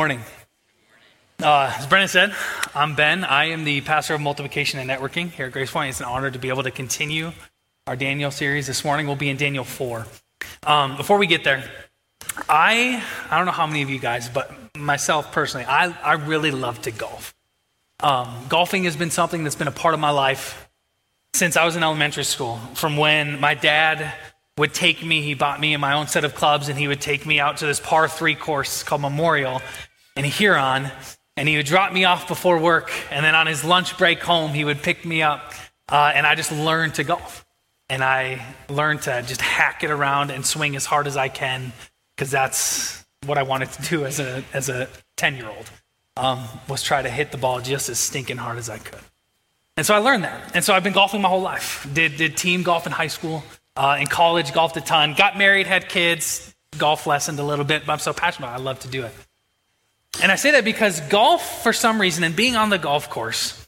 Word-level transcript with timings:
morning. 0.00 0.22
Uh, 1.42 1.74
as 1.76 1.86
Brennan 1.86 2.08
said, 2.08 2.34
I'm 2.74 2.94
Ben. 2.94 3.22
I 3.22 3.50
am 3.50 3.64
the 3.64 3.82
pastor 3.82 4.14
of 4.14 4.22
multiplication 4.22 4.80
and 4.80 4.88
networking 4.88 5.30
here 5.30 5.44
at 5.44 5.52
Grace 5.52 5.70
Point. 5.70 5.90
It's 5.90 6.00
an 6.00 6.06
honor 6.06 6.30
to 6.30 6.38
be 6.38 6.48
able 6.48 6.62
to 6.62 6.70
continue 6.70 7.32
our 7.86 7.96
Daniel 7.96 8.30
series 8.30 8.66
this 8.66 8.82
morning. 8.82 9.06
We'll 9.06 9.16
be 9.16 9.28
in 9.28 9.36
Daniel 9.36 9.62
4. 9.62 10.06
Um, 10.62 10.96
before 10.96 11.18
we 11.18 11.26
get 11.26 11.44
there, 11.44 11.70
I 12.48 13.04
I 13.30 13.36
don't 13.36 13.44
know 13.44 13.52
how 13.52 13.66
many 13.66 13.82
of 13.82 13.90
you 13.90 13.98
guys, 13.98 14.30
but 14.30 14.50
myself 14.74 15.32
personally, 15.32 15.66
I, 15.66 15.94
I 16.02 16.14
really 16.14 16.50
love 16.50 16.80
to 16.80 16.92
golf. 16.92 17.34
Um, 18.02 18.46
golfing 18.48 18.84
has 18.84 18.96
been 18.96 19.10
something 19.10 19.44
that's 19.44 19.54
been 19.54 19.68
a 19.68 19.70
part 19.70 19.92
of 19.92 20.00
my 20.00 20.12
life 20.12 20.70
since 21.34 21.58
I 21.58 21.66
was 21.66 21.76
in 21.76 21.82
elementary 21.82 22.24
school. 22.24 22.56
From 22.72 22.96
when 22.96 23.38
my 23.38 23.52
dad 23.52 24.14
would 24.60 24.74
take 24.74 25.02
me, 25.02 25.22
he 25.22 25.32
bought 25.32 25.58
me 25.58 25.74
my 25.78 25.94
own 25.94 26.06
set 26.06 26.22
of 26.24 26.34
clubs, 26.34 26.68
and 26.68 26.78
he 26.78 26.86
would 26.86 27.00
take 27.00 27.24
me 27.24 27.40
out 27.40 27.56
to 27.58 27.66
this 27.66 27.80
par 27.80 28.08
three 28.08 28.34
course 28.34 28.82
called 28.82 29.00
Memorial 29.00 29.62
in 30.16 30.24
Huron, 30.24 30.90
and 31.36 31.48
he 31.48 31.56
would 31.56 31.66
drop 31.66 31.92
me 31.92 32.04
off 32.04 32.28
before 32.28 32.58
work, 32.58 32.92
and 33.10 33.24
then 33.24 33.34
on 33.34 33.46
his 33.46 33.64
lunch 33.64 33.96
break 33.96 34.20
home, 34.20 34.52
he 34.52 34.64
would 34.64 34.82
pick 34.82 35.04
me 35.04 35.22
up, 35.22 35.52
uh, 35.88 36.12
and 36.14 36.26
I 36.26 36.34
just 36.34 36.52
learned 36.52 36.94
to 36.94 37.04
golf. 37.04 37.46
And 37.88 38.04
I 38.04 38.44
learned 38.68 39.02
to 39.02 39.22
just 39.22 39.40
hack 39.40 39.82
it 39.82 39.90
around 39.90 40.30
and 40.30 40.46
swing 40.46 40.76
as 40.76 40.86
hard 40.86 41.08
as 41.08 41.16
I 41.16 41.28
can, 41.28 41.72
because 42.14 42.30
that's 42.30 43.04
what 43.26 43.36
I 43.36 43.42
wanted 43.42 43.72
to 43.72 43.82
do 43.82 44.04
as 44.04 44.20
a, 44.20 44.44
as 44.52 44.68
a 44.68 44.88
10 45.16 45.36
year 45.36 45.48
old, 45.48 45.70
um, 46.16 46.44
was 46.68 46.82
try 46.82 47.02
to 47.02 47.10
hit 47.10 47.32
the 47.32 47.38
ball 47.38 47.60
just 47.60 47.88
as 47.88 47.98
stinking 47.98 48.36
hard 48.36 48.58
as 48.58 48.70
I 48.70 48.78
could. 48.78 49.00
And 49.76 49.86
so 49.86 49.94
I 49.94 49.98
learned 49.98 50.24
that. 50.24 50.54
And 50.54 50.64
so 50.64 50.74
I've 50.74 50.84
been 50.84 50.92
golfing 50.92 51.22
my 51.22 51.28
whole 51.28 51.42
life. 51.42 51.88
Did, 51.92 52.16
did 52.16 52.36
team 52.36 52.62
golf 52.62 52.86
in 52.86 52.92
high 52.92 53.06
school. 53.06 53.42
Uh, 53.76 53.96
in 53.98 54.06
college, 54.06 54.52
golfed 54.52 54.76
a 54.76 54.80
ton. 54.80 55.14
Got 55.14 55.38
married, 55.38 55.66
had 55.66 55.88
kids, 55.88 56.54
golf 56.76 57.04
lessoned 57.04 57.38
a 57.38 57.42
little 57.42 57.64
bit, 57.64 57.86
but 57.86 57.92
I'm 57.92 57.98
so 57.98 58.12
passionate. 58.12 58.48
I 58.48 58.58
love 58.58 58.80
to 58.80 58.88
do 58.88 59.04
it. 59.04 59.14
And 60.22 60.30
I 60.30 60.36
say 60.36 60.50
that 60.52 60.64
because 60.64 61.00
golf, 61.02 61.62
for 61.62 61.72
some 61.72 62.00
reason, 62.00 62.24
and 62.24 62.34
being 62.34 62.56
on 62.56 62.70
the 62.70 62.78
golf 62.78 63.08
course, 63.10 63.66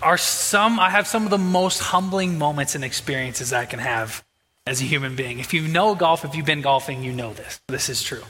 are 0.00 0.18
some, 0.18 0.80
I 0.80 0.90
have 0.90 1.06
some 1.06 1.24
of 1.24 1.30
the 1.30 1.38
most 1.38 1.80
humbling 1.80 2.38
moments 2.38 2.74
and 2.74 2.84
experiences 2.84 3.52
I 3.52 3.66
can 3.66 3.78
have 3.78 4.24
as 4.66 4.80
a 4.80 4.84
human 4.84 5.16
being. 5.16 5.38
If 5.38 5.54
you 5.54 5.66
know 5.68 5.94
golf, 5.94 6.24
if 6.24 6.34
you've 6.34 6.46
been 6.46 6.62
golfing, 6.62 7.02
you 7.02 7.12
know 7.12 7.32
this. 7.32 7.60
This 7.68 7.88
is 7.88 8.02
true. 8.02 8.22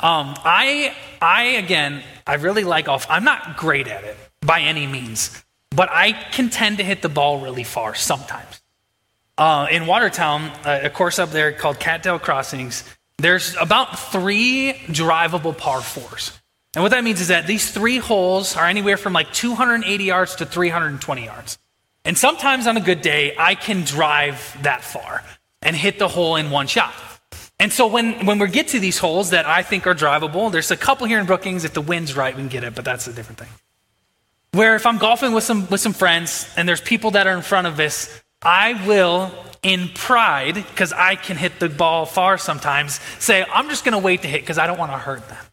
Um, 0.00 0.34
I, 0.44 0.94
I, 1.20 1.42
again, 1.56 2.02
I 2.26 2.34
really 2.34 2.64
like 2.64 2.84
golf. 2.84 3.06
I'm 3.10 3.24
not 3.24 3.56
great 3.56 3.88
at 3.88 4.04
it 4.04 4.16
by 4.40 4.60
any 4.60 4.86
means, 4.86 5.44
but 5.70 5.88
I 5.90 6.12
can 6.12 6.50
tend 6.50 6.78
to 6.78 6.84
hit 6.84 7.02
the 7.02 7.08
ball 7.08 7.40
really 7.40 7.64
far 7.64 7.94
sometimes. 7.94 8.60
Uh, 9.36 9.66
in 9.70 9.86
Watertown, 9.86 10.42
uh, 10.64 10.80
a 10.84 10.90
course 10.90 11.18
up 11.18 11.30
there 11.30 11.52
called 11.52 11.78
Cattail 11.80 12.18
Crossings, 12.18 12.84
there's 13.18 13.56
about 13.56 13.98
three 13.98 14.74
drivable 14.88 15.56
par 15.56 15.80
fours. 15.80 16.37
And 16.78 16.84
what 16.84 16.92
that 16.92 17.02
means 17.02 17.20
is 17.20 17.26
that 17.26 17.48
these 17.48 17.72
three 17.72 17.98
holes 17.98 18.54
are 18.54 18.64
anywhere 18.64 18.96
from 18.96 19.12
like 19.12 19.32
280 19.32 20.04
yards 20.04 20.36
to 20.36 20.46
320 20.46 21.24
yards. 21.24 21.58
And 22.04 22.16
sometimes 22.16 22.68
on 22.68 22.76
a 22.76 22.80
good 22.80 23.00
day, 23.00 23.34
I 23.36 23.56
can 23.56 23.82
drive 23.82 24.56
that 24.62 24.84
far 24.84 25.24
and 25.60 25.74
hit 25.74 25.98
the 25.98 26.06
hole 26.06 26.36
in 26.36 26.52
one 26.52 26.68
shot. 26.68 26.94
And 27.58 27.72
so 27.72 27.88
when, 27.88 28.24
when 28.26 28.38
we 28.38 28.46
get 28.46 28.68
to 28.68 28.78
these 28.78 28.96
holes 28.96 29.30
that 29.30 29.44
I 29.44 29.64
think 29.64 29.88
are 29.88 29.94
drivable, 29.94 30.52
there's 30.52 30.70
a 30.70 30.76
couple 30.76 31.08
here 31.08 31.18
in 31.18 31.26
Brookings. 31.26 31.64
If 31.64 31.74
the 31.74 31.80
wind's 31.80 32.14
right, 32.14 32.32
we 32.32 32.42
can 32.42 32.48
get 32.48 32.62
it, 32.62 32.76
but 32.76 32.84
that's 32.84 33.08
a 33.08 33.12
different 33.12 33.40
thing. 33.40 33.48
Where 34.52 34.76
if 34.76 34.86
I'm 34.86 34.98
golfing 34.98 35.32
with 35.32 35.42
some, 35.42 35.66
with 35.70 35.80
some 35.80 35.92
friends 35.92 36.48
and 36.56 36.68
there's 36.68 36.80
people 36.80 37.10
that 37.10 37.26
are 37.26 37.34
in 37.34 37.42
front 37.42 37.66
of 37.66 37.80
us, 37.80 38.22
I 38.40 38.86
will, 38.86 39.32
in 39.64 39.88
pride, 39.96 40.54
because 40.54 40.92
I 40.92 41.16
can 41.16 41.38
hit 41.38 41.58
the 41.58 41.70
ball 41.70 42.06
far 42.06 42.38
sometimes, 42.38 43.00
say, 43.18 43.44
I'm 43.52 43.68
just 43.68 43.84
going 43.84 43.94
to 43.94 43.98
wait 43.98 44.22
to 44.22 44.28
hit 44.28 44.42
because 44.42 44.58
I 44.58 44.68
don't 44.68 44.78
want 44.78 44.92
to 44.92 44.98
hurt 44.98 45.28
them. 45.28 45.44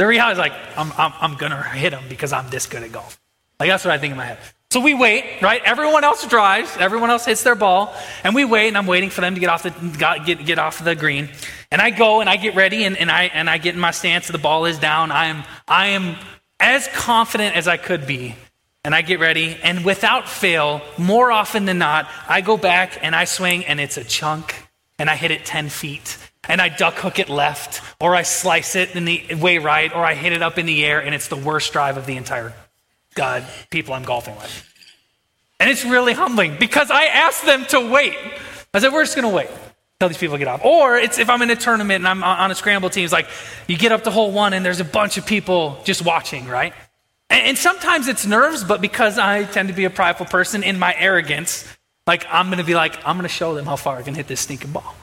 The 0.00 0.06
reality 0.06 0.32
is 0.32 0.38
like, 0.38 0.54
I'm, 0.78 0.90
I'm, 0.96 1.12
I'm 1.20 1.34
going 1.36 1.52
to 1.52 1.62
hit 1.62 1.92
him 1.92 2.02
because 2.08 2.32
I'm 2.32 2.48
this 2.48 2.64
good 2.64 2.82
at 2.82 2.90
golf. 2.90 3.20
Like, 3.58 3.68
that's 3.68 3.84
what 3.84 3.92
I 3.92 3.98
think 3.98 4.12
in 4.12 4.16
my 4.16 4.24
head. 4.24 4.38
So 4.70 4.80
we 4.80 4.94
wait, 4.94 5.42
right? 5.42 5.60
Everyone 5.62 6.04
else 6.04 6.26
drives, 6.26 6.74
everyone 6.78 7.10
else 7.10 7.26
hits 7.26 7.42
their 7.42 7.54
ball, 7.54 7.94
and 8.24 8.34
we 8.34 8.46
wait, 8.46 8.68
and 8.68 8.78
I'm 8.78 8.86
waiting 8.86 9.10
for 9.10 9.20
them 9.20 9.34
to 9.34 9.40
get 9.40 9.50
off 9.50 9.62
the, 9.62 10.22
get, 10.24 10.46
get 10.46 10.58
off 10.58 10.82
the 10.82 10.94
green. 10.94 11.28
And 11.70 11.82
I 11.82 11.90
go 11.90 12.22
and 12.22 12.30
I 12.30 12.38
get 12.38 12.54
ready, 12.54 12.84
and, 12.84 12.96
and, 12.96 13.10
I, 13.10 13.24
and 13.24 13.50
I 13.50 13.58
get 13.58 13.74
in 13.74 13.80
my 13.82 13.90
stance, 13.90 14.26
the 14.28 14.38
ball 14.38 14.64
is 14.64 14.78
down. 14.78 15.12
I 15.12 15.26
am, 15.26 15.44
I 15.68 15.88
am 15.88 16.16
as 16.58 16.88
confident 16.94 17.54
as 17.54 17.68
I 17.68 17.76
could 17.76 18.06
be 18.06 18.36
and 18.82 18.94
I 18.94 19.02
get 19.02 19.20
ready, 19.20 19.58
and 19.62 19.84
without 19.84 20.30
fail, 20.30 20.80
more 20.96 21.30
often 21.30 21.66
than 21.66 21.76
not, 21.76 22.08
I 22.26 22.40
go 22.40 22.56
back 22.56 22.98
and 23.02 23.14
I 23.14 23.26
swing, 23.26 23.66
and 23.66 23.78
it's 23.78 23.98
a 23.98 24.04
chunk, 24.04 24.66
and 24.98 25.10
I 25.10 25.16
hit 25.16 25.30
it 25.30 25.44
10 25.44 25.68
feet, 25.68 26.16
and 26.48 26.60
I 26.60 26.68
duck 26.68 26.94
hook 26.94 27.18
it 27.18 27.28
left, 27.28 27.82
or 28.00 28.14
I 28.14 28.22
slice 28.22 28.76
it 28.76 28.96
in 28.96 29.04
the 29.04 29.34
way 29.34 29.58
right, 29.58 29.94
or 29.94 30.04
I 30.04 30.14
hit 30.14 30.32
it 30.32 30.42
up 30.42 30.58
in 30.58 30.66
the 30.66 30.84
air, 30.84 31.00
and 31.00 31.14
it's 31.14 31.28
the 31.28 31.36
worst 31.36 31.72
drive 31.72 31.96
of 31.96 32.06
the 32.06 32.16
entire 32.16 32.52
God 33.14 33.44
people 33.70 33.94
I'm 33.94 34.04
golfing 34.04 34.36
with. 34.36 34.66
And 35.58 35.68
it's 35.68 35.84
really 35.84 36.14
humbling 36.14 36.56
because 36.58 36.90
I 36.90 37.04
asked 37.04 37.44
them 37.44 37.66
to 37.66 37.90
wait. 37.90 38.16
I 38.72 38.78
said, 38.78 38.92
we're 38.92 39.04
just 39.04 39.14
going 39.14 39.28
to 39.28 39.34
wait 39.34 39.50
until 40.00 40.08
these 40.08 40.16
people 40.16 40.38
get 40.38 40.48
off. 40.48 40.64
Or 40.64 40.96
it's 40.96 41.18
if 41.18 41.28
I'm 41.28 41.42
in 41.42 41.50
a 41.50 41.56
tournament 41.56 41.96
and 41.96 42.08
I'm 42.08 42.24
on 42.24 42.50
a 42.50 42.54
scramble 42.54 42.88
team, 42.88 43.04
it's 43.04 43.12
like 43.12 43.28
you 43.66 43.76
get 43.76 43.92
up 43.92 44.04
to 44.04 44.10
hole 44.10 44.32
one 44.32 44.54
and 44.54 44.64
there's 44.64 44.80
a 44.80 44.84
bunch 44.84 45.18
of 45.18 45.26
people 45.26 45.78
just 45.84 46.02
watching, 46.02 46.48
right? 46.48 46.72
And, 47.28 47.56
sometimes 47.56 48.08
it's 48.08 48.26
nerves, 48.26 48.64
but 48.64 48.80
because 48.80 49.18
I 49.18 49.44
tend 49.44 49.68
to 49.68 49.74
be 49.74 49.84
a 49.84 49.90
prideful 49.90 50.26
person 50.26 50.64
in 50.64 50.78
my 50.78 50.94
arrogance, 50.98 51.68
like 52.06 52.26
I'm 52.28 52.46
going 52.46 52.58
to 52.58 52.64
be 52.64 52.74
like, 52.74 52.96
I'm 53.06 53.16
going 53.16 53.22
to 53.22 53.28
show 53.28 53.54
them 53.54 53.66
how 53.66 53.76
far 53.76 53.98
I 53.98 54.02
can 54.02 54.14
hit 54.14 54.26
this 54.26 54.40
stinking 54.40 54.72
ball. 54.72 54.96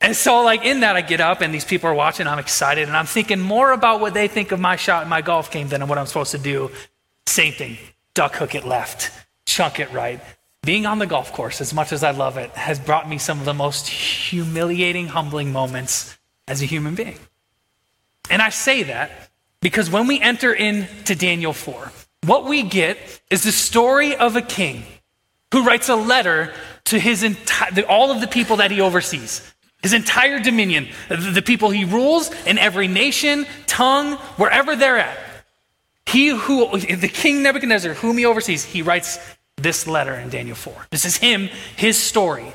And 0.00 0.14
so, 0.14 0.42
like, 0.42 0.64
in 0.64 0.80
that, 0.80 0.96
I 0.96 1.00
get 1.00 1.20
up 1.20 1.40
and 1.40 1.52
these 1.52 1.64
people 1.64 1.90
are 1.90 1.94
watching. 1.94 2.26
I'm 2.26 2.38
excited 2.38 2.86
and 2.86 2.96
I'm 2.96 3.06
thinking 3.06 3.40
more 3.40 3.72
about 3.72 4.00
what 4.00 4.14
they 4.14 4.28
think 4.28 4.52
of 4.52 4.60
my 4.60 4.76
shot 4.76 5.02
in 5.02 5.08
my 5.08 5.22
golf 5.22 5.50
game 5.50 5.68
than 5.68 5.86
what 5.88 5.98
I'm 5.98 6.06
supposed 6.06 6.30
to 6.32 6.38
do. 6.38 6.70
Same 7.26 7.52
thing 7.52 7.78
duck 8.14 8.34
hook 8.34 8.56
it 8.56 8.64
left, 8.64 9.12
chunk 9.46 9.78
it 9.78 9.92
right. 9.92 10.20
Being 10.64 10.86
on 10.86 10.98
the 10.98 11.06
golf 11.06 11.32
course, 11.32 11.60
as 11.60 11.72
much 11.72 11.92
as 11.92 12.02
I 12.02 12.10
love 12.10 12.36
it, 12.36 12.50
has 12.50 12.80
brought 12.80 13.08
me 13.08 13.16
some 13.16 13.38
of 13.38 13.44
the 13.44 13.54
most 13.54 13.86
humiliating, 13.86 15.06
humbling 15.06 15.52
moments 15.52 16.18
as 16.48 16.62
a 16.62 16.64
human 16.64 16.96
being. 16.96 17.18
And 18.28 18.42
I 18.42 18.50
say 18.50 18.82
that 18.84 19.30
because 19.60 19.88
when 19.88 20.08
we 20.08 20.20
enter 20.20 20.52
into 20.52 21.14
Daniel 21.14 21.52
4, 21.52 21.92
what 22.26 22.44
we 22.44 22.64
get 22.64 22.98
is 23.30 23.44
the 23.44 23.52
story 23.52 24.16
of 24.16 24.34
a 24.34 24.42
king 24.42 24.82
who 25.52 25.64
writes 25.64 25.88
a 25.88 25.96
letter 25.96 26.52
to 26.86 26.98
his 26.98 27.22
enti- 27.22 27.84
all 27.88 28.10
of 28.10 28.20
the 28.20 28.26
people 28.26 28.56
that 28.56 28.70
he 28.70 28.80
oversees, 28.80 29.54
his 29.82 29.92
entire 29.92 30.40
dominion, 30.40 30.88
the 31.08 31.42
people 31.42 31.70
he 31.70 31.84
rules 31.84 32.30
in 32.44 32.58
every 32.58 32.88
nation, 32.88 33.46
tongue, 33.66 34.16
wherever 34.36 34.74
they're 34.74 34.98
at. 34.98 35.18
He 36.06 36.28
who, 36.28 36.78
the 36.78 37.08
king 37.08 37.42
Nebuchadnezzar, 37.42 37.94
whom 37.94 38.18
he 38.18 38.24
oversees, 38.24 38.64
he 38.64 38.82
writes 38.82 39.18
this 39.56 39.86
letter 39.86 40.14
in 40.14 40.30
Daniel 40.30 40.56
4. 40.56 40.86
This 40.90 41.04
is 41.04 41.16
him, 41.16 41.48
his 41.76 42.00
story. 42.00 42.52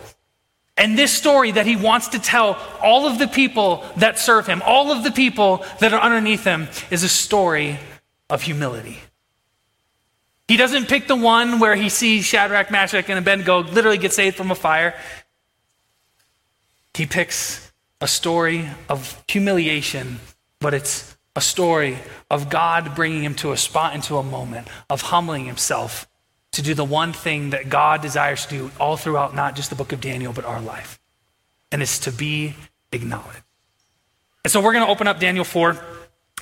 And 0.75 0.97
this 0.97 1.13
story 1.13 1.51
that 1.51 1.67
he 1.67 1.75
wants 1.75 2.09
to 2.09 2.19
tell 2.19 2.57
all 2.81 3.05
of 3.05 3.19
the 3.19 3.27
people 3.27 3.85
that 3.97 4.17
serve 4.17 4.47
him, 4.47 4.61
all 4.65 4.91
of 4.91 5.03
the 5.03 5.11
people 5.11 5.63
that 5.79 5.93
are 5.93 6.01
underneath 6.01 6.43
him, 6.43 6.67
is 6.89 7.03
a 7.03 7.09
story 7.09 7.79
of 8.29 8.41
humility. 8.41 8.99
He 10.47 10.57
doesn't 10.57 10.89
pick 10.89 11.07
the 11.07 11.15
one 11.15 11.59
where 11.59 11.75
he 11.75 11.89
sees 11.89 12.25
Shadrach, 12.25 12.69
Meshach, 12.69 13.07
and 13.07 13.19
Abednego 13.19 13.63
literally 13.63 13.97
get 13.97 14.13
saved 14.13 14.35
from 14.35 14.51
a 14.51 14.55
fire. 14.55 14.95
He 16.93 17.05
picks 17.05 17.71
a 18.01 18.07
story 18.07 18.69
of 18.89 19.23
humiliation, 19.27 20.19
but 20.59 20.73
it's 20.73 21.15
a 21.35 21.41
story 21.41 21.97
of 22.29 22.49
God 22.49 22.95
bringing 22.95 23.23
him 23.23 23.35
to 23.35 23.51
a 23.51 23.57
spot, 23.57 23.95
into 23.95 24.17
a 24.17 24.23
moment 24.23 24.67
of 24.89 25.01
humbling 25.01 25.45
himself 25.45 26.07
to 26.51 26.61
do 26.61 26.73
the 26.75 26.83
one 26.83 27.13
thing 27.13 27.49
that 27.49 27.69
God 27.69 28.01
desires 28.01 28.45
to 28.45 28.49
do 28.49 28.71
all 28.79 28.95
throughout 28.95 29.35
not 29.35 29.55
just 29.55 29.69
the 29.69 29.75
book 29.75 29.91
of 29.91 30.01
Daniel, 30.01 30.33
but 30.33 30.45
our 30.45 30.61
life. 30.61 30.99
And 31.71 31.81
it's 31.81 31.99
to 31.99 32.11
be 32.11 32.55
acknowledged. 32.91 33.41
And 34.43 34.51
so 34.51 34.61
we're 34.61 34.73
going 34.73 34.85
to 34.85 34.91
open 34.91 35.07
up 35.07 35.19
Daniel 35.19 35.43
4. 35.43 35.71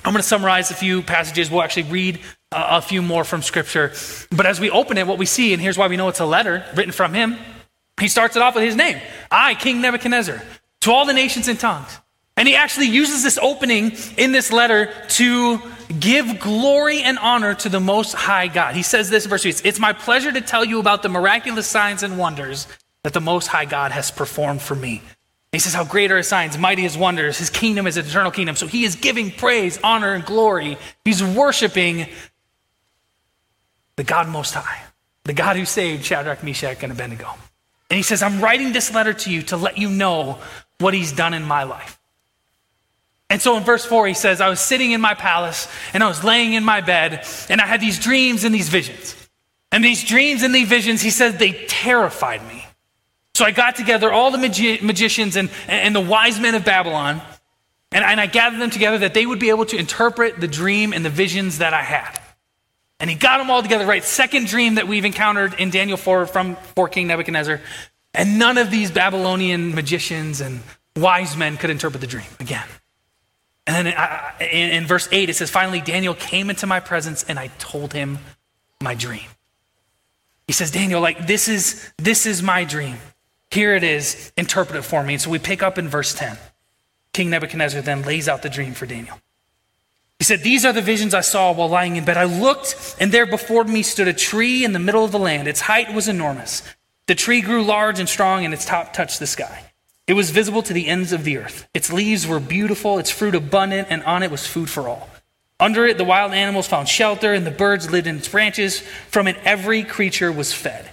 I'm 0.04 0.12
going 0.12 0.16
to 0.16 0.22
summarize 0.22 0.70
a 0.70 0.74
few 0.74 1.00
passages. 1.00 1.50
We'll 1.50 1.62
actually 1.62 1.84
read 1.84 2.20
uh, 2.50 2.66
a 2.70 2.82
few 2.82 3.00
more 3.00 3.24
from 3.24 3.40
Scripture. 3.40 3.92
But 4.30 4.44
as 4.44 4.60
we 4.60 4.68
open 4.68 4.98
it, 4.98 5.06
what 5.06 5.16
we 5.16 5.26
see, 5.26 5.52
and 5.54 5.62
here's 5.62 5.78
why 5.78 5.86
we 5.86 5.96
know 5.96 6.08
it's 6.08 6.20
a 6.20 6.26
letter 6.26 6.66
written 6.74 6.92
from 6.92 7.14
him, 7.14 7.38
he 8.00 8.08
starts 8.08 8.36
it 8.36 8.42
off 8.42 8.54
with 8.54 8.64
his 8.64 8.76
name 8.76 9.00
I, 9.30 9.54
King 9.54 9.80
Nebuchadnezzar, 9.80 10.42
to 10.82 10.92
all 10.92 11.06
the 11.06 11.12
nations 11.12 11.48
and 11.48 11.58
tongues. 11.58 11.98
And 12.36 12.48
he 12.48 12.56
actually 12.56 12.86
uses 12.86 13.22
this 13.22 13.38
opening 13.38 13.92
in 14.16 14.32
this 14.32 14.50
letter 14.50 14.92
to 15.10 15.60
give 16.00 16.40
glory 16.40 17.02
and 17.02 17.18
honor 17.18 17.54
to 17.54 17.68
the 17.68 17.80
Most 17.80 18.14
High 18.14 18.48
God. 18.48 18.74
He 18.74 18.82
says 18.82 19.10
this 19.10 19.24
in 19.24 19.30
verse 19.30 19.42
3 19.42 19.54
It's 19.64 19.78
my 19.78 19.92
pleasure 19.92 20.32
to 20.32 20.40
tell 20.40 20.64
you 20.64 20.80
about 20.80 21.02
the 21.02 21.08
miraculous 21.08 21.66
signs 21.66 22.02
and 22.02 22.18
wonders 22.18 22.66
that 23.02 23.12
the 23.12 23.20
Most 23.20 23.48
High 23.48 23.66
God 23.66 23.92
has 23.92 24.10
performed 24.10 24.62
for 24.62 24.74
me. 24.74 25.02
He 25.52 25.58
says, 25.58 25.74
How 25.74 25.84
great 25.84 26.10
are 26.10 26.16
his 26.16 26.28
signs, 26.28 26.56
mighty 26.56 26.82
his 26.82 26.96
wonders. 26.96 27.38
His 27.38 27.50
kingdom 27.50 27.86
is 27.86 27.98
an 27.98 28.06
eternal 28.06 28.30
kingdom. 28.30 28.56
So 28.56 28.66
he 28.66 28.84
is 28.84 28.96
giving 28.96 29.30
praise, 29.30 29.78
honor, 29.84 30.14
and 30.14 30.24
glory. 30.24 30.78
He's 31.04 31.22
worshiping 31.22 32.06
the 33.96 34.04
God 34.04 34.28
Most 34.28 34.54
High, 34.54 34.82
the 35.24 35.34
God 35.34 35.56
who 35.56 35.66
saved 35.66 36.04
Shadrach, 36.04 36.42
Meshach, 36.42 36.82
and 36.82 36.90
Abednego. 36.90 37.34
And 37.92 37.98
he 37.98 38.02
says, 38.02 38.22
I'm 38.22 38.40
writing 38.40 38.72
this 38.72 38.94
letter 38.94 39.12
to 39.12 39.30
you 39.30 39.42
to 39.42 39.58
let 39.58 39.76
you 39.76 39.90
know 39.90 40.38
what 40.78 40.94
he's 40.94 41.12
done 41.12 41.34
in 41.34 41.42
my 41.42 41.64
life. 41.64 42.00
And 43.28 43.38
so 43.38 43.58
in 43.58 43.64
verse 43.64 43.84
4, 43.84 44.06
he 44.06 44.14
says, 44.14 44.40
I 44.40 44.48
was 44.48 44.60
sitting 44.60 44.92
in 44.92 45.00
my 45.02 45.12
palace 45.12 45.68
and 45.92 46.02
I 46.02 46.08
was 46.08 46.24
laying 46.24 46.54
in 46.54 46.64
my 46.64 46.80
bed 46.80 47.26
and 47.50 47.60
I 47.60 47.66
had 47.66 47.82
these 47.82 47.98
dreams 47.98 48.44
and 48.44 48.54
these 48.54 48.70
visions. 48.70 49.14
And 49.70 49.84
these 49.84 50.04
dreams 50.04 50.42
and 50.42 50.54
these 50.54 50.70
visions, 50.70 51.02
he 51.02 51.10
says, 51.10 51.36
they 51.36 51.66
terrified 51.66 52.42
me. 52.48 52.64
So 53.34 53.44
I 53.44 53.50
got 53.50 53.76
together 53.76 54.10
all 54.10 54.30
the 54.30 54.38
magi- 54.38 54.78
magicians 54.80 55.36
and, 55.36 55.50
and 55.68 55.94
the 55.94 56.00
wise 56.00 56.40
men 56.40 56.54
of 56.54 56.64
Babylon, 56.64 57.20
and, 57.90 58.02
and 58.02 58.18
I 58.18 58.24
gathered 58.24 58.58
them 58.58 58.70
together 58.70 58.96
that 59.00 59.12
they 59.12 59.26
would 59.26 59.38
be 59.38 59.50
able 59.50 59.66
to 59.66 59.76
interpret 59.76 60.40
the 60.40 60.48
dream 60.48 60.94
and 60.94 61.04
the 61.04 61.10
visions 61.10 61.58
that 61.58 61.74
I 61.74 61.82
had. 61.82 62.21
And 63.02 63.10
he 63.10 63.16
got 63.16 63.38
them 63.38 63.50
all 63.50 63.60
together, 63.62 63.84
right? 63.84 64.04
Second 64.04 64.46
dream 64.46 64.76
that 64.76 64.86
we've 64.86 65.04
encountered 65.04 65.54
in 65.54 65.70
Daniel 65.70 65.96
4 65.96 66.24
from 66.26 66.54
4 66.76 66.88
King 66.88 67.08
Nebuchadnezzar. 67.08 67.60
And 68.14 68.38
none 68.38 68.58
of 68.58 68.70
these 68.70 68.92
Babylonian 68.92 69.74
magicians 69.74 70.40
and 70.40 70.60
wise 70.94 71.36
men 71.36 71.56
could 71.56 71.68
interpret 71.68 72.00
the 72.00 72.06
dream 72.06 72.28
again. 72.38 72.64
And 73.66 73.88
then 73.88 74.38
in, 74.40 74.70
in 74.70 74.86
verse 74.86 75.08
8, 75.10 75.28
it 75.28 75.34
says, 75.34 75.50
Finally, 75.50 75.80
Daniel 75.80 76.14
came 76.14 76.48
into 76.48 76.64
my 76.68 76.78
presence 76.78 77.24
and 77.24 77.40
I 77.40 77.48
told 77.58 77.92
him 77.92 78.20
my 78.80 78.94
dream. 78.94 79.26
He 80.46 80.52
says, 80.52 80.70
Daniel, 80.70 81.00
like, 81.00 81.26
this 81.26 81.48
is, 81.48 81.92
this 81.98 82.24
is 82.24 82.40
my 82.40 82.62
dream. 82.62 82.98
Here 83.50 83.74
it 83.74 83.82
is, 83.82 84.32
interpret 84.36 84.78
it 84.78 84.82
for 84.82 85.02
me. 85.02 85.14
And 85.14 85.20
so 85.20 85.28
we 85.28 85.40
pick 85.40 85.60
up 85.60 85.76
in 85.76 85.88
verse 85.88 86.14
10. 86.14 86.38
King 87.12 87.30
Nebuchadnezzar 87.30 87.82
then 87.82 88.02
lays 88.02 88.28
out 88.28 88.42
the 88.42 88.48
dream 88.48 88.74
for 88.74 88.86
Daniel. 88.86 89.18
He 90.22 90.24
said, 90.24 90.44
These 90.44 90.64
are 90.64 90.72
the 90.72 90.80
visions 90.80 91.14
I 91.14 91.20
saw 91.20 91.50
while 91.50 91.68
lying 91.68 91.96
in 91.96 92.04
bed. 92.04 92.16
I 92.16 92.26
looked, 92.26 92.94
and 93.00 93.10
there 93.10 93.26
before 93.26 93.64
me 93.64 93.82
stood 93.82 94.06
a 94.06 94.12
tree 94.12 94.64
in 94.64 94.72
the 94.72 94.78
middle 94.78 95.04
of 95.04 95.10
the 95.10 95.18
land. 95.18 95.48
Its 95.48 95.62
height 95.62 95.92
was 95.92 96.06
enormous. 96.06 96.62
The 97.08 97.16
tree 97.16 97.40
grew 97.40 97.64
large 97.64 97.98
and 97.98 98.08
strong, 98.08 98.44
and 98.44 98.54
its 98.54 98.64
top 98.64 98.92
touched 98.92 99.18
the 99.18 99.26
sky. 99.26 99.64
It 100.06 100.12
was 100.12 100.30
visible 100.30 100.62
to 100.62 100.72
the 100.72 100.86
ends 100.86 101.12
of 101.12 101.24
the 101.24 101.38
earth. 101.38 101.66
Its 101.74 101.92
leaves 101.92 102.24
were 102.24 102.38
beautiful, 102.38 103.00
its 103.00 103.10
fruit 103.10 103.34
abundant, 103.34 103.88
and 103.90 104.00
on 104.04 104.22
it 104.22 104.30
was 104.30 104.46
food 104.46 104.70
for 104.70 104.88
all. 104.88 105.10
Under 105.58 105.86
it, 105.86 105.98
the 105.98 106.04
wild 106.04 106.32
animals 106.32 106.68
found 106.68 106.88
shelter, 106.88 107.34
and 107.34 107.44
the 107.44 107.50
birds 107.50 107.90
lived 107.90 108.06
in 108.06 108.18
its 108.18 108.28
branches. 108.28 108.78
From 109.08 109.26
it, 109.26 109.38
every 109.42 109.82
creature 109.82 110.30
was 110.30 110.52
fed. 110.52 110.88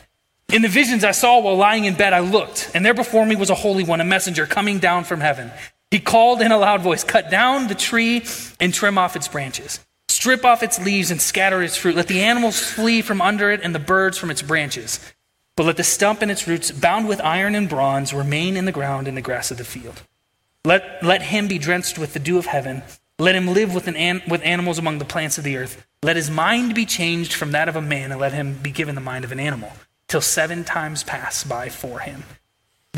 In 0.51 0.63
the 0.63 0.67
visions 0.67 1.03
I 1.03 1.11
saw 1.11 1.37
while 1.37 1.55
lying 1.55 1.85
in 1.85 1.93
bed, 1.93 2.13
I 2.13 2.21
looked, 2.21 2.71
and 2.73 2.83
there 2.83 2.95
before 2.95 3.27
me 3.27 3.35
was 3.35 3.51
a 3.51 3.55
holy 3.61 3.83
one, 3.83 4.01
a 4.01 4.05
messenger 4.05 4.47
coming 4.47 4.79
down 4.79 5.03
from 5.03 5.21
heaven. 5.21 5.51
He 5.91 5.99
called 5.99 6.41
in 6.41 6.51
a 6.51 6.57
loud 6.57 6.81
voice, 6.81 7.03
Cut 7.03 7.31
down 7.31 7.67
the 7.67 7.75
tree 7.75 8.25
and 8.59 8.73
trim 8.73 8.97
off 8.97 9.15
its 9.15 9.27
branches. 9.27 9.79
Strip 10.07 10.43
off 10.45 10.63
its 10.63 10.83
leaves 10.83 11.11
and 11.11 11.21
scatter 11.21 11.63
its 11.63 11.77
fruit. 11.77 11.95
Let 11.95 12.07
the 12.07 12.21
animals 12.21 12.59
flee 12.59 13.01
from 13.01 13.21
under 13.21 13.51
it 13.51 13.61
and 13.63 13.73
the 13.73 13.79
birds 13.79 14.17
from 14.17 14.31
its 14.31 14.41
branches. 14.41 14.99
But 15.55 15.65
let 15.65 15.77
the 15.77 15.83
stump 15.83 16.21
and 16.21 16.31
its 16.31 16.47
roots, 16.47 16.71
bound 16.71 17.07
with 17.07 17.21
iron 17.21 17.55
and 17.55 17.67
bronze, 17.67 18.13
remain 18.13 18.55
in 18.55 18.65
the 18.65 18.71
ground 18.71 19.07
in 19.07 19.15
the 19.15 19.21
grass 19.21 19.51
of 19.51 19.57
the 19.57 19.65
field. 19.65 20.03
Let, 20.65 21.03
let 21.03 21.21
him 21.21 21.47
be 21.47 21.57
drenched 21.57 21.97
with 21.97 22.13
the 22.13 22.19
dew 22.19 22.37
of 22.37 22.45
heaven. 22.45 22.83
Let 23.17 23.35
him 23.35 23.47
live 23.47 23.73
with, 23.73 23.87
an, 23.87 24.21
with 24.27 24.41
animals 24.43 24.77
among 24.77 24.99
the 24.99 25.05
plants 25.05 25.37
of 25.37 25.43
the 25.43 25.57
earth. 25.57 25.85
Let 26.01 26.15
his 26.15 26.29
mind 26.29 26.75
be 26.75 26.85
changed 26.85 27.33
from 27.33 27.51
that 27.51 27.67
of 27.67 27.75
a 27.75 27.81
man, 27.81 28.11
and 28.11 28.21
let 28.21 28.33
him 28.33 28.53
be 28.61 28.71
given 28.71 28.95
the 28.95 29.01
mind 29.01 29.25
of 29.25 29.31
an 29.31 29.39
animal, 29.39 29.73
till 30.07 30.21
seven 30.21 30.63
times 30.63 31.03
pass 31.03 31.43
by 31.43 31.67
for 31.67 31.99
him. 31.99 32.23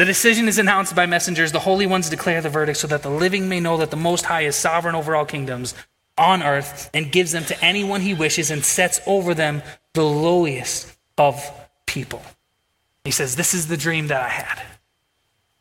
The 0.01 0.05
decision 0.05 0.47
is 0.47 0.57
announced 0.57 0.95
by 0.95 1.05
messengers. 1.05 1.51
The 1.51 1.59
holy 1.59 1.85
ones 1.85 2.09
declare 2.09 2.41
the 2.41 2.49
verdict 2.49 2.79
so 2.79 2.87
that 2.87 3.03
the 3.03 3.09
living 3.11 3.47
may 3.47 3.59
know 3.59 3.77
that 3.77 3.91
the 3.91 3.95
Most 3.95 4.25
High 4.25 4.45
is 4.45 4.55
sovereign 4.55 4.95
over 4.95 5.15
all 5.15 5.25
kingdoms 5.25 5.75
on 6.17 6.41
earth 6.41 6.89
and 6.91 7.11
gives 7.11 7.33
them 7.33 7.45
to 7.45 7.63
anyone 7.63 8.01
he 8.01 8.15
wishes 8.15 8.49
and 8.49 8.65
sets 8.65 8.99
over 9.05 9.35
them 9.35 9.61
the 9.93 10.03
lowliest 10.03 10.91
of 11.19 11.39
people. 11.85 12.19
He 13.05 13.11
says, 13.11 13.35
This 13.35 13.53
is 13.53 13.67
the 13.67 13.77
dream 13.77 14.07
that 14.07 14.23
I 14.23 14.29
had. 14.29 14.63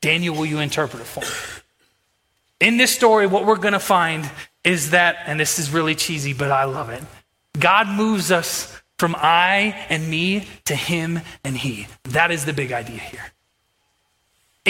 Daniel, 0.01 0.35
will 0.35 0.47
you 0.47 0.61
interpret 0.61 1.03
it 1.03 1.07
for 1.07 1.21
me? 1.21 2.67
In 2.67 2.79
this 2.79 2.93
story, 2.95 3.27
what 3.27 3.45
we're 3.45 3.57
going 3.57 3.75
to 3.75 3.79
find 3.79 4.31
is 4.65 4.93
that, 4.93 5.17
and 5.27 5.39
this 5.39 5.59
is 5.59 5.71
really 5.71 5.95
cheesy, 5.95 6.33
but 6.33 6.51
I 6.51 6.65
love 6.65 6.89
it. 6.89 7.03
God 7.59 7.89
moves 7.89 8.33
us 8.33 8.81
from 8.99 9.15
I 9.19 9.77
and 9.91 10.09
me 10.09 10.49
to 10.65 10.75
him 10.75 11.21
and 11.45 11.59
he. 11.59 11.89
That 12.05 12.31
is 12.31 12.47
the 12.47 12.55
big 12.55 12.73
idea 12.73 13.01
here. 13.01 13.33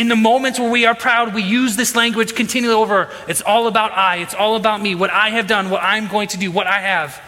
In 0.01 0.09
the 0.09 0.17
moments 0.17 0.59
where 0.59 0.71
we 0.71 0.87
are 0.87 0.95
proud, 0.95 1.35
we 1.35 1.43
use 1.43 1.77
this 1.77 1.95
language 1.95 2.35
continually 2.35 2.75
over. 2.75 3.11
It's 3.29 3.43
all 3.43 3.67
about 3.67 3.93
I. 3.93 4.17
It's 4.17 4.33
all 4.33 4.57
about 4.57 4.81
me. 4.81 4.95
What 4.95 5.11
I 5.11 5.29
have 5.29 5.47
done, 5.47 5.69
what 5.69 5.83
I'm 5.83 6.09
going 6.09 6.29
to 6.29 6.39
do, 6.39 6.51
what 6.51 6.67
I 6.67 6.81
have. 6.81 7.21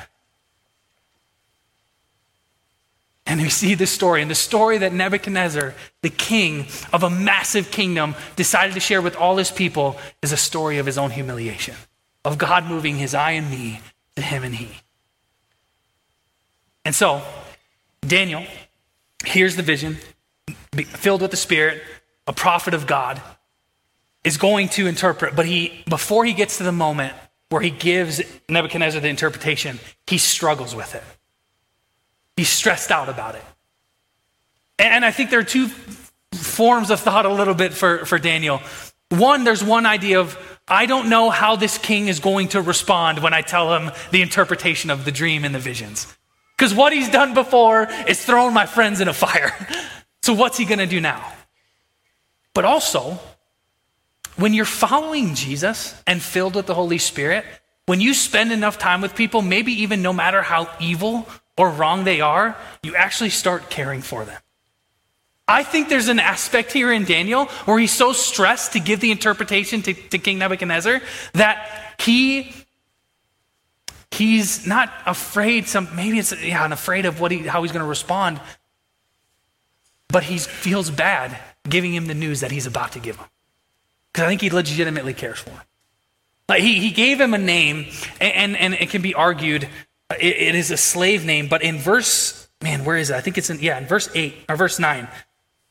And 3.26 3.42
we 3.42 3.50
see 3.50 3.74
this 3.74 3.90
story, 3.90 4.22
and 4.22 4.30
the 4.30 4.34
story 4.34 4.78
that 4.78 4.94
Nebuchadnezzar, 4.94 5.74
the 6.00 6.08
king 6.08 6.66
of 6.94 7.02
a 7.02 7.10
massive 7.10 7.70
kingdom, 7.70 8.14
decided 8.36 8.72
to 8.72 8.80
share 8.80 9.02
with 9.02 9.16
all 9.16 9.36
his 9.36 9.50
people 9.50 9.98
is 10.22 10.32
a 10.32 10.38
story 10.38 10.78
of 10.78 10.86
his 10.86 10.96
own 10.96 11.10
humiliation, 11.10 11.74
of 12.24 12.38
God 12.38 12.64
moving 12.64 12.96
his 12.96 13.14
I 13.14 13.32
and 13.32 13.50
me 13.50 13.80
to 14.16 14.22
him 14.22 14.44
and 14.44 14.54
he. 14.54 14.80
And 16.86 16.94
so, 16.94 17.20
Daniel 18.00 18.46
hears 19.26 19.56
the 19.56 19.62
vision, 19.62 19.98
filled 20.72 21.20
with 21.20 21.32
the 21.32 21.36
Spirit, 21.36 21.82
a 22.26 22.32
prophet 22.32 22.74
of 22.74 22.86
God, 22.86 23.20
is 24.24 24.36
going 24.36 24.68
to 24.70 24.86
interpret, 24.86 25.34
but 25.34 25.46
he 25.46 25.82
before 25.88 26.24
he 26.24 26.32
gets 26.32 26.58
to 26.58 26.62
the 26.62 26.72
moment 26.72 27.12
where 27.48 27.60
he 27.60 27.70
gives 27.70 28.22
Nebuchadnezzar 28.48 29.00
the 29.00 29.08
interpretation, 29.08 29.78
he 30.06 30.18
struggles 30.18 30.74
with 30.74 30.94
it. 30.94 31.02
He's 32.36 32.48
stressed 32.48 32.90
out 32.90 33.08
about 33.08 33.34
it. 33.34 33.44
And 34.78 35.04
I 35.04 35.10
think 35.10 35.30
there 35.30 35.40
are 35.40 35.44
two 35.44 35.68
forms 36.32 36.90
of 36.90 37.00
thought 37.00 37.26
a 37.26 37.32
little 37.32 37.54
bit 37.54 37.74
for, 37.74 38.06
for 38.06 38.18
Daniel. 38.18 38.60
One, 39.10 39.44
there's 39.44 39.62
one 39.62 39.84
idea 39.84 40.20
of, 40.20 40.38
I 40.66 40.86
don't 40.86 41.10
know 41.10 41.28
how 41.28 41.56
this 41.56 41.76
king 41.76 42.08
is 42.08 42.20
going 42.20 42.48
to 42.48 42.62
respond 42.62 43.18
when 43.18 43.34
I 43.34 43.42
tell 43.42 43.74
him 43.76 43.92
the 44.10 44.22
interpretation 44.22 44.90
of 44.90 45.04
the 45.04 45.12
dream 45.12 45.44
and 45.44 45.54
the 45.54 45.58
visions. 45.58 46.16
Because 46.56 46.74
what 46.74 46.92
he's 46.92 47.10
done 47.10 47.34
before 47.34 47.88
is 48.08 48.24
thrown 48.24 48.54
my 48.54 48.66
friends 48.66 49.00
in 49.00 49.08
a 49.08 49.14
fire. 49.14 49.52
So 50.24 50.34
what's 50.34 50.56
he 50.56 50.64
going 50.64 50.78
to 50.78 50.86
do 50.86 51.00
now? 51.00 51.32
But 52.54 52.64
also, 52.64 53.18
when 54.36 54.54
you're 54.54 54.64
following 54.64 55.34
Jesus 55.34 55.94
and 56.06 56.22
filled 56.22 56.54
with 56.54 56.66
the 56.66 56.74
Holy 56.74 56.98
Spirit, 56.98 57.44
when 57.86 58.00
you 58.00 58.14
spend 58.14 58.52
enough 58.52 58.78
time 58.78 59.00
with 59.00 59.14
people, 59.14 59.42
maybe 59.42 59.72
even 59.82 60.02
no 60.02 60.12
matter 60.12 60.42
how 60.42 60.68
evil 60.80 61.28
or 61.56 61.70
wrong 61.70 62.04
they 62.04 62.20
are, 62.20 62.56
you 62.82 62.94
actually 62.96 63.30
start 63.30 63.70
caring 63.70 64.02
for 64.02 64.24
them. 64.24 64.40
I 65.48 65.64
think 65.64 65.88
there's 65.88 66.08
an 66.08 66.20
aspect 66.20 66.72
here 66.72 66.92
in 66.92 67.04
Daniel 67.04 67.46
where 67.66 67.78
he's 67.78 67.92
so 67.92 68.12
stressed 68.12 68.72
to 68.72 68.80
give 68.80 69.00
the 69.00 69.10
interpretation 69.10 69.82
to, 69.82 69.92
to 69.92 70.18
King 70.18 70.38
Nebuchadnezzar 70.38 71.02
that 71.34 71.94
he 71.98 72.54
he's 74.12 74.66
not 74.66 74.92
afraid 75.04 75.66
some 75.66 75.88
maybe 75.96 76.18
it's 76.18 76.32
yeah, 76.42 76.62
I'm 76.62 76.72
afraid 76.72 77.06
of 77.06 77.20
what 77.20 77.30
he, 77.32 77.38
how 77.38 77.62
he's 77.62 77.72
going 77.72 77.82
to 77.82 77.88
respond 77.88 78.40
but 80.08 80.22
he 80.22 80.38
feels 80.38 80.90
bad 80.90 81.36
giving 81.68 81.94
him 81.94 82.06
the 82.06 82.14
news 82.14 82.40
that 82.40 82.50
he's 82.50 82.66
about 82.66 82.92
to 82.92 82.98
give 82.98 83.16
him. 83.16 83.26
Because 84.12 84.26
I 84.26 84.28
think 84.28 84.40
he 84.40 84.50
legitimately 84.50 85.14
cares 85.14 85.38
for 85.38 85.50
him. 85.50 85.60
Like 86.48 86.62
he, 86.62 86.80
he 86.80 86.90
gave 86.90 87.20
him 87.20 87.34
a 87.34 87.38
name, 87.38 87.86
and, 88.20 88.34
and, 88.34 88.56
and 88.56 88.74
it 88.74 88.90
can 88.90 89.00
be 89.00 89.14
argued 89.14 89.68
uh, 90.12 90.16
it, 90.20 90.36
it 90.36 90.54
is 90.54 90.70
a 90.70 90.76
slave 90.76 91.24
name, 91.24 91.48
but 91.48 91.62
in 91.62 91.78
verse, 91.78 92.48
man, 92.62 92.84
where 92.84 92.96
is 92.96 93.10
it? 93.10 93.14
I 93.14 93.20
think 93.20 93.38
it's 93.38 93.48
in, 93.48 93.60
yeah, 93.60 93.78
in 93.78 93.86
verse 93.86 94.10
8 94.14 94.34
or 94.48 94.56
verse 94.56 94.78
9. 94.78 95.08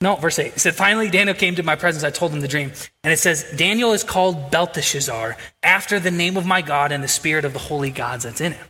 No, 0.01 0.15
verse 0.15 0.39
8. 0.39 0.47
It 0.47 0.59
said, 0.59 0.73
Finally, 0.73 1.09
Daniel 1.09 1.35
came 1.35 1.55
to 1.55 1.63
my 1.63 1.75
presence. 1.75 2.03
I 2.03 2.09
told 2.09 2.31
him 2.31 2.39
the 2.39 2.47
dream. 2.47 2.71
And 3.03 3.13
it 3.13 3.17
says, 3.17 3.45
Daniel 3.55 3.93
is 3.93 4.03
called 4.03 4.49
Belteshazzar 4.49 5.37
after 5.61 5.99
the 5.99 6.09
name 6.09 6.37
of 6.37 6.45
my 6.45 6.63
God 6.63 6.91
and 6.91 7.03
the 7.03 7.07
spirit 7.07 7.45
of 7.45 7.53
the 7.53 7.59
holy 7.59 7.91
gods 7.91 8.23
that's 8.23 8.41
in 8.41 8.53
him. 8.53 8.65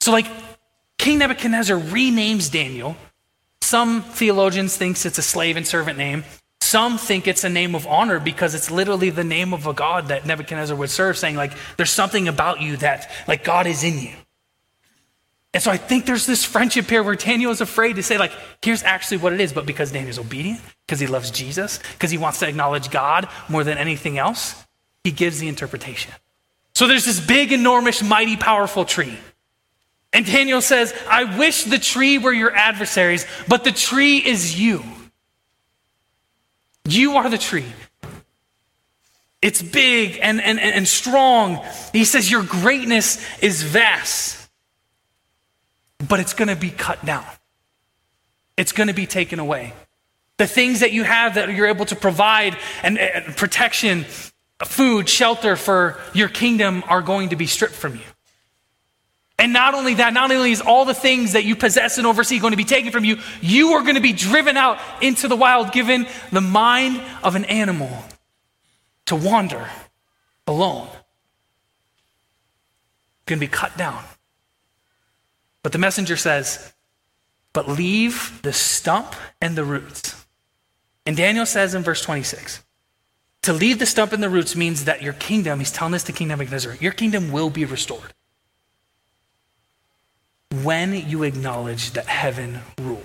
So, 0.00 0.12
like, 0.12 0.26
King 0.96 1.18
Nebuchadnezzar 1.18 1.76
renames 1.76 2.52
Daniel 2.52 2.96
some 3.68 4.02
theologians 4.02 4.76
think 4.76 5.04
it's 5.04 5.18
a 5.18 5.22
slave 5.22 5.56
and 5.56 5.66
servant 5.66 5.98
name. 5.98 6.24
Some 6.62 6.98
think 6.98 7.26
it's 7.26 7.44
a 7.44 7.48
name 7.48 7.74
of 7.74 7.86
honor 7.86 8.18
because 8.18 8.54
it's 8.54 8.70
literally 8.70 9.10
the 9.10 9.24
name 9.24 9.52
of 9.52 9.66
a 9.66 9.72
God 9.72 10.08
that 10.08 10.26
Nebuchadnezzar 10.26 10.76
would 10.76 10.90
serve, 10.90 11.18
saying, 11.18 11.36
like, 11.36 11.52
there's 11.76 11.90
something 11.90 12.28
about 12.28 12.62
you 12.62 12.78
that, 12.78 13.10
like, 13.28 13.44
God 13.44 13.66
is 13.66 13.84
in 13.84 13.98
you. 13.98 14.12
And 15.54 15.62
so 15.62 15.70
I 15.70 15.76
think 15.76 16.06
there's 16.06 16.26
this 16.26 16.44
friendship 16.44 16.88
here 16.88 17.02
where 17.02 17.14
Daniel 17.14 17.50
is 17.50 17.60
afraid 17.60 17.96
to 17.96 18.02
say, 18.02 18.18
like, 18.18 18.32
here's 18.62 18.82
actually 18.82 19.18
what 19.18 19.32
it 19.32 19.40
is, 19.40 19.52
but 19.52 19.66
because 19.66 19.92
Daniel's 19.92 20.18
obedient, 20.18 20.60
because 20.86 21.00
he 21.00 21.06
loves 21.06 21.30
Jesus, 21.30 21.78
because 21.92 22.10
he 22.10 22.18
wants 22.18 22.38
to 22.40 22.48
acknowledge 22.48 22.90
God 22.90 23.28
more 23.48 23.64
than 23.64 23.78
anything 23.78 24.18
else, 24.18 24.64
he 25.04 25.10
gives 25.10 25.40
the 25.40 25.48
interpretation. 25.48 26.12
So 26.74 26.86
there's 26.86 27.04
this 27.04 27.20
big, 27.20 27.52
enormous, 27.52 28.02
mighty, 28.02 28.36
powerful 28.36 28.84
tree. 28.84 29.18
And 30.12 30.24
Daniel 30.24 30.60
says, 30.60 30.94
I 31.08 31.38
wish 31.38 31.64
the 31.64 31.78
tree 31.78 32.18
were 32.18 32.32
your 32.32 32.54
adversaries, 32.54 33.26
but 33.46 33.64
the 33.64 33.72
tree 33.72 34.18
is 34.18 34.58
you. 34.58 34.82
You 36.88 37.16
are 37.16 37.28
the 37.28 37.38
tree. 37.38 37.66
It's 39.40 39.62
big 39.62 40.18
and, 40.20 40.40
and, 40.40 40.58
and 40.58 40.88
strong. 40.88 41.64
He 41.92 42.04
says, 42.04 42.30
Your 42.30 42.42
greatness 42.42 43.24
is 43.40 43.62
vast, 43.62 44.48
but 46.08 46.18
it's 46.18 46.32
going 46.32 46.48
to 46.48 46.56
be 46.56 46.70
cut 46.70 47.04
down, 47.04 47.26
it's 48.56 48.72
going 48.72 48.88
to 48.88 48.94
be 48.94 49.06
taken 49.06 49.38
away. 49.38 49.74
The 50.38 50.46
things 50.46 50.80
that 50.80 50.92
you 50.92 51.02
have 51.02 51.34
that 51.34 51.52
you're 51.52 51.66
able 51.66 51.84
to 51.86 51.96
provide 51.96 52.56
and, 52.84 52.96
and 52.96 53.36
protection, 53.36 54.04
food, 54.64 55.08
shelter 55.08 55.56
for 55.56 55.98
your 56.14 56.28
kingdom 56.28 56.84
are 56.86 57.02
going 57.02 57.30
to 57.30 57.36
be 57.36 57.46
stripped 57.46 57.74
from 57.74 57.96
you. 57.96 58.02
And 59.38 59.52
not 59.52 59.74
only 59.74 59.94
that, 59.94 60.12
not 60.12 60.32
only 60.32 60.50
is 60.50 60.60
all 60.60 60.84
the 60.84 60.94
things 60.94 61.34
that 61.34 61.44
you 61.44 61.54
possess 61.54 61.96
and 61.96 62.06
oversee 62.06 62.40
going 62.40 62.50
to 62.50 62.56
be 62.56 62.64
taken 62.64 62.90
from 62.90 63.04
you, 63.04 63.18
you 63.40 63.74
are 63.74 63.82
going 63.82 63.94
to 63.94 64.00
be 64.00 64.12
driven 64.12 64.56
out 64.56 64.80
into 65.00 65.28
the 65.28 65.36
wild, 65.36 65.72
given 65.72 66.08
the 66.32 66.40
mind 66.40 67.00
of 67.22 67.36
an 67.36 67.44
animal 67.44 67.90
to 69.06 69.14
wander 69.14 69.68
alone. 70.46 70.88
Going 73.26 73.38
to 73.38 73.46
be 73.46 73.50
cut 73.50 73.76
down. 73.76 74.02
But 75.62 75.70
the 75.70 75.78
messenger 75.78 76.16
says, 76.16 76.72
but 77.52 77.68
leave 77.68 78.40
the 78.42 78.52
stump 78.52 79.14
and 79.40 79.56
the 79.56 79.64
roots. 79.64 80.26
And 81.06 81.16
Daniel 81.16 81.46
says 81.46 81.74
in 81.74 81.82
verse 81.82 82.02
26, 82.02 82.64
to 83.42 83.52
leave 83.52 83.78
the 83.78 83.86
stump 83.86 84.12
and 84.12 84.22
the 84.22 84.28
roots 84.28 84.56
means 84.56 84.84
that 84.84 85.00
your 85.00 85.12
kingdom, 85.12 85.60
he's 85.60 85.70
telling 85.72 85.92
this 85.92 86.02
to 86.04 86.12
King 86.12 86.28
Nebuchadnezzar, 86.28 86.74
your 86.80 86.92
kingdom 86.92 87.30
will 87.30 87.50
be 87.50 87.64
restored 87.64 88.12
when 90.50 90.94
you 90.94 91.22
acknowledge 91.22 91.92
that 91.92 92.06
heaven 92.06 92.60
rules. 92.80 93.04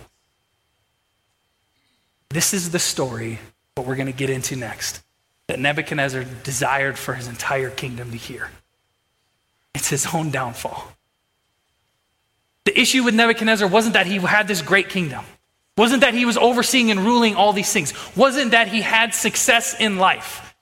This 2.30 2.54
is 2.54 2.72
the 2.72 2.80
story, 2.80 3.40
what 3.76 3.86
we're 3.86 3.96
going 3.96 4.08
to 4.08 4.12
get 4.12 4.30
into 4.30 4.56
next, 4.56 5.04
that 5.48 5.60
Nebuchadnezzar 5.60 6.26
desired 6.44 6.98
for 6.98 7.14
his 7.14 7.28
entire 7.28 7.70
kingdom 7.70 8.10
to 8.12 8.18
hear. 8.18 8.50
It's 9.76 9.90
his 9.90 10.08
own 10.14 10.32
downfall. 10.32 10.94
The 12.66 12.80
issue 12.80 13.04
with 13.04 13.14
Nebuchadnezzar 13.14 13.68
wasn't 13.68 13.94
that 13.94 14.08
he 14.08 14.18
had 14.18 14.48
this 14.48 14.62
great 14.62 14.90
kingdom, 14.90 15.26
wasn't 15.78 16.02
that 16.02 16.14
he 16.14 16.26
was 16.26 16.38
overseeing 16.38 16.92
and 16.92 17.02
ruling 17.02 17.36
all 17.36 17.54
these 17.54 17.72
things, 17.72 17.94
wasn't 18.16 18.52
that 18.52 18.68
he 18.68 18.82
had 18.82 19.14
success 19.14 19.76
in 19.80 19.98
life. 19.98 20.53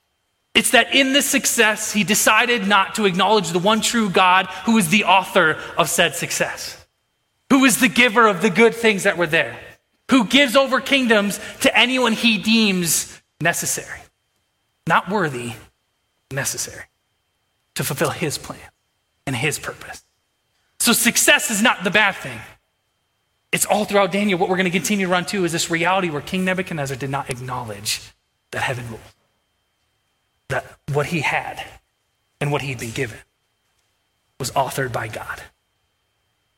It's 0.54 0.72
that 0.72 0.94
in 0.94 1.12
this 1.12 1.26
success, 1.26 1.92
he 1.92 2.04
decided 2.04 2.66
not 2.66 2.96
to 2.96 3.06
acknowledge 3.06 3.50
the 3.50 3.58
one 3.58 3.80
true 3.80 4.10
God 4.10 4.46
who 4.66 4.76
is 4.76 4.88
the 4.88 5.04
author 5.04 5.58
of 5.78 5.88
said 5.88 6.14
success, 6.14 6.86
who 7.50 7.64
is 7.64 7.80
the 7.80 7.88
giver 7.88 8.26
of 8.26 8.42
the 8.42 8.50
good 8.50 8.74
things 8.74 9.04
that 9.04 9.16
were 9.16 9.26
there, 9.26 9.58
who 10.10 10.24
gives 10.24 10.54
over 10.54 10.80
kingdoms 10.80 11.40
to 11.60 11.76
anyone 11.76 12.12
he 12.12 12.36
deems 12.36 13.20
necessary. 13.40 13.98
Not 14.86 15.08
worthy, 15.08 15.54
necessary 16.30 16.84
to 17.76 17.84
fulfill 17.84 18.10
his 18.10 18.36
plan 18.36 18.58
and 19.26 19.34
his 19.34 19.58
purpose. 19.58 20.04
So 20.80 20.92
success 20.92 21.50
is 21.50 21.62
not 21.62 21.84
the 21.84 21.90
bad 21.90 22.16
thing. 22.16 22.40
It's 23.52 23.64
all 23.64 23.84
throughout 23.84 24.12
Daniel. 24.12 24.38
What 24.38 24.50
we're 24.50 24.56
going 24.56 24.64
to 24.64 24.70
continue 24.70 25.06
to 25.06 25.12
run 25.12 25.24
to 25.26 25.44
is 25.44 25.52
this 25.52 25.70
reality 25.70 26.10
where 26.10 26.20
King 26.20 26.44
Nebuchadnezzar 26.44 26.96
did 26.96 27.10
not 27.10 27.30
acknowledge 27.30 28.00
that 28.50 28.62
heaven 28.62 28.86
ruled 28.88 29.00
that 30.52 30.64
what 30.92 31.06
he 31.06 31.20
had 31.20 31.62
and 32.40 32.52
what 32.52 32.62
he'd 32.62 32.78
been 32.78 32.90
given 32.90 33.18
was 34.38 34.50
authored 34.52 34.92
by 34.92 35.08
God. 35.08 35.42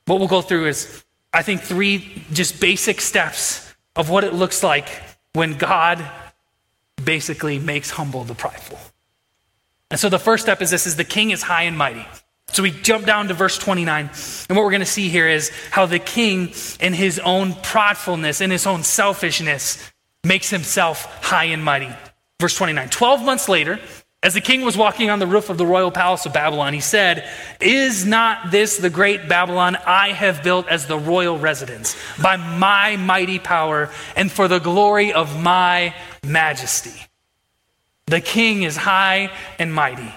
What 0.07 0.19
we'll 0.19 0.29
go 0.29 0.43
through 0.43 0.67
is, 0.67 1.05
I 1.33 1.43
think, 1.43 1.63
three 1.63 2.25
just 2.33 2.61
basic 2.61 3.01
steps 3.01 3.75
of 3.97 4.11
what 4.11 4.25
it 4.25 4.35
looks 4.35 4.63
like 4.63 4.89
when 5.33 5.57
God 5.57 6.05
basically 7.03 7.59
makes 7.59 7.91
humble 7.91 8.25
the 8.25 8.35
prideful. 8.35 8.79
And 9.91 9.99
so 9.99 10.09
the 10.09 10.19
first 10.19 10.45
step 10.45 10.63
is 10.63 10.71
this 10.71 10.87
is 10.87 10.97
the 10.97 11.05
king 11.05 11.31
is 11.31 11.43
high 11.43 11.65
and 11.65 11.77
mighty. 11.77 12.07
So 12.49 12.63
we 12.63 12.71
jump 12.71 13.05
down 13.07 13.29
to 13.29 13.35
verse 13.35 13.59
29, 13.59 14.11
and 14.49 14.57
what 14.57 14.65
we're 14.65 14.71
going 14.71 14.81
to 14.81 14.87
see 14.87 15.09
here 15.09 15.29
is 15.29 15.51
how 15.71 15.87
the 15.87 15.99
king, 15.99 16.53
in 16.79 16.93
his 16.93 17.19
own 17.19 17.53
pridefulness, 17.53 18.41
in 18.41 18.51
his 18.51 18.67
own 18.67 18.85
selfishness, 18.85 19.91
makes 20.23 20.51
himself 20.51 21.05
high 21.23 21.47
and 21.47 21.65
mighty. 21.65 21.93
Verse 22.45 22.57
29 22.57 22.91
12 22.91 23.25
months 23.25 23.49
later, 23.49 23.81
as 24.23 24.35
the 24.35 24.41
king 24.43 24.67
was 24.67 24.77
walking 24.77 25.09
on 25.09 25.19
the 25.19 25.27
roof 25.27 25.49
of 25.49 25.57
the 25.57 25.65
royal 25.65 25.91
palace 25.91 26.27
of 26.27 26.35
Babylon, 26.35 26.75
he 26.75 26.81
said, 26.81 27.27
Is 27.59 28.05
not 28.05 28.51
this 28.51 28.77
the 28.77 28.91
great 28.91 29.31
Babylon 29.31 29.79
I 29.87 30.11
have 30.11 30.43
built 30.43 30.69
as 30.69 30.87
the 30.87 30.99
royal 30.99 31.39
residence 31.39 31.97
by 32.23 32.37
my 32.37 32.99
mighty 32.99 33.39
power 33.39 33.89
and 34.15 34.31
for 34.31 34.47
the 34.47 34.59
glory 34.59 35.15
of 35.15 35.43
my 35.43 35.95
majesty? 36.23 37.07
The 38.09 38.21
king 38.21 38.63
is 38.63 38.77
high 38.77 39.31
and 39.59 39.73
mighty. 39.73 40.13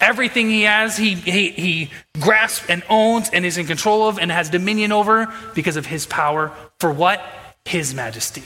Everything 0.00 0.48
he 0.48 0.62
has, 0.62 0.96
he, 0.96 1.14
he, 1.14 1.50
he 1.50 1.90
grasps 2.20 2.70
and 2.70 2.82
owns 2.88 3.28
and 3.28 3.44
is 3.44 3.58
in 3.58 3.66
control 3.66 4.08
of 4.08 4.18
and 4.18 4.32
has 4.32 4.48
dominion 4.48 4.92
over 4.92 5.30
because 5.54 5.76
of 5.76 5.84
his 5.84 6.06
power. 6.06 6.52
For 6.78 6.90
what? 6.90 7.22
His 7.66 7.92
majesty. 7.92 8.44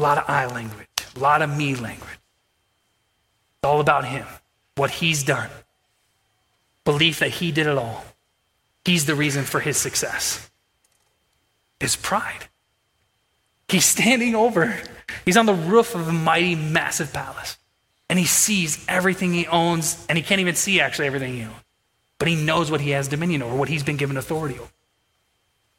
A 0.00 0.02
lot 0.02 0.16
of 0.16 0.24
I 0.26 0.46
language. 0.46 0.87
A 1.18 1.20
lot 1.20 1.42
of 1.42 1.56
me 1.56 1.74
language. 1.74 2.08
It's 2.10 3.64
all 3.64 3.80
about 3.80 4.04
him, 4.04 4.24
what 4.76 4.90
he's 4.90 5.24
done. 5.24 5.50
Belief 6.84 7.18
that 7.18 7.30
he 7.30 7.50
did 7.50 7.66
it 7.66 7.76
all. 7.76 8.04
He's 8.84 9.04
the 9.04 9.16
reason 9.16 9.42
for 9.42 9.58
his 9.58 9.76
success. 9.76 10.48
His 11.80 11.96
pride. 11.96 12.46
He's 13.68 13.84
standing 13.84 14.36
over, 14.36 14.80
he's 15.24 15.36
on 15.36 15.46
the 15.46 15.54
roof 15.54 15.94
of 15.96 16.06
a 16.06 16.12
mighty, 16.12 16.54
massive 16.54 17.12
palace. 17.12 17.58
And 18.08 18.18
he 18.18 18.24
sees 18.24 18.82
everything 18.88 19.34
he 19.34 19.46
owns, 19.48 20.06
and 20.08 20.16
he 20.16 20.22
can't 20.22 20.40
even 20.40 20.54
see 20.54 20.80
actually 20.80 21.08
everything 21.08 21.34
he 21.34 21.42
owns. 21.42 21.64
But 22.18 22.28
he 22.28 22.36
knows 22.36 22.70
what 22.70 22.80
he 22.80 22.90
has 22.90 23.08
dominion 23.08 23.42
over, 23.42 23.56
what 23.56 23.68
he's 23.68 23.82
been 23.82 23.96
given 23.96 24.16
authority 24.16 24.54
over. 24.54 24.70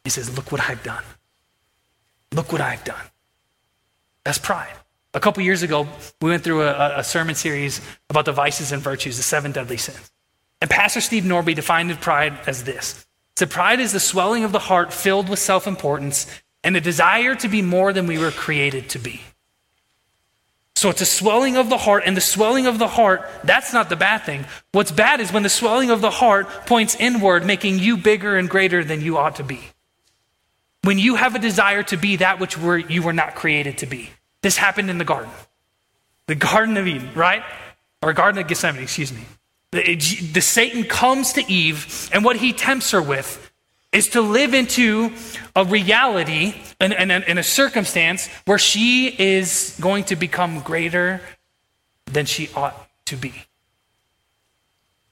He 0.03 0.09
says, 0.09 0.35
Look 0.35 0.51
what 0.51 0.61
I've 0.69 0.83
done. 0.83 1.03
Look 2.33 2.51
what 2.51 2.61
I've 2.61 2.83
done. 2.83 3.05
That's 4.25 4.37
pride. 4.37 4.73
A 5.13 5.19
couple 5.19 5.41
years 5.41 5.63
ago, 5.63 5.87
we 6.21 6.29
went 6.29 6.43
through 6.43 6.63
a, 6.63 6.99
a, 6.99 7.03
sermon 7.03 7.33
series 7.33 7.81
about 8.09 8.25
the 8.25 8.31
vices 8.31 8.71
and 8.71 8.81
virtues, 8.81 9.17
the 9.17 9.23
seven 9.23 9.51
deadly 9.51 9.77
sins. 9.77 10.11
And 10.61 10.69
Pastor 10.69 11.01
Steve 11.01 11.23
Norby 11.23 11.55
defined 11.55 11.99
pride 11.99 12.37
as 12.45 12.63
this. 12.63 13.07
So 13.35 13.45
pride 13.45 13.79
is 13.79 13.91
the 13.91 13.99
swelling 13.99 14.43
of 14.43 14.51
the 14.51 14.59
heart 14.59 14.93
filled 14.93 15.27
with 15.27 15.39
self-importance 15.39 16.27
and 16.63 16.75
a 16.75 16.81
desire 16.81 17.33
to 17.35 17.47
be 17.47 17.61
more 17.61 17.93
than 17.93 18.05
we 18.05 18.19
were 18.19 18.31
created 18.31 18.89
to 18.89 18.99
be. 18.99 19.21
So 20.75 20.89
it's 20.89 21.01
a 21.01 21.05
swelling 21.05 21.57
of 21.57 21.69
the 21.69 21.77
heart, 21.77 22.03
and 22.05 22.15
the 22.15 22.21
swelling 22.21 22.65
of 22.65 22.79
the 22.79 22.87
heart, 22.87 23.29
that's 23.43 23.73
not 23.73 23.89
the 23.89 23.97
bad 23.97 24.19
thing. 24.19 24.45
What's 24.71 24.91
bad 24.91 25.19
is 25.19 25.31
when 25.33 25.43
the 25.43 25.49
swelling 25.49 25.89
of 25.89 25.99
the 25.99 26.09
heart 26.09 26.47
points 26.67 26.95
inward, 26.95 27.45
making 27.45 27.79
you 27.79 27.97
bigger 27.97 28.37
and 28.37 28.49
greater 28.49 28.83
than 28.83 29.01
you 29.01 29.17
ought 29.17 29.35
to 29.37 29.43
be. 29.43 29.59
When 30.83 30.97
you 30.97 31.15
have 31.15 31.35
a 31.35 31.39
desire 31.39 31.83
to 31.83 31.97
be 31.97 32.17
that 32.17 32.39
which 32.39 32.57
you 32.57 33.01
were 33.01 33.13
not 33.13 33.35
created 33.35 33.79
to 33.79 33.87
be. 33.87 34.11
This 34.41 34.57
happened 34.57 34.89
in 34.89 34.97
the 34.97 35.05
garden, 35.05 35.31
the 36.27 36.35
Garden 36.35 36.77
of 36.77 36.87
Eden, 36.87 37.09
right? 37.13 37.43
Or 38.01 38.13
Garden 38.13 38.41
of 38.41 38.47
Gethsemane, 38.47 38.83
excuse 38.83 39.11
me. 39.11 39.21
The, 39.71 39.95
the 40.33 40.41
Satan 40.41 40.83
comes 40.83 41.33
to 41.33 41.51
Eve, 41.51 42.09
and 42.13 42.23
what 42.23 42.37
he 42.37 42.53
tempts 42.53 42.91
her 42.91 43.01
with 43.01 43.51
is 43.91 44.09
to 44.09 44.21
live 44.21 44.53
into 44.53 45.11
a 45.55 45.65
reality 45.65 46.55
and, 46.79 46.93
in 46.93 47.37
a 47.37 47.43
circumstance 47.43 48.27
where 48.45 48.57
she 48.57 49.07
is 49.07 49.75
going 49.81 50.03
to 50.05 50.15
become 50.15 50.59
greater 50.61 51.21
than 52.05 52.25
she 52.25 52.49
ought 52.55 52.87
to 53.05 53.15
be. 53.15 53.33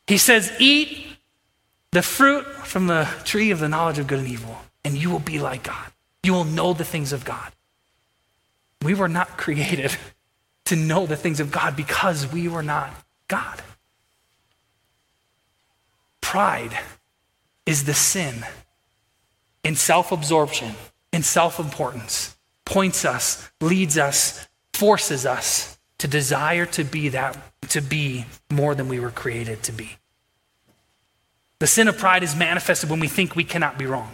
He 0.06 0.18
says, 0.18 0.52
Eat 0.60 1.06
the 1.92 2.02
fruit 2.02 2.46
from 2.46 2.88
the 2.88 3.08
tree 3.26 3.52
of 3.52 3.60
the 3.60 3.68
knowledge 3.68 4.00
of 4.00 4.08
good 4.08 4.20
and 4.20 4.28
evil, 4.28 4.58
and 4.86 4.96
you 4.96 5.10
will 5.10 5.20
be 5.20 5.40
like 5.40 5.64
God. 5.64 5.92
You 6.24 6.34
will 6.34 6.46
know 6.46 6.74
the 6.74 6.86
things 6.86 7.14
of 7.14 7.26
God. 7.26 7.52
We 8.84 8.94
were 8.94 9.10
not 9.10 9.38
created 9.38 9.96
to 10.66 10.76
know 10.76 11.06
the 11.06 11.16
things 11.16 11.40
of 11.40 11.52
God 11.52 11.76
because 11.76 12.32
we 12.32 12.48
were 12.48 12.64
not 12.64 12.92
God. 13.28 13.62
Pride 16.22 16.78
is 17.66 17.86
the 17.86 17.94
sin 17.94 18.46
in 19.64 19.76
self 19.76 20.12
absorption, 20.12 20.74
in 21.12 21.24
self 21.24 21.60
importance, 21.60 22.38
points 22.66 23.06
us, 23.06 23.50
leads 23.62 23.98
us, 23.98 24.48
forces 24.74 25.26
us 25.26 25.78
to 25.98 26.08
desire 26.08 26.66
to 26.66 26.84
be 26.84 27.10
that, 27.10 27.38
to 27.70 27.82
be 27.82 28.26
more 28.52 28.76
than 28.76 28.88
we 28.88 29.00
were 29.00 29.12
created 29.12 29.64
to 29.64 29.72
be. 29.72 29.98
The 31.60 31.68
sin 31.68 31.88
of 31.88 31.98
pride 31.98 32.24
is 32.24 32.36
manifested 32.36 32.90
when 32.90 33.00
we 33.00 33.08
think 33.08 33.36
we 33.36 33.44
cannot 33.44 33.78
be 33.78 33.86
wrong. 33.86 34.14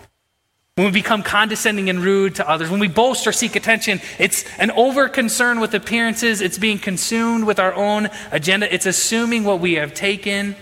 When 0.76 0.86
we 0.88 0.92
become 0.92 1.22
condescending 1.22 1.90
and 1.90 2.00
rude 2.00 2.36
to 2.36 2.50
others, 2.50 2.72
when 2.72 2.80
we 2.80 2.88
boast 2.88 3.28
or 3.28 3.32
seek 3.32 3.56
attention, 3.56 4.02
it's 4.18 4.44
an 4.58 4.72
over 4.72 5.08
concern 5.08 5.60
with 5.60 5.76
appearances. 5.76 6.42
It's 6.42 6.58
being 6.58 6.80
consumed 6.80 7.46
with 7.46 7.60
our 7.60 7.74
own 7.74 8.10
agenda. 8.32 8.74
It's 8.74 8.88
assuming 8.88 9.44
what 9.44 9.60
we 9.60 9.74
have 9.74 9.94
taken 9.94 10.56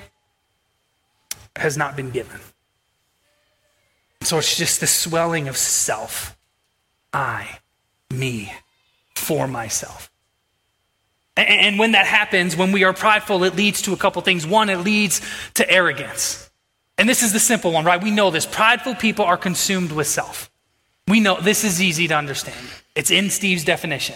has 1.56 1.77
not 1.77 1.96
been 1.96 2.12
given. 2.12 2.41
So 4.22 4.38
it's 4.38 4.58
just 4.58 4.82
the 4.82 4.88
swelling 4.88 5.48
of 5.48 5.56
self. 5.56 6.38
I, 7.13 7.60
me, 8.10 8.53
for 9.15 9.48
myself. 9.48 10.12
And 11.38 11.80
when 11.80 11.94
that 11.94 12.06
happens, 12.06 12.58
when 12.58 12.74
we 12.74 12.84
are 12.84 12.94
prideful, 12.94 13.46
it 13.46 13.56
leads 13.56 13.82
to 13.84 13.94
a 13.94 13.98
couple 13.98 14.22
things. 14.22 14.46
One, 14.46 14.70
it 14.70 14.77
leads 14.77 15.22
to 15.53 15.70
arrogance. 15.70 16.50
And 17.01 17.10
this 17.10 17.24
is 17.24 17.34
the 17.34 17.39
simple 17.39 17.72
one, 17.72 17.84
right? 17.84 18.00
We 18.00 18.12
know 18.12 18.29
this. 18.29 18.46
Prideful 18.46 18.93
people 18.93 19.25
are 19.25 19.36
consumed 19.36 19.91
with 19.91 20.05
self. 20.05 20.51
We 21.08 21.20
know 21.20 21.41
this 21.41 21.63
is 21.63 21.81
easy 21.81 22.08
to 22.08 22.13
understand. 22.13 22.63
It's 22.93 23.10
in 23.10 23.31
Steve's 23.31 23.63
definition. 23.63 24.15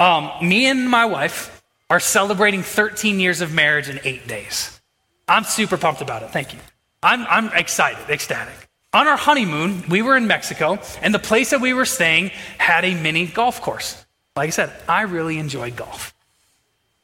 Um, 0.00 0.28
me 0.42 0.66
and 0.66 0.90
my 0.90 1.04
wife 1.04 1.62
are 1.88 2.00
celebrating 2.00 2.64
13 2.64 3.20
years 3.20 3.40
of 3.40 3.54
marriage 3.54 3.88
in 3.88 4.00
eight 4.02 4.26
days. 4.26 4.80
I'm 5.28 5.44
super 5.44 5.76
pumped 5.76 6.00
about 6.00 6.24
it. 6.24 6.30
Thank 6.32 6.52
you. 6.52 6.58
I'm, 7.04 7.24
I'm 7.28 7.56
excited, 7.56 8.10
ecstatic. 8.10 8.68
On 8.92 9.06
our 9.06 9.16
honeymoon, 9.16 9.84
we 9.88 10.02
were 10.02 10.16
in 10.16 10.26
Mexico, 10.26 10.80
and 11.02 11.14
the 11.14 11.20
place 11.20 11.50
that 11.50 11.60
we 11.60 11.72
were 11.72 11.84
staying 11.84 12.32
had 12.58 12.84
a 12.84 13.00
mini 13.00 13.26
golf 13.26 13.60
course. 13.60 14.04
Like 14.34 14.48
I 14.48 14.50
said, 14.50 14.72
I 14.88 15.02
really 15.02 15.38
enjoy 15.38 15.70
golf. 15.70 16.11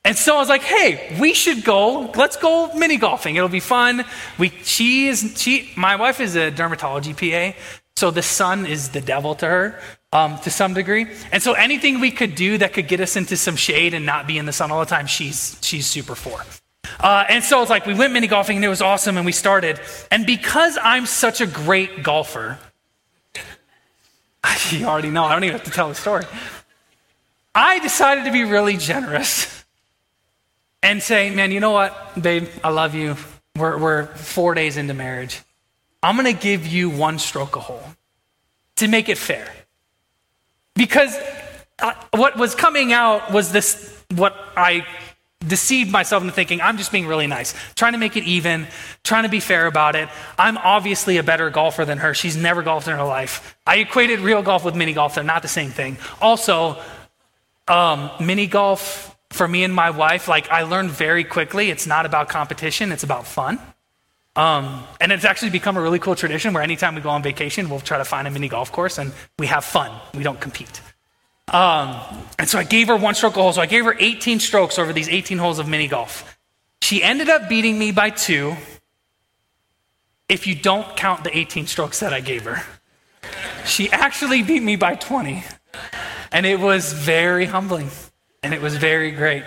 And 0.05 0.17
so 0.17 0.37
I 0.37 0.39
was 0.39 0.49
like, 0.49 0.63
hey, 0.63 1.17
we 1.21 1.35
should 1.35 1.65
go, 1.65 2.11
let's 2.17 2.37
go 2.37 2.73
mini 2.75 2.97
golfing. 2.97 3.37
It'll 3.37 3.49
be 3.49 3.61
fun. 3.61 4.05
We, 4.39 4.51
she 4.63 5.09
is, 5.09 5.35
she, 5.37 5.71
my 5.77 5.97
wife 5.97 6.21
is 6.21 6.37
a 6.37 6.51
dermatology 6.51 7.15
PA, 7.15 7.59
so 7.97 8.11
the 8.11 8.23
sun 8.23 8.65
is 8.65 8.91
the 8.91 9.01
devil 9.01 9.35
to 9.37 9.47
her 9.47 9.81
um, 10.13 10.39
to 10.39 10.51
some 10.51 10.73
degree. 10.73 11.07
And 11.33 11.43
so 11.43 11.53
anything 11.53 12.01
we 12.01 12.11
could 12.11 12.35
do 12.35 12.59
that 12.59 12.73
could 12.73 12.89
get 12.89 13.01
us 13.01 13.17
into 13.17 13.37
some 13.37 13.57
shade 13.57 13.93
and 13.93 14.07
not 14.07 14.27
be 14.27 14.39
in 14.39 14.47
the 14.47 14.53
sun 14.53 14.71
all 14.71 14.81
the 14.81 14.87
time, 14.87 15.07
she's, 15.07 15.59
she's 15.63 15.87
super 15.87 16.15
for. 16.15 16.45
Uh, 17.01 17.25
and 17.29 17.45
so 17.45 17.61
it's 17.61 17.71
like 17.71 17.87
we 17.87 17.95
went 17.95 18.13
mini 18.13 18.27
golfing 18.27 18.57
and 18.57 18.65
it 18.65 18.69
was 18.69 18.81
awesome 18.81 19.17
and 19.17 19.27
we 19.27 19.33
started. 19.33 19.81
And 20.11 20.25
because 20.25 20.79
I'm 20.83 21.07
such 21.07 21.41
a 21.41 21.47
great 21.47 22.03
golfer, 22.03 22.59
you 24.71 24.87
already 24.87 25.11
know, 25.11 25.25
I 25.25 25.33
don't 25.35 25.45
even 25.45 25.57
have 25.57 25.67
to 25.67 25.71
tell 25.71 25.89
the 25.89 25.95
story. 25.95 26.25
I 27.55 27.79
decided 27.81 28.25
to 28.25 28.33
be 28.33 28.45
really 28.45 28.77
generous 28.77 29.58
and 30.83 31.03
say, 31.03 31.31
man, 31.31 31.51
you 31.51 31.61
know 31.61 31.73
what, 31.73 32.21
babe, 32.21 32.49
I 32.63 32.71
love 32.71 32.95
you. 32.95 33.17
We're, 33.57 33.79
we're 33.79 34.07
four 34.07 34.55
days 34.55 34.77
into 34.77 34.95
marriage. 34.95 35.43
I'm 36.03 36.17
going 36.17 36.33
to 36.33 36.41
give 36.41 36.67
you 36.67 36.91
one 36.91 37.19
stroke 37.19 37.57
a 37.57 37.61
hole 37.61 37.83
to 38.77 38.89
make 38.89 39.09
it 39.09 39.19
fair. 39.19 39.53
Because 40.75 41.19
uh, 41.81 41.93
what 42.15 42.37
was 42.37 42.55
coming 42.55 42.93
out 42.93 43.33
was 43.33 43.51
this, 43.51 44.01
what 44.15 44.37
I 44.57 44.87
deceived 45.47 45.91
myself 45.91 46.23
into 46.23 46.33
thinking 46.33 46.61
I'm 46.61 46.77
just 46.77 46.93
being 46.93 47.07
really 47.07 47.27
nice, 47.27 47.55
trying 47.75 47.93
to 47.93 47.99
make 47.99 48.17
it 48.17 48.25
even, 48.25 48.67
trying 49.03 49.25
to 49.25 49.29
be 49.29 49.41
fair 49.41 49.67
about 49.67 49.97
it. 49.97 50.09
I'm 50.39 50.59
obviously 50.59 51.17
a 51.17 51.23
better 51.23 51.51
golfer 51.51 51.85
than 51.85 51.99
her. 51.99 52.15
She's 52.15 52.37
never 52.37 52.63
golfed 52.63 52.89
in 52.89 52.97
her 52.97 53.05
life. 53.05 53.57
I 53.67 53.77
equated 53.77 54.21
real 54.21 54.43
golf 54.43 54.65
with 54.65 54.75
mini 54.75 54.93
golf, 54.93 55.15
they're 55.15 55.25
not 55.25 55.43
the 55.43 55.49
same 55.49 55.71
thing. 55.71 55.97
Also, 56.21 56.81
um, 57.67 58.11
mini 58.21 58.47
golf 58.47 59.17
for 59.31 59.47
me 59.47 59.65
and 59.65 59.75
my 59.75 59.91
wife, 59.91 60.29
like 60.29 60.51
I 60.51 60.63
learned 60.63 60.91
very 60.91 61.25
quickly, 61.25 61.71
it's 61.71 61.87
not 61.87 62.07
about 62.07 62.29
competition, 62.29 62.93
it's 62.93 63.03
about 63.03 63.27
fun. 63.27 63.59
Um, 64.37 64.85
and 65.01 65.11
it's 65.11 65.25
actually 65.25 65.51
become 65.51 65.77
a 65.77 65.81
really 65.81 65.99
cool 65.99 66.15
tradition 66.15 66.53
where 66.55 66.63
anytime 66.63 66.95
we 66.95 67.01
go 67.01 67.11
on 67.11 67.23
vacation, 67.23 67.69
we'll 67.69 67.81
try 67.81 67.99
to 67.99 68.05
find 68.05 68.29
a 68.29 68.31
mini 68.31 68.49
golf 68.49 68.71
course 68.71 68.99
and 68.99 69.13
we 69.39 69.47
have 69.49 69.65
fun. 69.65 69.91
We 70.15 70.23
don't 70.23 70.41
compete. 70.41 70.81
Um, 71.53 71.97
and 72.39 72.49
so 72.49 72.59
I 72.59 72.65
gave 72.65 72.89
her 72.89 72.97
one 72.97 73.15
stroke 73.15 73.37
a 73.37 73.43
hole. 73.43 73.53
So 73.53 73.61
I 73.61 73.67
gave 73.67 73.85
her 73.85 73.97
18 73.99 74.39
strokes 74.39 74.79
over 74.79 74.93
these 74.93 75.09
18 75.09 75.39
holes 75.39 75.59
of 75.59 75.69
mini 75.69 75.89
golf. 75.89 76.39
She 76.83 77.03
ended 77.03 77.29
up 77.29 77.49
beating 77.49 77.79
me 77.79 77.91
by 77.91 78.11
two 78.11 78.57
if 80.29 80.47
you 80.47 80.55
don't 80.55 80.97
count 80.97 81.25
the 81.25 81.37
18 81.37 81.67
strokes 81.67 82.01
that 82.01 82.13
I 82.13 82.21
gave 82.21 82.45
her. 82.45 82.63
She 83.65 83.91
actually 83.91 84.43
beat 84.43 84.63
me 84.63 84.77
by 84.77 84.95
20. 84.95 85.43
And 86.31 86.47
it 86.47 86.61
was 86.61 86.93
very 86.93 87.47
humbling 87.47 87.91
and 88.43 88.55
it 88.55 88.61
was 88.61 88.77
very 88.77 89.11
great. 89.11 89.45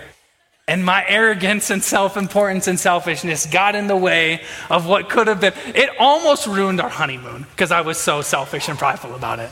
And 0.68 0.86
my 0.86 1.04
arrogance 1.08 1.70
and 1.70 1.84
self 1.84 2.16
importance 2.16 2.68
and 2.68 2.80
selfishness 2.80 3.46
got 3.46 3.76
in 3.76 3.88
the 3.88 3.98
way 3.98 4.42
of 4.70 4.88
what 4.88 5.10
could 5.10 5.28
have 5.28 5.42
been. 5.42 5.54
It 5.76 5.90
almost 6.00 6.48
ruined 6.48 6.80
our 6.80 6.90
honeymoon 6.90 7.46
because 7.52 7.72
I 7.72 7.82
was 7.82 7.98
so 7.98 8.22
selfish 8.22 8.70
and 8.70 8.78
prideful 8.78 9.16
about 9.16 9.40
it. 9.40 9.50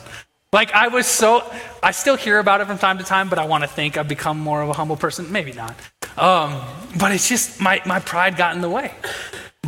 Like, 0.52 0.71
I 0.71 0.88
was 0.88 1.06
so, 1.06 1.43
I 1.84 1.91
still 1.91 2.15
hear 2.15 2.39
about 2.39 2.62
it 2.62 2.65
from 2.65 2.80
time 2.80 2.97
to 2.97 3.04
time, 3.04 3.30
but 3.30 3.38
I 3.38 3.45
want 3.45 3.63
to 3.63 3.67
think 3.67 3.97
I've 3.97 4.08
become 4.08 4.39
more 4.39 4.62
of 4.62 4.69
a 4.69 4.73
humble 4.73 4.97
person. 4.97 5.32
Maybe 5.32 5.52
not. 5.52 5.75
Um, 6.17 6.60
but 6.97 7.12
it's 7.12 7.30
just 7.30 7.62
my, 7.62 7.82
my 7.86 7.99
pride 7.99 8.36
got 8.36 8.56
in 8.56 8.62
the 8.62 8.69
way. 8.69 8.91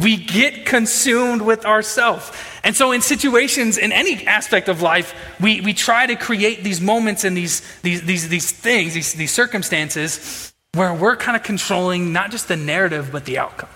We 0.02 0.18
get 0.18 0.66
consumed 0.66 1.44
with 1.44 1.66
ourselves. 1.66 2.32
And 2.64 2.76
so, 2.76 2.92
in 2.92 3.02
situations, 3.02 3.78
in 3.78 3.92
any 3.92 4.26
aspect 4.28 4.70
of 4.70 4.82
life, 4.82 5.16
we, 5.40 5.62
we 5.62 5.74
try 5.74 6.06
to 6.06 6.16
create 6.16 6.64
these 6.64 6.80
moments 6.80 7.24
and 7.24 7.36
these, 7.36 7.62
these, 7.82 8.04
these, 8.04 8.30
these 8.30 8.52
things, 8.52 8.94
these, 8.94 9.14
these 9.14 9.32
circumstances 9.32 10.54
where 10.74 10.94
we're 10.94 11.16
kind 11.16 11.36
of 11.36 11.44
controlling 11.44 12.14
not 12.14 12.32
just 12.32 12.48
the 12.48 12.56
narrative, 12.56 13.10
but 13.12 13.26
the 13.26 13.40
outcome. 13.40 13.70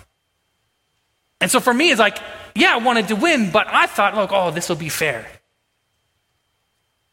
And 1.41 1.50
so, 1.50 1.60
for 1.60 1.74
me, 1.74 1.89
it's 1.89 2.00
like, 2.00 2.19
yeah, 2.54 2.76
I 2.76 2.78
wanted 2.78 3.08
to 3.08 3.15
win, 3.15 3.52
but 3.52 3.67
I 3.67 3.88
thought, 3.88 4.15
look, 4.15 4.32
oh, 4.32 4.52
this 4.52 4.69
will 4.69 4.76
be 4.76 4.89
fair. 4.89 5.28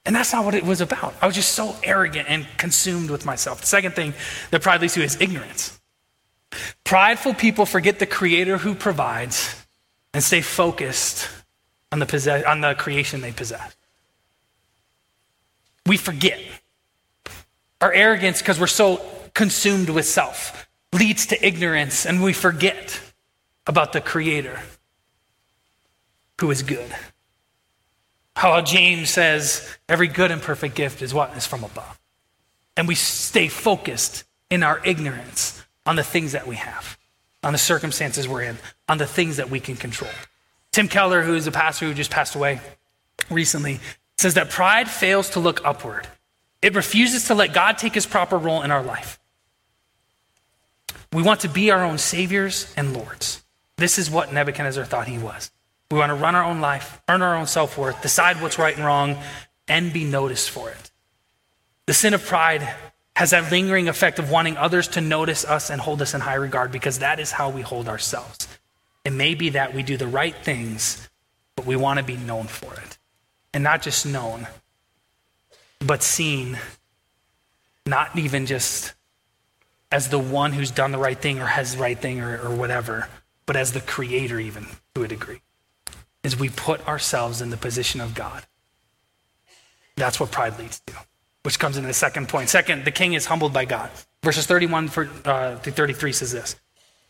And 0.05 0.15
that's 0.15 0.33
not 0.33 0.45
what 0.45 0.55
it 0.55 0.65
was 0.65 0.81
about. 0.81 1.15
I 1.23 1.27
was 1.27 1.35
just 1.35 1.53
so 1.53 1.77
arrogant 1.83 2.29
and 2.29 2.47
consumed 2.59 3.09
with 3.09 3.25
myself. 3.25 3.61
The 3.61 3.67
second 3.67 3.95
thing 3.95 4.15
that 4.51 4.61
pride 4.61 4.81
leads 4.81 4.95
to 4.95 5.03
is 5.03 5.21
ignorance. 5.21 5.81
Prideful 6.85 7.35
people 7.35 7.65
forget 7.65 7.99
the 7.99 8.07
creator 8.07 8.59
who 8.59 8.75
provides 8.75 9.55
and 10.13 10.23
stay 10.23 10.43
focused 10.43 11.29
on 11.93 11.99
the, 11.99 12.07
possess- 12.07 12.45
on 12.45 12.63
the 12.63 12.75
creation 12.75 13.21
they 13.21 13.33
possess. 13.33 13.77
We 15.87 15.97
forget. 15.97 16.41
Our 17.81 17.93
arrogance, 17.93 18.41
because 18.41 18.59
we're 18.59 18.67
so 18.67 19.03
consumed 19.35 19.91
with 19.91 20.07
self, 20.07 20.69
leads 20.93 21.27
to 21.27 21.47
ignorance, 21.47 22.07
and 22.07 22.23
we 22.23 22.33
forget 22.33 23.01
about 23.67 23.93
the 23.93 24.01
creator 24.01 24.61
who 26.41 26.51
is 26.51 26.63
good. 26.63 26.91
How 28.35 28.61
James 28.63 29.11
says, 29.11 29.69
every 29.89 30.09
good 30.09 30.31
and 30.31 30.41
perfect 30.41 30.75
gift 30.75 31.03
is 31.03 31.13
what 31.13 31.37
is 31.37 31.47
from 31.47 31.63
above. 31.63 32.01
And 32.77 32.89
we 32.89 32.95
stay 32.95 33.49
focused 33.49 34.25
in 34.51 34.63
our 34.63 34.81
ignorance 34.85 35.63
on 35.85 35.97
the 35.97 36.03
things 36.03 36.33
that 36.33 36.47
we 36.47 36.57
have, 36.57 36.97
on 37.43 37.53
the 37.53 37.59
circumstances 37.59 38.27
we're 38.27 38.43
in, 38.43 38.57
on 38.89 38.99
the 38.99 39.07
things 39.07 39.37
that 39.37 39.51
we 39.51 39.61
can 39.61 39.77
control. 39.77 40.11
Tim 40.73 40.89
Keller, 40.89 41.23
who 41.23 41.35
is 41.35 41.47
a 41.47 41.53
pastor 41.53 41.87
who 41.87 41.95
just 41.95 42.11
passed 42.11 42.35
away 42.35 42.61
recently, 43.31 43.81
says 44.19 44.35
that 44.35 44.51
pride 44.51 44.89
fails 44.89 45.31
to 45.31 45.41
look 45.41 45.65
upward. 45.65 46.07
It 46.63 46.75
refuses 46.75 47.27
to 47.27 47.35
let 47.35 47.53
God 47.53 47.79
take 47.79 47.95
his 47.95 48.07
proper 48.07 48.39
role 48.39 48.63
in 48.63 48.71
our 48.71 48.83
life. 48.83 49.19
We 51.13 51.23
want 51.23 51.41
to 51.41 51.49
be 51.49 51.71
our 51.71 51.85
own 51.85 51.99
saviors 51.99 52.73
and 52.77 52.95
lords. 52.95 53.43
This 53.77 53.99
is 53.99 54.11
what 54.11 54.33
Nebuchadnezzar 54.33 54.85
thought 54.85 55.09
he 55.09 55.19
was. 55.19 55.51
We 55.91 55.99
want 55.99 56.11
to 56.11 56.15
run 56.15 56.35
our 56.35 56.45
own 56.45 56.61
life, 56.63 57.03
earn 57.09 57.21
our 57.21 57.37
own 57.37 57.47
self 57.47 57.77
worth, 57.77 58.01
decide 58.01 58.41
what's 58.41 58.59
right 58.59 58.75
and 58.75 58.85
wrong, 58.85 59.19
and 59.69 59.93
be 59.93 60.05
noticed 60.05 60.51
for 60.51 60.71
it. 60.71 60.91
The 61.87 61.93
sin 61.93 62.15
of 62.15 62.25
pride 62.25 62.67
has 63.15 63.31
that 63.31 63.51
lingering 63.51 63.89
effect 63.89 64.19
of 64.19 64.31
wanting 64.31 64.57
others 64.57 64.89
to 64.89 65.03
notice 65.03 65.45
us 65.45 65.69
and 65.69 65.81
hold 65.81 66.01
us 66.01 66.15
in 66.15 66.23
high 66.23 66.37
regard 66.37 66.73
because 66.73 67.01
that 67.01 67.21
is 67.21 67.31
how 67.31 67.51
we 67.51 67.61
hold 67.61 67.89
ourselves. 67.89 68.49
It 69.05 69.13
may 69.13 69.35
be 69.35 69.51
that 69.51 69.75
we 69.75 69.83
do 69.83 69.97
the 69.97 70.07
right 70.07 70.35
things, 70.35 71.09
but 71.57 71.67
we 71.67 71.77
want 71.77 71.99
to 71.99 72.05
be 72.05 72.17
known 72.17 72.47
for 72.47 72.73
it. 72.75 72.99
And 73.53 73.65
not 73.65 73.83
just 73.83 74.07
known, 74.07 74.47
but 75.81 76.03
seen, 76.03 76.59
not 77.85 78.17
even 78.17 78.47
just 78.47 78.95
as 79.91 80.09
the 80.09 80.19
one 80.19 80.53
who's 80.53 80.71
done 80.71 80.93
the 80.93 80.99
right 80.99 81.19
thing 81.19 81.41
or 81.41 81.47
has 81.47 81.75
the 81.75 81.83
right 81.83 81.99
thing 81.99 82.21
or, 82.21 82.41
or 82.41 82.55
whatever, 82.55 83.09
but 83.45 83.57
as 83.57 83.73
the 83.73 83.81
creator, 83.81 84.39
even 84.39 84.67
to 84.95 85.03
a 85.03 85.09
degree 85.09 85.43
is 86.23 86.39
we 86.39 86.49
put 86.49 86.87
ourselves 86.87 87.43
in 87.43 87.51
the 87.51 87.57
position 87.57 88.01
of 88.01 88.15
God. 88.15 88.45
That's 89.97 90.21
what 90.21 90.31
pride 90.31 90.59
leads 90.59 90.81
to, 90.87 90.95
which 91.43 91.59
comes 91.59 91.77
in 91.77 91.85
the 91.85 91.93
second 91.93 92.29
point. 92.29 92.49
Second, 92.49 92.85
the 92.85 92.91
king 92.91 93.15
is 93.15 93.27
humbled 93.27 93.53
by 93.53 93.65
God. 93.65 93.91
Verses 94.23 94.47
31 94.47 94.89
through 94.89 95.11
uh, 95.25 95.57
33 95.57 96.13
says 96.13 96.33
this. 96.33 96.57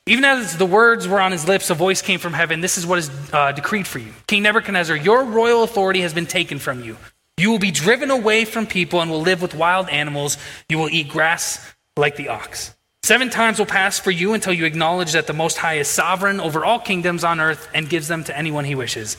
Even 0.06 0.24
as 0.24 0.56
the 0.56 0.66
words 0.66 1.06
were 1.06 1.20
on 1.20 1.30
his 1.30 1.46
lips, 1.46 1.70
a 1.70 1.74
voice 1.74 2.02
came 2.02 2.18
from 2.18 2.32
heaven. 2.32 2.60
This 2.60 2.76
is 2.76 2.84
what 2.84 2.98
is 2.98 3.10
uh, 3.32 3.52
decreed 3.52 3.86
for 3.86 4.00
you. 4.00 4.12
King 4.26 4.42
Nebuchadnezzar, 4.42 4.96
your 4.96 5.24
royal 5.24 5.62
authority 5.62 6.00
has 6.00 6.12
been 6.12 6.26
taken 6.26 6.58
from 6.58 6.82
you. 6.82 6.96
You 7.36 7.52
will 7.52 7.60
be 7.60 7.70
driven 7.70 8.10
away 8.10 8.44
from 8.44 8.66
people 8.66 9.00
and 9.00 9.10
will 9.10 9.20
live 9.20 9.40
with 9.40 9.54
wild 9.54 9.88
animals. 9.88 10.38
You 10.68 10.78
will 10.78 10.90
eat 10.90 11.08
grass 11.08 11.72
like 11.96 12.16
the 12.16 12.28
ox. 12.28 12.74
Seven 13.04 13.30
times 13.30 13.60
will 13.60 13.66
pass 13.66 14.00
for 14.00 14.10
you 14.10 14.32
until 14.32 14.52
you 14.52 14.64
acknowledge 14.64 15.12
that 15.12 15.28
the 15.28 15.32
Most 15.32 15.58
High 15.58 15.74
is 15.74 15.88
sovereign 15.88 16.40
over 16.40 16.64
all 16.64 16.80
kingdoms 16.80 17.22
on 17.22 17.40
earth 17.40 17.68
and 17.72 17.88
gives 17.88 18.08
them 18.08 18.24
to 18.24 18.36
anyone 18.36 18.64
he 18.64 18.74
wishes. 18.74 19.16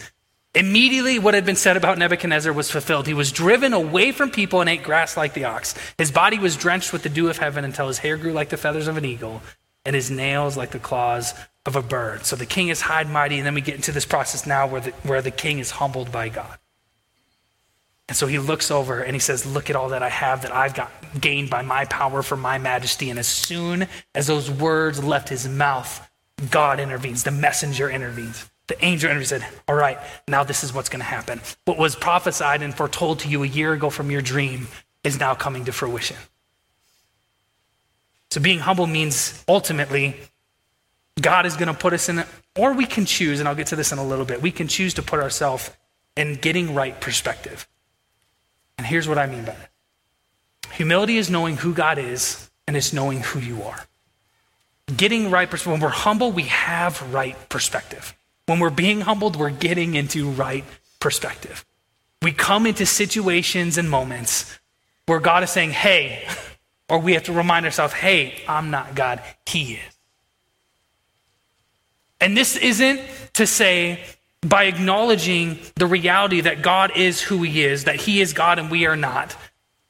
Immediately, 0.54 1.18
what 1.18 1.34
had 1.34 1.46
been 1.46 1.56
said 1.56 1.78
about 1.78 1.98
Nebuchadnezzar 1.98 2.54
was 2.54 2.70
fulfilled. 2.70 3.08
He 3.08 3.14
was 3.14 3.32
driven 3.32 3.74
away 3.74 4.12
from 4.12 4.32
people 4.32 4.60
and 4.60 4.70
ate 4.70 4.84
grass 4.84 5.18
like 5.18 5.34
the 5.34 5.46
ox. 5.46 5.76
His 5.98 6.12
body 6.12 6.40
was 6.40 6.58
drenched 6.58 6.94
with 6.94 7.04
the 7.04 7.10
dew 7.10 7.30
of 7.30 7.38
heaven 7.38 7.64
until 7.64 7.88
his 7.88 8.00
hair 8.00 8.18
grew 8.18 8.34
like 8.34 8.50
the 8.50 8.58
feathers 8.58 8.88
of 8.88 8.98
an 8.98 9.06
eagle 9.06 9.42
and 9.86 9.96
his 9.96 10.10
nails 10.10 10.58
like 10.58 10.72
the 10.72 10.80
claws 10.80 11.34
of 11.66 11.76
a 11.76 11.82
bird. 11.82 12.26
So 12.26 12.36
the 12.36 12.46
king 12.46 12.70
is 12.70 12.82
high 12.82 13.02
and 13.02 13.12
mighty, 13.12 13.38
and 13.38 13.46
then 13.46 13.54
we 13.54 13.62
get 13.62 13.76
into 13.76 13.92
this 13.92 14.06
process 14.06 14.46
now 14.46 14.68
where 14.68 14.82
the, 14.82 14.92
where 15.04 15.22
the 15.22 15.32
king 15.32 15.60
is 15.60 15.72
humbled 15.72 16.12
by 16.12 16.30
God. 16.30 16.58
And 18.10 18.18
so 18.18 18.28
he 18.28 18.38
looks 18.38 18.70
over 18.70 19.02
and 19.02 19.16
he 19.16 19.20
says, 19.20 19.46
Look 19.46 19.70
at 19.70 19.76
all 19.76 19.90
that 19.90 20.04
I 20.04 20.10
have 20.10 20.42
that 20.42 20.54
I've 20.54 20.74
got 20.74 20.92
gained 21.20 21.50
by 21.50 21.62
my 21.62 21.86
power 21.86 22.22
for 22.22 22.36
my 22.36 22.58
majesty. 22.58 23.10
And 23.10 23.18
as 23.18 23.28
soon 23.28 23.88
as 24.14 24.28
those 24.28 24.52
words 24.52 25.04
left 25.04 25.30
his 25.30 25.48
mouth, 25.48 26.10
God 26.52 26.80
intervenes, 26.80 27.24
the 27.24 27.32
messenger 27.32 27.90
intervenes. 27.90 28.50
The 28.68 28.84
angel 28.84 29.10
intervenes 29.10 29.30
said, 29.30 29.46
All 29.68 29.76
right, 29.76 29.98
now 30.28 30.44
this 30.44 30.64
is 30.64 30.74
what's 30.74 30.90
going 30.90 31.00
to 31.00 31.06
happen. 31.06 31.40
What 31.66 31.78
was 31.78 31.96
prophesied 31.96 32.62
and 32.62 32.76
foretold 32.76 33.20
to 33.20 33.30
you 33.30 33.44
a 33.44 33.48
year 33.48 33.74
ago 33.74 33.90
from 33.90 34.12
your 34.12 34.22
dream 34.22 34.68
is 35.04 35.20
now 35.20 35.34
coming 35.34 35.66
to 35.66 35.72
fruition. 35.72 36.18
So 38.34 38.42
being 38.42 38.58
humble 38.58 38.88
means 38.88 39.44
ultimately 39.48 40.16
God 41.22 41.46
is 41.46 41.56
going 41.56 41.68
to 41.68 41.74
put 41.76 41.94
us 41.94 42.10
in, 42.10 42.24
or 42.58 42.74
we 42.74 42.88
can 42.88 43.06
choose, 43.06 43.40
and 43.40 43.48
I'll 43.48 43.54
get 43.54 43.68
to 43.68 43.76
this 43.76 43.92
in 43.92 44.00
a 44.00 44.04
little 44.04 44.26
bit, 44.26 44.42
we 44.42 44.50
can 44.50 44.68
choose 44.68 44.96
to 44.96 45.04
put 45.04 45.20
ourselves 45.20 45.70
in 46.18 46.38
getting 46.38 46.74
right 46.74 47.00
perspective. 47.00 47.68
And 48.80 48.88
here's 48.88 49.08
what 49.08 49.20
I 49.20 49.28
mean 49.28 49.46
by 49.46 49.52
it 49.52 49.70
humility 50.72 51.20
is 51.20 51.30
knowing 51.30 51.58
who 51.58 51.76
God 51.76 52.00
is, 52.00 52.50
and 52.68 52.76
it's 52.76 52.92
knowing 52.92 53.20
who 53.20 53.38
you 53.38 53.62
are. 53.62 53.86
Getting 54.98 55.30
right 55.30 55.48
perspective. 55.48 55.74
When 55.74 55.82
we're 55.82 55.90
humble, 55.90 56.32
we 56.32 56.46
have 56.46 57.14
right 57.14 57.38
perspective. 57.50 58.16
When 58.48 58.58
we're 58.58 58.72
being 58.72 59.02
humbled, 59.02 59.36
we're 59.36 59.52
getting 59.52 59.94
into 59.94 60.32
right 60.32 60.66
perspective. 61.00 61.64
We 62.24 62.32
come 62.32 62.66
into 62.66 62.88
situations 62.88 63.78
and 63.78 63.88
moments 63.88 64.58
where 65.06 65.20
God 65.20 65.44
is 65.44 65.52
saying, 65.52 65.70
hey, 65.70 66.28
or 66.90 67.00
we 67.00 67.14
have 67.14 67.24
to 67.24 67.34
remind 67.34 67.66
ourselves, 67.66 67.94
hey, 67.94 68.42
I'm 68.48 68.72
not 68.72 68.96
God, 68.96 69.22
He 69.46 69.74
is. 69.74 69.80
And 72.20 72.38
this 72.38 72.56
isn't 72.56 73.02
to 73.34 73.48
say 73.48 74.00
by 74.42 74.66
acknowledging 74.66 75.60
the 75.76 75.88
reality 75.88 76.42
that 76.42 76.62
God 76.62 76.92
is 76.96 77.22
who 77.22 77.44
He 77.44 77.64
is, 77.64 77.86
that 77.86 77.96
He 77.96 78.22
is 78.22 78.34
God 78.34 78.60
and 78.60 78.70
we 78.70 78.86
are 78.86 78.96
not, 78.96 79.36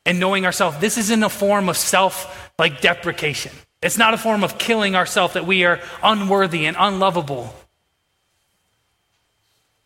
and 0.05 0.19
knowing 0.19 0.45
ourselves, 0.45 0.77
this 0.79 0.97
isn't 0.97 1.23
a 1.23 1.29
form 1.29 1.69
of 1.69 1.77
self 1.77 2.51
like 2.59 2.81
deprecation. 2.81 3.51
It's 3.81 3.97
not 3.97 4.13
a 4.13 4.17
form 4.17 4.43
of 4.43 4.57
killing 4.57 4.95
ourselves 4.95 5.33
that 5.33 5.45
we 5.45 5.65
are 5.65 5.79
unworthy 6.01 6.65
and 6.65 6.77
unlovable. 6.79 7.53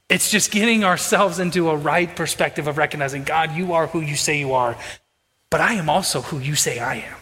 It's 0.09 0.31
just 0.31 0.51
getting 0.51 0.83
ourselves 0.83 1.39
into 1.39 1.69
a 1.69 1.75
right 1.75 2.13
perspective 2.15 2.67
of 2.67 2.77
recognizing, 2.77 3.23
God, 3.23 3.51
you 3.55 3.73
are 3.73 3.87
who 3.87 3.99
you 3.99 4.15
say 4.15 4.39
you 4.39 4.53
are, 4.53 4.77
but 5.49 5.61
I 5.61 5.73
am 5.73 5.89
also 5.89 6.21
who 6.21 6.39
you 6.39 6.55
say 6.55 6.79
I 6.79 6.95
am. 6.95 7.15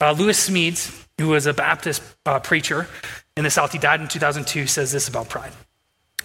Uh, 0.00 0.12
Lewis 0.12 0.48
Smedes, 0.48 1.06
who 1.18 1.28
was 1.28 1.46
a 1.46 1.52
Baptist 1.52 2.02
uh, 2.24 2.40
preacher 2.40 2.88
in 3.36 3.44
the 3.44 3.50
South, 3.50 3.72
he 3.72 3.78
died 3.78 4.00
in 4.00 4.08
2002, 4.08 4.66
says 4.66 4.92
this 4.92 5.08
about 5.08 5.28
pride. 5.28 5.52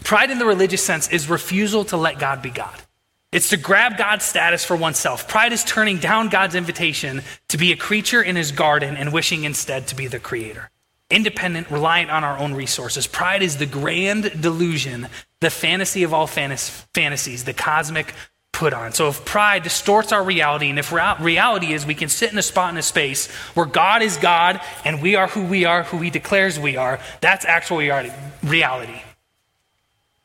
Pride 0.04 0.32
in 0.32 0.40
the 0.40 0.46
religious 0.46 0.84
sense 0.84 1.10
is 1.10 1.30
refusal 1.30 1.84
to 1.86 1.98
let 1.98 2.20
God 2.20 2.42
be 2.42 2.50
God. 2.50 2.76
It's 3.32 3.50
to 3.50 3.58
grab 3.58 3.98
God's 3.98 4.24
status 4.24 4.64
for 4.64 4.78
oneself. 4.78 5.28
Pride 5.28 5.52
is 5.52 5.66
turning 5.66 5.98
down 5.98 6.30
God's 6.30 6.56
invitation 6.56 7.22
to 7.50 7.58
be 7.58 7.74
a 7.74 7.76
creature 7.76 8.22
in 8.22 8.38
his 8.38 8.54
garden 8.54 8.96
and 8.96 9.12
wishing 9.12 9.44
instead 9.44 9.88
to 9.88 9.96
be 9.96 10.08
the 10.08 10.20
creator. 10.20 10.70
Independent, 11.10 11.70
reliant 11.70 12.12
on 12.12 12.24
our 12.24 12.38
own 12.38 12.54
resources. 12.54 13.08
Pride 13.08 13.44
is 13.44 13.58
the 13.58 13.66
grand 13.66 14.42
delusion, 14.42 15.10
the 15.42 15.50
fantasy 15.50 16.04
of 16.04 16.14
all 16.14 16.28
fantasies, 16.28 17.44
the 17.44 17.54
cosmic 17.54 18.14
put 18.56 18.74
on. 18.74 18.94
So 18.94 19.10
if 19.10 19.26
pride 19.26 19.64
distorts 19.64 20.14
our 20.14 20.24
reality, 20.24 20.70
and 20.70 20.80
if 20.80 20.92
reality 20.92 21.74
is 21.74 21.86
we 21.86 21.94
can 21.94 22.08
sit 22.08 22.32
in 22.32 22.38
a 22.38 22.42
spot 22.42 22.72
in 22.72 22.78
a 22.78 22.82
space 22.82 23.28
where 23.54 23.66
God 23.66 24.02
is 24.02 24.16
God 24.16 24.62
and 24.86 25.02
we 25.02 25.16
are 25.16 25.28
who 25.28 25.44
we 25.44 25.66
are, 25.66 25.84
who 25.84 25.98
He 25.98 26.10
declares 26.10 26.58
we 26.58 26.78
are, 26.78 27.00
that's 27.20 27.44
actual 27.44 27.78
reality. 28.44 29.02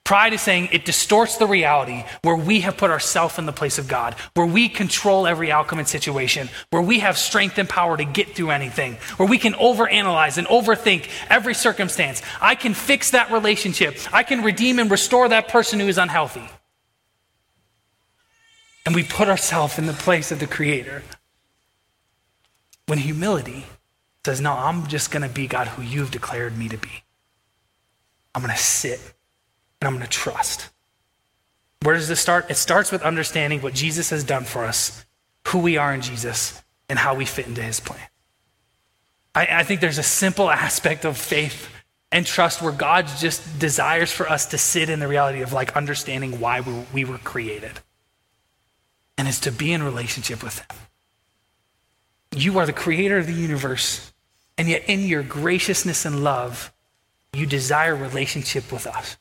Pride 0.04 0.32
is 0.32 0.40
saying 0.40 0.68
it 0.72 0.84
distorts 0.84 1.36
the 1.36 1.46
reality 1.46 2.04
where 2.22 2.36
we 2.36 2.60
have 2.60 2.76
put 2.76 2.90
ourselves 2.90 3.38
in 3.38 3.46
the 3.46 3.52
place 3.52 3.78
of 3.78 3.88
God, 3.88 4.14
where 4.34 4.46
we 4.46 4.68
control 4.68 5.26
every 5.26 5.50
outcome 5.52 5.78
and 5.78 5.86
situation, 5.86 6.48
where 6.70 6.82
we 6.82 7.00
have 7.00 7.18
strength 7.18 7.58
and 7.58 7.68
power 7.68 7.96
to 7.96 8.04
get 8.04 8.34
through 8.34 8.50
anything, 8.50 8.94
where 9.16 9.28
we 9.28 9.38
can 9.38 9.54
overanalyze 9.54 10.38
and 10.38 10.46
overthink 10.46 11.08
every 11.28 11.54
circumstance. 11.54 12.22
I 12.40 12.54
can 12.54 12.74
fix 12.74 13.10
that 13.10 13.30
relationship. 13.30 13.98
I 14.12 14.22
can 14.22 14.42
redeem 14.42 14.78
and 14.78 14.90
restore 14.90 15.28
that 15.28 15.48
person 15.48 15.78
who 15.80 15.86
is 15.88 15.98
unhealthy. 15.98 16.48
And 18.90 18.96
we 18.96 19.04
put 19.04 19.28
ourselves 19.28 19.78
in 19.78 19.86
the 19.86 19.92
place 19.92 20.32
of 20.32 20.40
the 20.40 20.48
Creator. 20.48 21.04
When 22.86 22.98
humility 22.98 23.66
says, 24.24 24.40
No, 24.40 24.52
I'm 24.52 24.88
just 24.88 25.12
going 25.12 25.22
to 25.22 25.32
be 25.32 25.46
God 25.46 25.68
who 25.68 25.82
you've 25.82 26.10
declared 26.10 26.58
me 26.58 26.68
to 26.68 26.76
be. 26.76 27.04
I'm 28.34 28.42
going 28.42 28.52
to 28.52 28.60
sit 28.60 28.98
and 29.80 29.86
I'm 29.86 29.94
going 29.94 30.04
to 30.04 30.10
trust. 30.10 30.70
Where 31.82 31.94
does 31.94 32.08
this 32.08 32.18
start? 32.18 32.50
It 32.50 32.56
starts 32.56 32.90
with 32.90 33.02
understanding 33.02 33.62
what 33.62 33.74
Jesus 33.74 34.10
has 34.10 34.24
done 34.24 34.42
for 34.42 34.64
us, 34.64 35.06
who 35.46 35.60
we 35.60 35.76
are 35.76 35.94
in 35.94 36.00
Jesus, 36.00 36.60
and 36.88 36.98
how 36.98 37.14
we 37.14 37.26
fit 37.26 37.46
into 37.46 37.62
his 37.62 37.78
plan. 37.78 38.08
I, 39.36 39.46
I 39.52 39.62
think 39.62 39.80
there's 39.80 39.98
a 39.98 40.02
simple 40.02 40.50
aspect 40.50 41.04
of 41.04 41.16
faith 41.16 41.68
and 42.10 42.26
trust 42.26 42.60
where 42.60 42.72
God 42.72 43.06
just 43.06 43.60
desires 43.60 44.10
for 44.10 44.28
us 44.28 44.46
to 44.46 44.58
sit 44.58 44.90
in 44.90 44.98
the 44.98 45.06
reality 45.06 45.42
of 45.42 45.52
like 45.52 45.76
understanding 45.76 46.40
why 46.40 46.58
we, 46.58 46.74
we 46.92 47.04
were 47.04 47.18
created. 47.18 47.78
And 49.20 49.28
it's 49.28 49.40
to 49.40 49.52
be 49.52 49.70
in 49.70 49.82
relationship 49.82 50.42
with 50.42 50.60
him. 50.60 50.78
You 52.34 52.58
are 52.58 52.64
the 52.64 52.72
creator 52.72 53.18
of 53.18 53.26
the 53.26 53.34
universe, 53.34 54.14
and 54.56 54.66
yet 54.66 54.84
in 54.88 55.06
your 55.06 55.22
graciousness 55.22 56.06
and 56.06 56.24
love, 56.24 56.72
you 57.34 57.44
desire 57.44 57.94
relationship 57.94 58.72
with 58.72 58.86
us. 58.86 59.18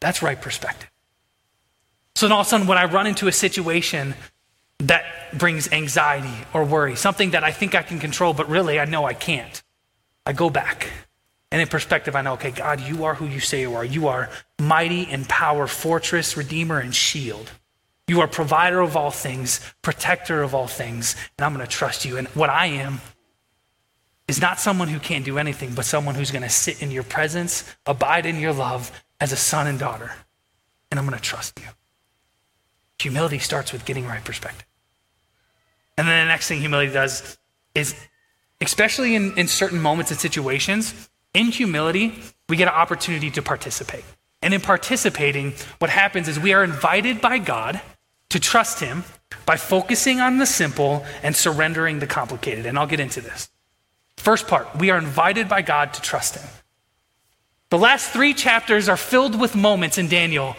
That's 0.00 0.22
right 0.22 0.40
perspective. 0.40 0.90
So 2.14 2.24
then 2.24 2.32
all 2.32 2.40
of 2.40 2.46
a 2.46 2.48
sudden, 2.48 2.66
when 2.66 2.78
I 2.78 2.86
run 2.86 3.06
into 3.06 3.28
a 3.28 3.32
situation 3.32 4.14
that 4.78 5.04
brings 5.36 5.70
anxiety 5.70 6.46
or 6.54 6.64
worry, 6.64 6.96
something 6.96 7.32
that 7.32 7.44
I 7.44 7.52
think 7.52 7.74
I 7.74 7.82
can 7.82 7.98
control, 7.98 8.32
but 8.32 8.48
really 8.48 8.80
I 8.80 8.86
know 8.86 9.04
I 9.04 9.12
can't, 9.12 9.62
I 10.24 10.32
go 10.32 10.48
back. 10.48 10.88
And 11.50 11.60
in 11.60 11.68
perspective, 11.68 12.16
I 12.16 12.22
know, 12.22 12.32
okay, 12.32 12.52
God, 12.52 12.80
you 12.80 13.04
are 13.04 13.16
who 13.16 13.26
you 13.26 13.40
say 13.40 13.60
you 13.60 13.74
are. 13.74 13.84
You 13.84 14.08
are 14.08 14.30
mighty 14.58 15.02
in 15.02 15.26
power, 15.26 15.66
fortress, 15.66 16.38
redeemer, 16.38 16.78
and 16.78 16.94
shield. 16.94 17.50
You 18.08 18.20
are 18.20 18.28
provider 18.28 18.80
of 18.80 18.96
all 18.96 19.10
things, 19.10 19.60
protector 19.80 20.42
of 20.42 20.54
all 20.54 20.66
things, 20.66 21.16
and 21.38 21.44
I'm 21.44 21.54
going 21.54 21.64
to 21.64 21.70
trust 21.70 22.04
you. 22.04 22.16
And 22.16 22.28
what 22.28 22.50
I 22.50 22.66
am 22.66 23.00
is 24.28 24.40
not 24.40 24.58
someone 24.58 24.88
who 24.88 24.98
can't 24.98 25.24
do 25.24 25.38
anything, 25.38 25.74
but 25.74 25.84
someone 25.84 26.14
who's 26.14 26.30
going 26.30 26.42
to 26.42 26.48
sit 26.48 26.82
in 26.82 26.90
your 26.90 27.02
presence, 27.02 27.64
abide 27.86 28.26
in 28.26 28.38
your 28.38 28.52
love, 28.52 28.90
as 29.20 29.30
a 29.30 29.36
son 29.36 29.66
and 29.66 29.78
daughter, 29.78 30.10
and 30.90 30.98
I'm 30.98 31.06
going 31.06 31.16
to 31.16 31.22
trust 31.22 31.58
you. 31.60 31.66
Humility 32.98 33.38
starts 33.38 33.72
with 33.72 33.84
getting 33.84 34.06
right 34.06 34.24
perspective. 34.24 34.66
And 35.96 36.08
then 36.08 36.26
the 36.26 36.28
next 36.28 36.48
thing 36.48 36.60
humility 36.60 36.92
does 36.92 37.38
is, 37.74 37.94
especially 38.60 39.14
in, 39.14 39.36
in 39.38 39.46
certain 39.46 39.80
moments 39.80 40.10
and 40.10 40.18
situations, 40.18 41.08
in 41.34 41.46
humility, 41.46 42.20
we 42.48 42.56
get 42.56 42.68
an 42.68 42.74
opportunity 42.74 43.30
to 43.30 43.42
participate. 43.42 44.04
And 44.42 44.52
in 44.52 44.60
participating, 44.60 45.54
what 45.78 45.90
happens 45.90 46.26
is 46.26 46.38
we 46.38 46.52
are 46.52 46.64
invited 46.64 47.20
by 47.20 47.38
God 47.38 47.80
to 48.32 48.40
trust 48.40 48.80
Him 48.80 49.04
by 49.46 49.56
focusing 49.56 50.20
on 50.20 50.38
the 50.38 50.46
simple 50.46 51.06
and 51.22 51.34
surrendering 51.34 52.00
the 52.00 52.06
complicated. 52.06 52.66
And 52.66 52.78
I'll 52.78 52.86
get 52.86 53.00
into 53.00 53.20
this. 53.20 53.48
First 54.16 54.46
part, 54.48 54.76
we 54.76 54.90
are 54.90 54.98
invited 54.98 55.48
by 55.48 55.62
God 55.62 55.94
to 55.94 56.02
trust 56.02 56.36
Him. 56.36 56.48
The 57.70 57.78
last 57.78 58.10
three 58.10 58.34
chapters 58.34 58.88
are 58.88 58.98
filled 58.98 59.40
with 59.40 59.54
moments 59.54 59.96
in 59.96 60.08
Daniel 60.08 60.56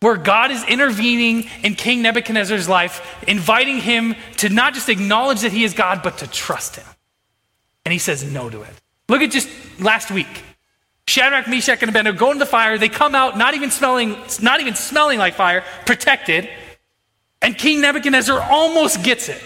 where 0.00 0.16
God 0.16 0.50
is 0.50 0.62
intervening 0.64 1.48
in 1.62 1.74
King 1.74 2.02
Nebuchadnezzar's 2.02 2.68
life, 2.68 3.24
inviting 3.26 3.78
him 3.78 4.14
to 4.38 4.48
not 4.48 4.74
just 4.74 4.88
acknowledge 4.88 5.40
that 5.40 5.52
he 5.52 5.64
is 5.64 5.72
God, 5.72 6.02
but 6.02 6.18
to 6.18 6.26
trust 6.26 6.76
him. 6.76 6.84
And 7.84 7.92
he 7.92 7.98
says 7.98 8.22
no 8.22 8.50
to 8.50 8.62
it. 8.62 8.82
Look 9.08 9.22
at 9.22 9.30
just 9.30 9.48
last 9.80 10.10
week. 10.10 10.42
Shadrach, 11.08 11.48
Meshach, 11.48 11.82
and 11.82 11.88
Abednego 11.88 12.18
go 12.18 12.32
into 12.32 12.40
the 12.40 12.46
fire. 12.46 12.76
They 12.78 12.88
come 12.88 13.14
out 13.14 13.38
not 13.38 13.54
even 13.54 13.70
smelling, 13.70 14.16
not 14.42 14.60
even 14.60 14.74
smelling 14.74 15.18
like 15.18 15.34
fire, 15.34 15.64
protected. 15.86 16.48
And 17.46 17.56
King 17.56 17.80
Nebuchadnezzar 17.80 18.40
almost 18.50 19.04
gets 19.04 19.28
it. 19.28 19.40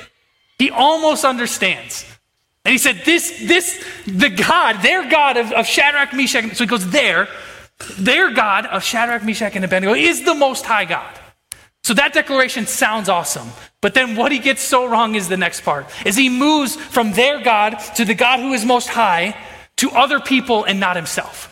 He 0.58 0.70
almost 0.70 1.22
understands. 1.22 2.06
And 2.64 2.72
he 2.72 2.78
said, 2.78 3.02
This, 3.04 3.46
this, 3.46 3.84
the 4.06 4.30
God, 4.30 4.80
their 4.80 5.10
God 5.10 5.36
of, 5.36 5.52
of 5.52 5.66
Shadrach, 5.66 6.14
Meshach, 6.14 6.44
and 6.44 6.56
so 6.56 6.64
he 6.64 6.68
goes, 6.68 6.88
There, 6.90 7.28
their 7.98 8.32
God 8.32 8.64
of 8.64 8.82
Shadrach, 8.82 9.22
Meshach, 9.22 9.54
and 9.54 9.66
Abednego 9.66 9.94
is 9.94 10.24
the 10.24 10.34
Most 10.34 10.64
High 10.64 10.86
God. 10.86 11.14
So 11.82 11.92
that 11.92 12.14
declaration 12.14 12.64
sounds 12.64 13.10
awesome. 13.10 13.48
But 13.82 13.92
then 13.92 14.16
what 14.16 14.32
he 14.32 14.38
gets 14.38 14.62
so 14.62 14.86
wrong 14.86 15.14
is 15.14 15.28
the 15.28 15.36
next 15.36 15.60
part. 15.60 15.84
Is 16.06 16.16
he 16.16 16.30
moves 16.30 16.76
from 16.76 17.12
their 17.12 17.42
God 17.42 17.78
to 17.96 18.06
the 18.06 18.14
God 18.14 18.40
who 18.40 18.54
is 18.54 18.64
most 18.64 18.88
high 18.88 19.36
to 19.76 19.90
other 19.90 20.20
people 20.20 20.64
and 20.64 20.80
not 20.80 20.96
himself. 20.96 21.49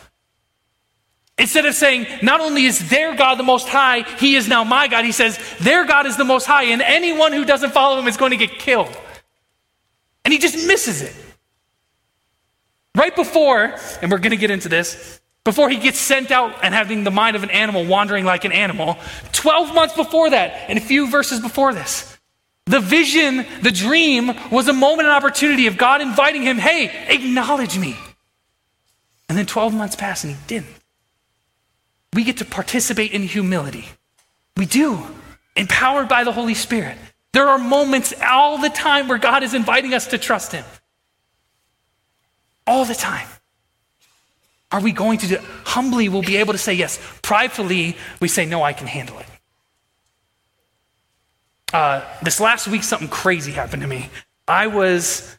Instead 1.39 1.65
of 1.65 1.73
saying, 1.73 2.05
not 2.21 2.41
only 2.41 2.65
is 2.65 2.89
their 2.89 3.15
God 3.15 3.35
the 3.35 3.43
most 3.43 3.69
high, 3.69 4.01
he 4.17 4.35
is 4.35 4.49
now 4.49 4.65
my 4.65 4.89
God, 4.89 5.05
he 5.05 5.13
says, 5.13 5.39
their 5.59 5.85
God 5.85 6.05
is 6.05 6.17
the 6.17 6.25
most 6.25 6.45
high, 6.45 6.65
and 6.65 6.81
anyone 6.81 7.31
who 7.31 7.45
doesn't 7.45 7.71
follow 7.71 7.97
him 7.97 8.07
is 8.07 8.17
going 8.17 8.31
to 8.31 8.37
get 8.37 8.59
killed. 8.59 8.95
And 10.25 10.33
he 10.33 10.37
just 10.37 10.67
misses 10.67 11.01
it. 11.01 11.15
Right 12.93 13.15
before, 13.15 13.73
and 14.01 14.11
we're 14.11 14.17
going 14.17 14.31
to 14.31 14.37
get 14.37 14.51
into 14.51 14.67
this, 14.67 15.21
before 15.45 15.69
he 15.69 15.77
gets 15.77 15.97
sent 15.97 16.29
out 16.29 16.53
and 16.61 16.73
having 16.73 17.05
the 17.05 17.11
mind 17.11 17.37
of 17.37 17.43
an 17.43 17.51
animal, 17.51 17.85
wandering 17.85 18.25
like 18.25 18.43
an 18.43 18.51
animal, 18.51 18.97
12 19.31 19.73
months 19.73 19.95
before 19.95 20.29
that, 20.29 20.69
and 20.69 20.77
a 20.77 20.81
few 20.81 21.09
verses 21.09 21.39
before 21.39 21.73
this, 21.73 22.17
the 22.65 22.81
vision, 22.81 23.45
the 23.61 23.71
dream 23.71 24.31
was 24.51 24.67
a 24.67 24.73
moment 24.73 25.07
and 25.07 25.15
opportunity 25.15 25.67
of 25.67 25.77
God 25.77 26.01
inviting 26.01 26.41
him, 26.41 26.57
hey, 26.57 27.05
acknowledge 27.07 27.79
me. 27.79 27.95
And 29.29 29.37
then 29.37 29.45
12 29.45 29.73
months 29.73 29.95
pass 29.95 30.25
and 30.25 30.35
he 30.35 30.39
didn't. 30.45 30.78
We 32.13 32.23
get 32.23 32.37
to 32.37 32.45
participate 32.45 33.11
in 33.11 33.23
humility. 33.23 33.85
We 34.57 34.65
do, 34.65 34.99
empowered 35.55 36.07
by 36.09 36.23
the 36.23 36.31
Holy 36.31 36.55
Spirit. 36.55 36.97
There 37.33 37.47
are 37.47 37.57
moments 37.57 38.13
all 38.25 38.57
the 38.57 38.69
time 38.69 39.07
where 39.07 39.19
God 39.19 39.43
is 39.43 39.53
inviting 39.53 39.93
us 39.93 40.07
to 40.07 40.17
trust 40.17 40.51
Him. 40.51 40.65
All 42.65 42.85
the 42.85 42.95
time. 42.95 43.27
Are 44.71 44.81
we 44.81 44.91
going 44.91 45.17
to 45.19 45.27
do 45.27 45.37
humbly 45.65 46.09
we'll 46.09 46.21
be 46.21 46.37
able 46.37 46.53
to 46.53 46.59
say 46.59 46.73
yes. 46.73 46.99
Pridefully, 47.21 47.95
we 48.19 48.27
say, 48.27 48.45
no, 48.45 48.63
I 48.63 48.73
can 48.73 48.87
handle 48.87 49.19
it. 49.19 49.25
Uh, 51.71 52.03
this 52.23 52.39
last 52.39 52.67
week, 52.67 52.83
something 52.83 53.07
crazy 53.07 53.51
happened 53.51 53.83
to 53.83 53.87
me. 53.87 54.09
I 54.47 54.67
was 54.67 55.37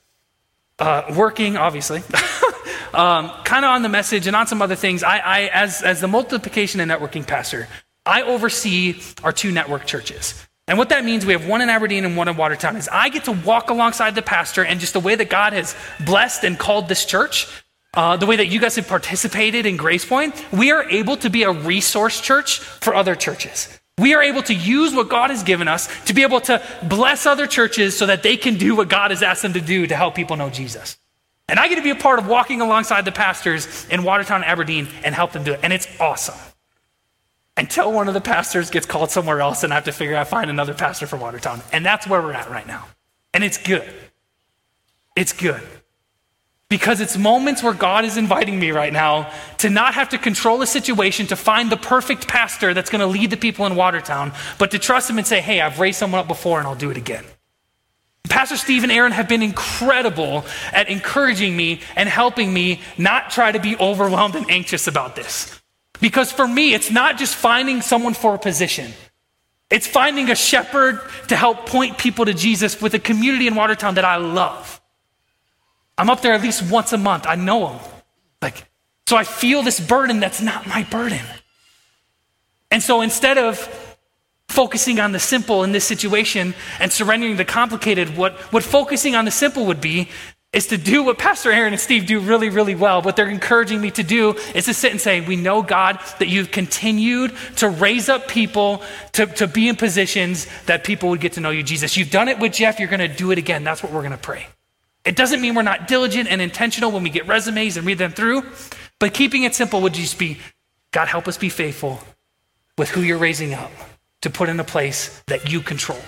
uh, 0.78 1.12
working, 1.16 1.56
obviously, 1.56 1.98
um, 2.92 3.30
kind 3.44 3.64
of 3.64 3.70
on 3.70 3.82
the 3.82 3.88
message 3.88 4.26
and 4.26 4.36
on 4.36 4.46
some 4.46 4.62
other 4.62 4.76
things. 4.76 5.02
I, 5.02 5.18
I, 5.18 5.40
as, 5.52 5.82
as 5.82 6.00
the 6.00 6.08
multiplication 6.08 6.80
and 6.80 6.90
networking 6.90 7.26
pastor, 7.26 7.68
I 8.06 8.22
oversee 8.22 9.00
our 9.22 9.32
two 9.32 9.52
network 9.52 9.86
churches. 9.86 10.46
And 10.66 10.78
what 10.78 10.90
that 10.90 11.04
means, 11.04 11.26
we 11.26 11.32
have 11.32 11.48
one 11.48 11.62
in 11.62 11.68
Aberdeen 11.68 12.04
and 12.04 12.16
one 12.16 12.28
in 12.28 12.36
Watertown, 12.36 12.76
is 12.76 12.88
I 12.88 13.08
get 13.08 13.24
to 13.24 13.32
walk 13.32 13.70
alongside 13.70 14.14
the 14.14 14.22
pastor 14.22 14.64
and 14.64 14.78
just 14.78 14.92
the 14.92 15.00
way 15.00 15.16
that 15.16 15.28
God 15.28 15.52
has 15.52 15.74
blessed 16.04 16.44
and 16.44 16.56
called 16.56 16.88
this 16.88 17.04
church, 17.04 17.48
uh, 17.94 18.16
the 18.16 18.26
way 18.26 18.36
that 18.36 18.46
you 18.46 18.60
guys 18.60 18.76
have 18.76 18.86
participated 18.86 19.66
in 19.66 19.76
Grace 19.76 20.04
Point, 20.04 20.32
we 20.52 20.70
are 20.70 20.88
able 20.88 21.16
to 21.16 21.28
be 21.28 21.42
a 21.42 21.50
resource 21.50 22.20
church 22.20 22.60
for 22.60 22.94
other 22.94 23.16
churches. 23.16 23.80
We 23.98 24.14
are 24.14 24.22
able 24.22 24.44
to 24.44 24.54
use 24.54 24.94
what 24.94 25.08
God 25.08 25.30
has 25.30 25.42
given 25.42 25.66
us 25.66 25.88
to 26.04 26.14
be 26.14 26.22
able 26.22 26.40
to 26.42 26.62
bless 26.84 27.26
other 27.26 27.48
churches 27.48 27.98
so 27.98 28.06
that 28.06 28.22
they 28.22 28.36
can 28.36 28.54
do 28.54 28.76
what 28.76 28.88
God 28.88 29.10
has 29.10 29.24
asked 29.24 29.42
them 29.42 29.54
to 29.54 29.60
do 29.60 29.88
to 29.88 29.96
help 29.96 30.14
people 30.14 30.36
know 30.36 30.50
Jesus. 30.50 30.96
And 31.50 31.58
I 31.58 31.66
get 31.66 31.74
to 31.74 31.82
be 31.82 31.90
a 31.90 31.96
part 31.96 32.20
of 32.20 32.28
walking 32.28 32.60
alongside 32.60 33.04
the 33.04 33.12
pastors 33.12 33.84
in 33.90 34.04
Watertown, 34.04 34.44
Aberdeen, 34.44 34.86
and 35.02 35.14
help 35.14 35.32
them 35.32 35.42
do 35.42 35.52
it. 35.52 35.60
And 35.64 35.72
it's 35.72 35.88
awesome. 35.98 36.38
Until 37.56 37.92
one 37.92 38.06
of 38.06 38.14
the 38.14 38.20
pastors 38.20 38.70
gets 38.70 38.86
called 38.86 39.10
somewhere 39.10 39.40
else 39.40 39.64
and 39.64 39.72
I 39.72 39.74
have 39.74 39.84
to 39.84 39.92
figure 39.92 40.14
out, 40.14 40.28
find 40.28 40.48
another 40.48 40.74
pastor 40.74 41.08
for 41.08 41.16
Watertown. 41.16 41.60
And 41.72 41.84
that's 41.84 42.06
where 42.06 42.22
we're 42.22 42.32
at 42.32 42.48
right 42.48 42.66
now. 42.66 42.86
And 43.34 43.42
it's 43.42 43.58
good. 43.58 43.86
It's 45.16 45.32
good. 45.32 45.60
Because 46.68 47.00
it's 47.00 47.18
moments 47.18 47.64
where 47.64 47.74
God 47.74 48.04
is 48.04 48.16
inviting 48.16 48.60
me 48.60 48.70
right 48.70 48.92
now 48.92 49.32
to 49.58 49.68
not 49.68 49.94
have 49.94 50.10
to 50.10 50.18
control 50.18 50.62
a 50.62 50.66
situation 50.68 51.26
to 51.26 51.36
find 51.36 51.70
the 51.70 51.76
perfect 51.76 52.28
pastor 52.28 52.74
that's 52.74 52.90
going 52.90 53.00
to 53.00 53.08
lead 53.08 53.30
the 53.30 53.36
people 53.36 53.66
in 53.66 53.74
Watertown, 53.74 54.32
but 54.56 54.70
to 54.70 54.78
trust 54.78 55.10
him 55.10 55.18
and 55.18 55.26
say, 55.26 55.40
hey, 55.40 55.60
I've 55.60 55.80
raised 55.80 55.98
someone 55.98 56.20
up 56.20 56.28
before 56.28 56.60
and 56.60 56.68
I'll 56.68 56.76
do 56.76 56.92
it 56.92 56.96
again. 56.96 57.24
Pastor 58.28 58.56
Steve 58.56 58.82
and 58.82 58.92
Aaron 58.92 59.12
have 59.12 59.28
been 59.28 59.42
incredible 59.42 60.44
at 60.72 60.88
encouraging 60.88 61.56
me 61.56 61.80
and 61.96 62.08
helping 62.08 62.52
me 62.52 62.80
not 62.96 63.30
try 63.30 63.50
to 63.50 63.58
be 63.58 63.76
overwhelmed 63.76 64.36
and 64.36 64.50
anxious 64.50 64.86
about 64.86 65.16
this. 65.16 65.60
Because 66.00 66.32
for 66.32 66.46
me, 66.46 66.72
it's 66.74 66.90
not 66.90 67.18
just 67.18 67.34
finding 67.34 67.82
someone 67.82 68.14
for 68.14 68.34
a 68.34 68.38
position. 68.38 68.92
It's 69.70 69.86
finding 69.86 70.30
a 70.30 70.34
shepherd 70.34 71.00
to 71.28 71.36
help 71.36 71.66
point 71.66 71.98
people 71.98 72.24
to 72.24 72.34
Jesus 72.34 72.80
with 72.80 72.94
a 72.94 72.98
community 72.98 73.46
in 73.46 73.54
Watertown 73.54 73.94
that 73.94 74.04
I 74.04 74.16
love. 74.16 74.80
I'm 75.96 76.08
up 76.08 76.22
there 76.22 76.32
at 76.32 76.42
least 76.42 76.70
once 76.70 76.92
a 76.92 76.98
month. 76.98 77.26
I 77.26 77.34
know 77.34 77.68
them. 77.68 77.80
Like, 78.40 78.64
so 79.06 79.16
I 79.16 79.24
feel 79.24 79.62
this 79.62 79.78
burden 79.78 80.20
that's 80.20 80.40
not 80.40 80.66
my 80.66 80.84
burden. 80.84 81.20
And 82.70 82.82
so 82.82 83.00
instead 83.00 83.38
of 83.38 83.89
focusing 84.50 84.98
on 84.98 85.12
the 85.12 85.18
simple 85.18 85.62
in 85.64 85.72
this 85.72 85.84
situation 85.84 86.54
and 86.80 86.92
surrendering 86.92 87.36
the 87.36 87.44
complicated, 87.44 88.16
what, 88.16 88.34
what 88.52 88.62
focusing 88.62 89.14
on 89.14 89.24
the 89.24 89.30
simple 89.30 89.66
would 89.66 89.80
be 89.80 90.08
is 90.52 90.66
to 90.66 90.76
do 90.76 91.04
what 91.04 91.16
Pastor 91.16 91.52
Aaron 91.52 91.72
and 91.72 91.80
Steve 91.80 92.06
do 92.06 92.18
really, 92.18 92.48
really 92.48 92.74
well. 92.74 93.00
What 93.02 93.14
they're 93.14 93.28
encouraging 93.28 93.80
me 93.80 93.92
to 93.92 94.02
do 94.02 94.34
is 94.52 94.64
to 94.64 94.74
sit 94.74 94.90
and 94.90 95.00
say, 95.00 95.20
We 95.20 95.36
know, 95.36 95.62
God, 95.62 96.00
that 96.18 96.26
you've 96.26 96.50
continued 96.50 97.32
to 97.56 97.68
raise 97.68 98.08
up 98.08 98.26
people 98.26 98.82
to, 99.12 99.26
to 99.26 99.46
be 99.46 99.68
in 99.68 99.76
positions 99.76 100.48
that 100.66 100.82
people 100.82 101.10
would 101.10 101.20
get 101.20 101.34
to 101.34 101.40
know 101.40 101.50
you, 101.50 101.62
Jesus. 101.62 101.96
You've 101.96 102.10
done 102.10 102.26
it 102.26 102.40
with 102.40 102.52
Jeff, 102.52 102.80
you're 102.80 102.88
going 102.88 102.98
to 102.98 103.08
do 103.08 103.30
it 103.30 103.38
again. 103.38 103.62
That's 103.62 103.84
what 103.84 103.92
we're 103.92 104.00
going 104.00 104.10
to 104.10 104.18
pray. 104.18 104.48
It 105.04 105.14
doesn't 105.14 105.40
mean 105.40 105.54
we're 105.54 105.62
not 105.62 105.86
diligent 105.86 106.28
and 106.28 106.42
intentional 106.42 106.90
when 106.90 107.04
we 107.04 107.10
get 107.10 107.28
resumes 107.28 107.76
and 107.76 107.86
read 107.86 107.98
them 107.98 108.10
through, 108.10 108.42
but 108.98 109.14
keeping 109.14 109.44
it 109.44 109.54
simple 109.54 109.80
would 109.82 109.94
just 109.94 110.18
be 110.18 110.38
God, 110.90 111.06
help 111.06 111.28
us 111.28 111.38
be 111.38 111.48
faithful 111.48 112.00
with 112.76 112.88
who 112.88 113.02
you're 113.02 113.18
raising 113.18 113.54
up 113.54 113.70
to 114.22 114.30
put 114.30 114.48
in 114.48 114.60
a 114.60 114.64
place 114.64 115.22
that 115.26 115.50
you 115.50 115.60
control. 115.60 116.00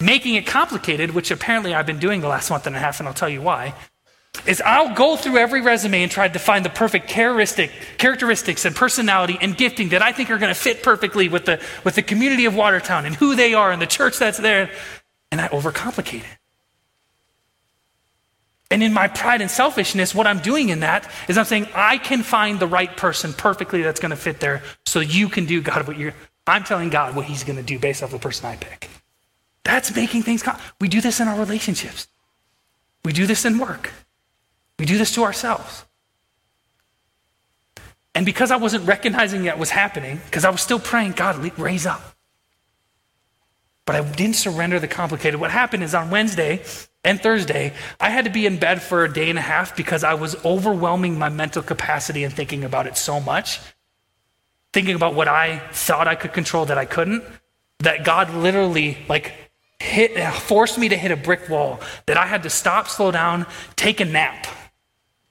Making 0.00 0.34
it 0.34 0.46
complicated, 0.46 1.12
which 1.12 1.30
apparently 1.30 1.74
I've 1.74 1.86
been 1.86 1.98
doing 1.98 2.20
the 2.20 2.28
last 2.28 2.50
month 2.50 2.66
and 2.66 2.76
a 2.76 2.78
half, 2.78 3.00
and 3.00 3.08
I'll 3.08 3.14
tell 3.14 3.28
you 3.28 3.42
why, 3.42 3.74
is 4.46 4.60
I'll 4.64 4.94
go 4.94 5.16
through 5.16 5.38
every 5.38 5.62
resume 5.62 6.02
and 6.02 6.10
try 6.10 6.28
to 6.28 6.38
find 6.38 6.64
the 6.64 6.70
perfect 6.70 7.08
characteristic, 7.08 7.70
characteristics 7.98 8.64
and 8.64 8.74
personality 8.74 9.38
and 9.40 9.56
gifting 9.56 9.90
that 9.90 10.02
I 10.02 10.12
think 10.12 10.30
are 10.30 10.38
going 10.38 10.52
to 10.52 10.60
fit 10.60 10.82
perfectly 10.82 11.28
with 11.28 11.44
the, 11.44 11.60
with 11.84 11.94
the 11.94 12.02
community 12.02 12.44
of 12.44 12.54
Watertown 12.54 13.06
and 13.06 13.14
who 13.14 13.36
they 13.36 13.54
are 13.54 13.70
and 13.70 13.80
the 13.80 13.86
church 13.86 14.18
that's 14.18 14.38
there. 14.38 14.70
And 15.30 15.40
I 15.40 15.48
overcomplicate 15.48 16.20
it. 16.20 16.38
And 18.70 18.82
in 18.82 18.92
my 18.92 19.08
pride 19.08 19.40
and 19.40 19.50
selfishness, 19.50 20.14
what 20.14 20.26
I'm 20.26 20.40
doing 20.40 20.68
in 20.68 20.80
that 20.80 21.08
is 21.28 21.38
I'm 21.38 21.44
saying, 21.44 21.68
I 21.74 21.96
can 21.96 22.22
find 22.22 22.58
the 22.58 22.66
right 22.66 22.94
person 22.96 23.32
perfectly 23.32 23.82
that's 23.82 24.00
going 24.00 24.10
to 24.10 24.16
fit 24.16 24.40
there 24.40 24.62
so 24.84 25.00
you 25.00 25.28
can 25.28 25.46
do, 25.46 25.62
God, 25.62 25.86
what 25.86 25.96
you're. 25.96 26.14
I'm 26.46 26.64
telling 26.64 26.90
God 26.90 27.16
what 27.16 27.26
He's 27.26 27.44
going 27.44 27.56
to 27.56 27.62
do 27.62 27.78
based 27.78 28.02
off 28.02 28.10
the 28.10 28.18
person 28.18 28.46
I 28.46 28.56
pick. 28.56 28.88
That's 29.64 29.94
making 29.94 30.22
things. 30.22 30.42
Com- 30.42 30.58
we 30.80 30.88
do 30.88 31.00
this 31.00 31.20
in 31.20 31.28
our 31.28 31.38
relationships, 31.38 32.06
we 33.04 33.12
do 33.12 33.26
this 33.26 33.44
in 33.44 33.58
work, 33.58 33.90
we 34.78 34.86
do 34.86 34.98
this 34.98 35.14
to 35.14 35.22
ourselves. 35.24 35.84
And 38.16 38.24
because 38.24 38.52
I 38.52 38.56
wasn't 38.56 38.86
recognizing 38.86 39.44
that 39.44 39.58
was 39.58 39.70
happening, 39.70 40.20
because 40.26 40.44
I 40.44 40.50
was 40.50 40.60
still 40.60 40.78
praying, 40.78 41.12
God, 41.12 41.36
raise 41.58 41.84
up. 41.84 42.00
But 43.86 43.96
I 43.96 44.02
didn't 44.02 44.36
surrender 44.36 44.78
the 44.78 44.86
complicated. 44.86 45.40
What 45.40 45.50
happened 45.50 45.82
is 45.82 45.94
on 45.94 46.10
Wednesday, 46.10 46.62
and 47.04 47.20
Thursday, 47.20 47.74
I 48.00 48.08
had 48.10 48.24
to 48.24 48.30
be 48.30 48.46
in 48.46 48.58
bed 48.58 48.80
for 48.82 49.04
a 49.04 49.12
day 49.12 49.28
and 49.28 49.38
a 49.38 49.42
half 49.42 49.76
because 49.76 50.02
I 50.02 50.14
was 50.14 50.42
overwhelming 50.44 51.18
my 51.18 51.28
mental 51.28 51.62
capacity 51.62 52.24
and 52.24 52.32
thinking 52.32 52.64
about 52.64 52.86
it 52.86 52.96
so 52.96 53.20
much. 53.20 53.60
Thinking 54.74 54.96
about 54.96 55.14
what 55.14 55.28
I 55.28 55.60
thought 55.70 56.08
I 56.08 56.16
could 56.16 56.32
control 56.32 56.64
that 56.64 56.76
I 56.76 56.84
couldn't. 56.84 57.22
That 57.78 58.04
God 58.04 58.34
literally, 58.34 58.98
like, 59.08 59.32
hit, 59.78 60.18
forced 60.32 60.78
me 60.78 60.88
to 60.88 60.96
hit 60.96 61.12
a 61.12 61.16
brick 61.16 61.48
wall. 61.48 61.78
That 62.06 62.16
I 62.16 62.26
had 62.26 62.42
to 62.42 62.50
stop, 62.50 62.88
slow 62.88 63.12
down, 63.12 63.46
take 63.76 64.00
a 64.00 64.04
nap, 64.04 64.48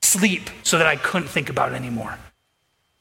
sleep, 0.02 0.50
so 0.64 0.78
that 0.78 0.88
I 0.88 0.96
couldn't 0.96 1.28
think 1.28 1.50
about 1.50 1.74
it 1.74 1.76
anymore. 1.76 2.18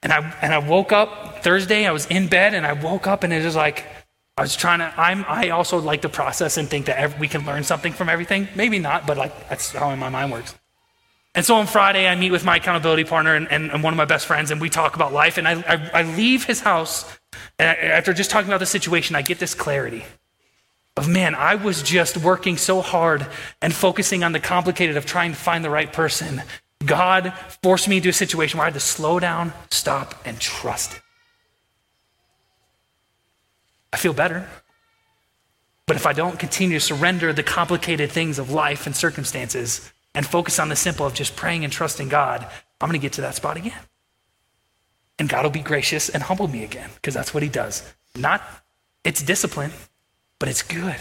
And 0.03 0.13
I, 0.13 0.35
and 0.43 0.53
I 0.53 0.59
woke 0.59 0.91
up 0.91 1.45
Thursday, 1.45 1.87
I 1.87 1.93
was 1.93 2.07
in 2.07 2.27
bed, 2.27 2.55
and 2.55 2.67
I 2.67 2.73
woke 2.73 3.07
up, 3.07 3.23
and 3.23 3.33
it 3.33 3.45
was 3.45 3.55
like, 3.55 3.87
I 4.37 4.43
was 4.43 4.57
trying 4.57 4.81
to, 4.81 4.93
I'm, 4.97 5.25
I 5.29 5.51
also 5.51 5.79
like 5.79 6.03
to 6.03 6.09
process 6.09 6.57
and 6.57 6.69
think 6.69 6.87
that 6.87 6.99
every, 6.99 7.21
we 7.21 7.29
can 7.29 7.47
learn 7.47 7.63
something 7.63 7.93
from 7.93 8.09
everything. 8.09 8.49
Maybe 8.57 8.81
not, 8.81 9.07
but 9.07 9.17
like 9.17 9.49
that's 9.49 9.71
how 9.71 9.95
my 9.95 10.09
mind 10.09 10.33
works. 10.33 10.57
And 11.35 11.45
so 11.45 11.57
on 11.57 11.67
Friday, 11.67 12.07
I 12.07 12.15
meet 12.15 12.31
with 12.31 12.45
my 12.45 12.57
accountability 12.57 13.05
partner 13.05 13.35
and, 13.35 13.51
and, 13.51 13.71
and 13.71 13.83
one 13.83 13.93
of 13.93 13.97
my 13.97 14.05
best 14.05 14.27
friends, 14.27 14.51
and 14.51 14.61
we 14.61 14.69
talk 14.69 14.97
about 14.97 15.13
life. 15.13 15.39
And 15.39 15.49
I, 15.49 15.63
I, 15.63 15.91
I 16.01 16.03
leave 16.03 16.45
his 16.45 16.61
house, 16.61 17.19
and 17.59 17.71
I, 17.71 17.75
after 17.75 18.13
just 18.13 18.31
talking 18.31 18.49
about 18.49 18.61
the 18.61 18.67
situation, 18.67 19.17
I 19.17 19.23
get 19.23 19.39
this 19.39 19.55
clarity 19.55 20.05
of 20.97 21.09
man, 21.09 21.35
I 21.35 21.55
was 21.55 21.83
just 21.83 22.19
working 22.19 22.57
so 22.57 22.83
hard 22.83 23.27
and 23.63 23.73
focusing 23.73 24.23
on 24.23 24.33
the 24.33 24.41
complicated 24.41 24.97
of 24.97 25.07
trying 25.07 25.33
to 25.33 25.39
find 25.39 25.65
the 25.65 25.71
right 25.71 25.91
person. 25.93 26.43
God 26.85 27.33
forced 27.63 27.89
me 27.89 27.97
into 27.97 28.09
a 28.09 28.13
situation 28.13 28.59
where 28.59 28.67
I 28.67 28.69
had 28.69 28.75
to 28.75 28.81
slow 28.81 29.19
down, 29.19 29.53
stop, 29.71 30.15
and 30.25 30.39
trust. 30.39 31.01
I 33.93 33.97
feel 33.97 34.13
better. 34.13 34.49
But 35.87 35.97
if 35.97 36.07
I 36.07 36.13
don't 36.13 36.39
continue 36.39 36.79
to 36.79 36.85
surrender 36.85 37.33
the 37.33 37.43
complicated 37.43 38.11
things 38.11 38.39
of 38.39 38.51
life 38.51 38.87
and 38.87 38.95
circumstances 38.95 39.93
and 40.15 40.27
focus 40.27 40.59
on 40.59 40.69
the 40.69 40.77
simple 40.77 41.07
of 41.07 41.15
just 41.15 41.37
praying 41.37 41.65
and 41.65 41.73
trusting 41.73 42.09
God, 42.09 42.47
I'm 42.81 42.89
going 42.89 43.01
to 43.01 43.03
get 43.03 43.15
to 43.15 43.21
that 43.23 43.35
spot 43.35 43.57
again. 43.57 43.79
And 45.19 45.29
God 45.29 45.45
will 45.45 45.51
be 45.51 45.61
gracious 45.61 46.09
and 46.09 46.23
humble 46.23 46.49
me 46.49 46.65
again 46.65 46.91
because 46.97 47.15
that's 47.15 47.33
what 47.33 47.43
He 47.43 47.49
does. 47.49 47.93
Not, 48.17 48.43
it's 49.05 49.23
discipline, 49.23 49.71
but 50.39 50.49
it's 50.49 50.63
good 50.63 50.97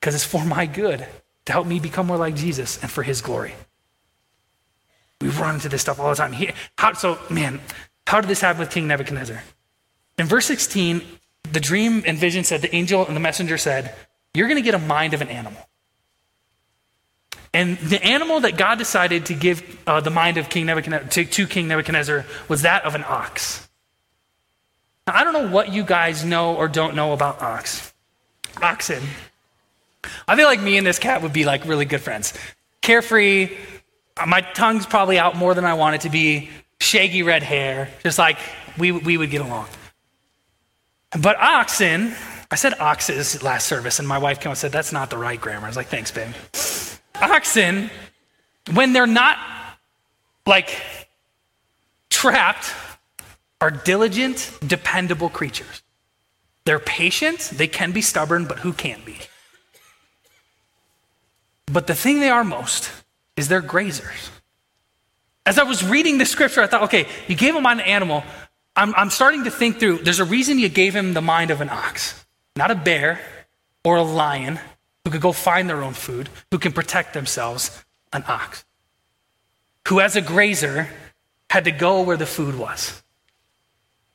because 0.00 0.14
it's 0.14 0.24
for 0.24 0.44
my 0.44 0.66
good 0.66 1.06
to 1.46 1.52
help 1.52 1.66
me 1.66 1.80
become 1.80 2.06
more 2.06 2.16
like 2.16 2.36
Jesus 2.36 2.80
and 2.80 2.90
for 2.90 3.02
His 3.02 3.20
glory. 3.20 3.54
We 5.20 5.28
run 5.28 5.56
into 5.56 5.68
this 5.68 5.82
stuff 5.82 5.98
all 6.00 6.10
the 6.10 6.16
time. 6.16 6.32
He, 6.32 6.50
how, 6.76 6.92
so, 6.92 7.18
man, 7.30 7.60
how 8.06 8.20
did 8.20 8.28
this 8.28 8.40
happen 8.40 8.60
with 8.60 8.70
King 8.70 8.86
Nebuchadnezzar? 8.86 9.42
In 10.18 10.26
verse 10.26 10.46
16, 10.46 11.02
the 11.50 11.60
dream 11.60 12.02
and 12.06 12.18
vision 12.18 12.44
said, 12.44 12.62
the 12.62 12.74
angel 12.74 13.06
and 13.06 13.16
the 13.16 13.20
messenger 13.20 13.58
said, 13.58 13.94
You're 14.34 14.48
going 14.48 14.62
to 14.62 14.64
get 14.64 14.74
a 14.74 14.78
mind 14.78 15.14
of 15.14 15.22
an 15.22 15.28
animal. 15.28 15.68
And 17.54 17.78
the 17.78 18.04
animal 18.04 18.40
that 18.40 18.56
God 18.56 18.78
decided 18.78 19.26
to 19.26 19.34
give 19.34 19.78
uh, 19.86 20.00
the 20.00 20.10
mind 20.10 20.38
of 20.38 20.50
King 20.50 20.66
Nebuchadnezzar 20.66 21.08
to, 21.08 21.24
to 21.24 21.46
King 21.46 21.68
Nebuchadnezzar 21.68 22.26
was 22.48 22.62
that 22.62 22.84
of 22.84 22.96
an 22.96 23.04
ox. 23.04 23.66
Now, 25.06 25.14
I 25.14 25.24
don't 25.24 25.32
know 25.32 25.48
what 25.48 25.72
you 25.72 25.84
guys 25.84 26.24
know 26.24 26.56
or 26.56 26.66
don't 26.66 26.96
know 26.96 27.12
about 27.12 27.40
ox. 27.40 27.94
Oxen. 28.60 29.02
I 30.26 30.34
feel 30.34 30.46
like 30.46 30.60
me 30.60 30.76
and 30.76 30.86
this 30.86 30.98
cat 30.98 31.22
would 31.22 31.32
be 31.32 31.44
like 31.44 31.64
really 31.64 31.84
good 31.84 32.00
friends. 32.00 32.34
Carefree, 32.80 33.56
my 34.26 34.40
tongue's 34.40 34.84
probably 34.84 35.18
out 35.18 35.36
more 35.36 35.54
than 35.54 35.64
I 35.64 35.74
want 35.74 35.94
it 35.94 36.00
to 36.02 36.10
be, 36.10 36.50
shaggy 36.80 37.22
red 37.22 37.44
hair, 37.44 37.88
just 38.02 38.18
like 38.18 38.38
we, 38.76 38.90
we 38.90 39.16
would 39.16 39.30
get 39.30 39.40
along. 39.40 39.68
But 41.18 41.36
oxen, 41.38 42.14
I 42.50 42.56
said 42.56 42.74
oxes 42.80 43.42
last 43.44 43.68
service, 43.68 44.00
and 44.00 44.08
my 44.08 44.18
wife 44.18 44.40
came 44.40 44.50
and 44.50 44.58
said, 44.58 44.72
That's 44.72 44.92
not 44.92 45.10
the 45.10 45.18
right 45.18 45.40
grammar. 45.40 45.66
I 45.66 45.68
was 45.68 45.76
like, 45.76 45.86
Thanks, 45.86 46.10
babe. 46.10 46.32
Oxen, 47.20 47.90
when 48.72 48.92
they're 48.92 49.06
not 49.06 49.38
like 50.46 50.80
trapped, 52.10 52.72
are 53.60 53.70
diligent, 53.70 54.58
dependable 54.66 55.28
creatures. 55.28 55.82
They're 56.64 56.78
patient, 56.78 57.40
they 57.54 57.66
can 57.66 57.92
be 57.92 58.02
stubborn, 58.02 58.46
but 58.46 58.58
who 58.58 58.72
can't 58.72 59.04
be? 59.04 59.18
But 61.66 61.86
the 61.86 61.94
thing 61.94 62.20
they 62.20 62.30
are 62.30 62.44
most 62.44 62.90
is 63.36 63.48
they're 63.48 63.62
grazers. 63.62 64.30
As 65.46 65.58
I 65.58 65.64
was 65.64 65.84
reading 65.84 66.18
the 66.18 66.26
scripture, 66.26 66.62
I 66.62 66.66
thought, 66.66 66.82
okay, 66.84 67.06
you 67.28 67.36
gave 67.36 67.54
him 67.54 67.66
an 67.66 67.80
animal. 67.80 68.22
I'm, 68.76 68.94
I'm 68.94 69.10
starting 69.10 69.44
to 69.44 69.50
think 69.50 69.78
through, 69.78 69.98
there's 69.98 70.20
a 70.20 70.24
reason 70.24 70.58
you 70.58 70.68
gave 70.68 70.94
him 70.94 71.14
the 71.14 71.22
mind 71.22 71.50
of 71.50 71.60
an 71.60 71.68
ox, 71.68 72.24
not 72.56 72.70
a 72.70 72.74
bear 72.74 73.20
or 73.84 73.96
a 73.96 74.02
lion 74.02 74.58
who 75.04 75.10
could 75.10 75.20
go 75.20 75.32
find 75.32 75.68
their 75.68 75.82
own 75.82 75.94
food, 75.94 76.28
who 76.50 76.58
can 76.58 76.72
protect 76.72 77.14
themselves, 77.14 77.84
an 78.12 78.24
ox. 78.26 78.64
Who, 79.88 80.00
as 80.00 80.16
a 80.16 80.22
grazer, 80.22 80.88
had 81.50 81.64
to 81.64 81.70
go 81.70 82.02
where 82.02 82.16
the 82.16 82.26
food 82.26 82.58
was. 82.58 83.02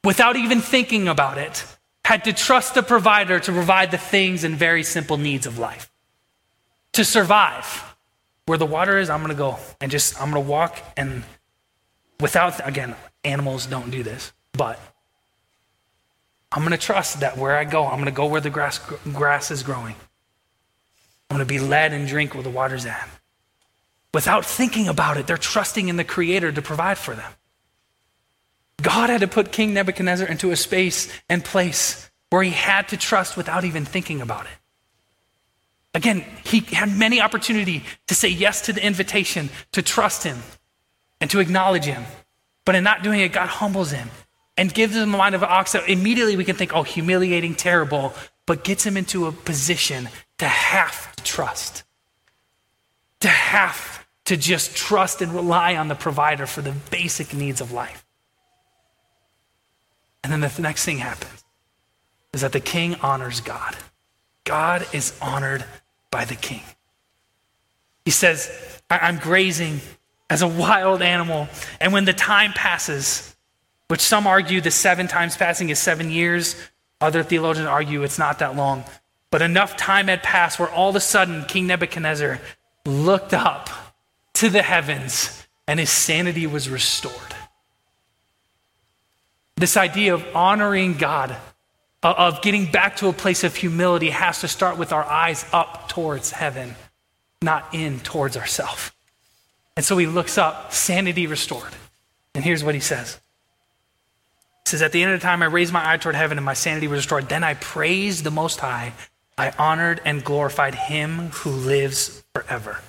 Without 0.03 0.35
even 0.35 0.61
thinking 0.61 1.07
about 1.07 1.37
it, 1.37 1.65
had 2.03 2.23
to 2.23 2.33
trust 2.33 2.73
the 2.73 2.81
provider 2.81 3.39
to 3.39 3.51
provide 3.51 3.91
the 3.91 3.97
things 3.97 4.43
and 4.43 4.55
very 4.55 4.83
simple 4.83 5.17
needs 5.17 5.45
of 5.45 5.59
life. 5.59 5.91
To 6.93 7.05
survive, 7.05 7.95
where 8.47 8.57
the 8.57 8.65
water 8.65 8.97
is, 8.97 9.11
I'm 9.11 9.19
going 9.19 9.29
to 9.29 9.37
go 9.37 9.59
and 9.79 9.91
just, 9.91 10.19
I'm 10.19 10.31
going 10.31 10.43
to 10.43 10.49
walk 10.49 10.81
and 10.97 11.23
without, 12.19 12.67
again, 12.67 12.95
animals 13.23 13.67
don't 13.67 13.91
do 13.91 14.01
this, 14.01 14.31
but 14.53 14.79
I'm 16.51 16.63
going 16.63 16.71
to 16.71 16.83
trust 16.83 17.19
that 17.19 17.37
where 17.37 17.55
I 17.55 17.63
go, 17.63 17.85
I'm 17.85 17.95
going 17.95 18.05
to 18.05 18.11
go 18.11 18.25
where 18.25 18.41
the 18.41 18.49
grass, 18.49 18.79
grass 19.13 19.51
is 19.51 19.61
growing. 19.61 19.95
I'm 21.29 21.37
going 21.37 21.47
to 21.47 21.53
be 21.53 21.59
led 21.59 21.93
and 21.93 22.07
drink 22.07 22.33
where 22.33 22.43
the 22.43 22.49
water's 22.49 22.85
at. 22.85 23.07
Without 24.13 24.45
thinking 24.45 24.87
about 24.87 25.17
it, 25.17 25.27
they're 25.27 25.37
trusting 25.37 25.87
in 25.87 25.95
the 25.95 26.03
Creator 26.03 26.53
to 26.53 26.61
provide 26.61 26.97
for 26.97 27.13
them. 27.13 27.31
God 28.81 29.09
had 29.09 29.21
to 29.21 29.27
put 29.27 29.51
King 29.51 29.73
Nebuchadnezzar 29.73 30.27
into 30.27 30.51
a 30.51 30.55
space 30.55 31.11
and 31.29 31.43
place 31.43 32.09
where 32.29 32.41
he 32.41 32.51
had 32.51 32.87
to 32.89 32.97
trust 32.97 33.37
without 33.37 33.65
even 33.65 33.85
thinking 33.85 34.21
about 34.21 34.45
it. 34.45 34.51
Again, 35.93 36.23
he 36.45 36.61
had 36.61 36.95
many 36.95 37.19
opportunity 37.19 37.83
to 38.07 38.15
say 38.15 38.29
yes 38.29 38.61
to 38.61 38.73
the 38.73 38.85
invitation, 38.85 39.49
to 39.73 39.81
trust 39.81 40.23
him, 40.23 40.37
and 41.19 41.29
to 41.31 41.39
acknowledge 41.39 41.85
him. 41.85 42.03
But 42.65 42.75
in 42.75 42.83
not 42.83 43.03
doing 43.03 43.19
it, 43.19 43.33
God 43.33 43.47
humbles 43.47 43.91
him 43.91 44.09
and 44.55 44.73
gives 44.73 44.95
him 44.95 45.11
the 45.11 45.17
mind 45.17 45.35
of 45.35 45.43
an 45.43 45.49
ox 45.51 45.71
that 45.71 45.89
immediately 45.89 46.37
we 46.37 46.45
can 46.45 46.55
think, 46.55 46.75
oh, 46.75 46.83
humiliating, 46.83 47.55
terrible, 47.55 48.13
but 48.45 48.63
gets 48.63 48.85
him 48.85 48.97
into 48.97 49.25
a 49.25 49.31
position 49.31 50.09
to 50.39 50.47
have 50.47 51.15
to 51.15 51.23
trust, 51.23 51.83
to 53.19 53.27
have 53.27 54.05
to 54.25 54.37
just 54.37 54.75
trust 54.75 55.21
and 55.21 55.33
rely 55.33 55.75
on 55.75 55.87
the 55.87 55.95
provider 55.95 56.45
for 56.45 56.61
the 56.61 56.73
basic 56.91 57.33
needs 57.33 57.61
of 57.61 57.71
life. 57.71 58.05
And 60.23 60.33
then 60.33 60.41
the 60.41 60.61
next 60.61 60.85
thing 60.85 60.97
happens 60.97 61.43
is 62.33 62.41
that 62.41 62.51
the 62.51 62.59
king 62.59 62.95
honors 62.95 63.41
God. 63.41 63.75
God 64.43 64.85
is 64.93 65.17
honored 65.21 65.65
by 66.11 66.25
the 66.25 66.35
king. 66.35 66.61
He 68.05 68.11
says, 68.11 68.81
I'm 68.89 69.17
grazing 69.17 69.81
as 70.29 70.41
a 70.41 70.47
wild 70.47 71.01
animal. 71.01 71.47
And 71.79 71.93
when 71.93 72.05
the 72.05 72.13
time 72.13 72.53
passes, 72.53 73.35
which 73.87 74.01
some 74.01 74.27
argue 74.27 74.61
the 74.61 74.71
seven 74.71 75.07
times 75.07 75.35
passing 75.37 75.69
is 75.69 75.79
seven 75.79 76.11
years, 76.11 76.55
other 77.01 77.23
theologians 77.23 77.67
argue 77.67 78.03
it's 78.03 78.19
not 78.19 78.39
that 78.39 78.55
long. 78.55 78.83
But 79.31 79.41
enough 79.41 79.77
time 79.77 80.07
had 80.07 80.23
passed 80.23 80.59
where 80.59 80.69
all 80.69 80.89
of 80.89 80.95
a 80.95 80.99
sudden 80.99 81.45
King 81.45 81.67
Nebuchadnezzar 81.67 82.39
looked 82.85 83.33
up 83.33 83.69
to 84.33 84.49
the 84.49 84.61
heavens 84.61 85.45
and 85.67 85.79
his 85.79 85.89
sanity 85.89 86.47
was 86.47 86.69
restored. 86.69 87.35
This 89.55 89.77
idea 89.77 90.13
of 90.13 90.25
honoring 90.33 90.95
God, 90.95 91.35
uh, 92.01 92.13
of 92.17 92.41
getting 92.41 92.71
back 92.71 92.95
to 92.97 93.07
a 93.07 93.13
place 93.13 93.43
of 93.43 93.55
humility, 93.55 94.09
has 94.09 94.39
to 94.41 94.47
start 94.47 94.77
with 94.77 94.93
our 94.93 95.03
eyes 95.03 95.45
up 95.51 95.89
towards 95.89 96.31
heaven, 96.31 96.75
not 97.41 97.67
in 97.73 97.99
towards 97.99 98.37
ourselves. 98.37 98.91
And 99.75 99.85
so 99.85 99.97
he 99.97 100.07
looks 100.07 100.37
up, 100.37 100.73
sanity 100.73 101.27
restored. 101.27 101.73
And 102.33 102.43
here's 102.43 102.63
what 102.63 102.73
he 102.73 102.81
says. 102.81 103.19
He 104.65 104.69
says, 104.69 104.81
At 104.81 104.91
the 104.91 105.03
end 105.03 105.11
of 105.11 105.19
the 105.19 105.25
time, 105.25 105.43
I 105.43 105.47
raised 105.47 105.73
my 105.73 105.93
eye 105.93 105.97
toward 105.97 106.15
heaven 106.15 106.37
and 106.37 106.45
my 106.45 106.53
sanity 106.53 106.87
was 106.87 106.99
restored. 106.99 107.27
Then 107.27 107.43
I 107.43 107.53
praised 107.55 108.23
the 108.23 108.31
Most 108.31 108.59
High. 108.59 108.93
I 109.39 109.51
honored 109.57 110.01
and 110.05 110.23
glorified 110.23 110.75
him 110.75 111.29
who 111.29 111.49
lives 111.49 112.23
forever 112.35 112.79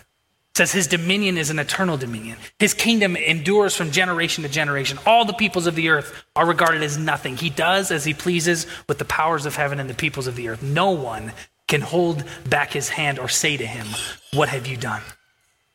says 0.60 0.72
his 0.72 0.86
dominion 0.86 1.38
is 1.38 1.48
an 1.48 1.58
eternal 1.58 1.96
dominion. 1.96 2.36
His 2.58 2.74
kingdom 2.74 3.16
endures 3.16 3.74
from 3.74 3.92
generation 3.92 4.42
to 4.42 4.48
generation. 4.50 4.98
All 5.06 5.24
the 5.24 5.32
peoples 5.32 5.66
of 5.66 5.74
the 5.74 5.88
earth 5.88 6.24
are 6.36 6.44
regarded 6.44 6.82
as 6.82 6.98
nothing. 6.98 7.38
He 7.38 7.48
does 7.48 7.90
as 7.90 8.04
he 8.04 8.12
pleases 8.12 8.66
with 8.86 8.98
the 8.98 9.06
powers 9.06 9.46
of 9.46 9.56
heaven 9.56 9.80
and 9.80 9.88
the 9.88 9.94
peoples 9.94 10.26
of 10.26 10.36
the 10.36 10.50
earth. 10.50 10.62
No 10.62 10.90
one 10.90 11.32
can 11.66 11.80
hold 11.80 12.24
back 12.46 12.74
his 12.74 12.90
hand 12.90 13.18
or 13.18 13.26
say 13.26 13.56
to 13.56 13.66
him, 13.66 13.86
What 14.34 14.50
have 14.50 14.66
you 14.66 14.76
done? 14.76 15.00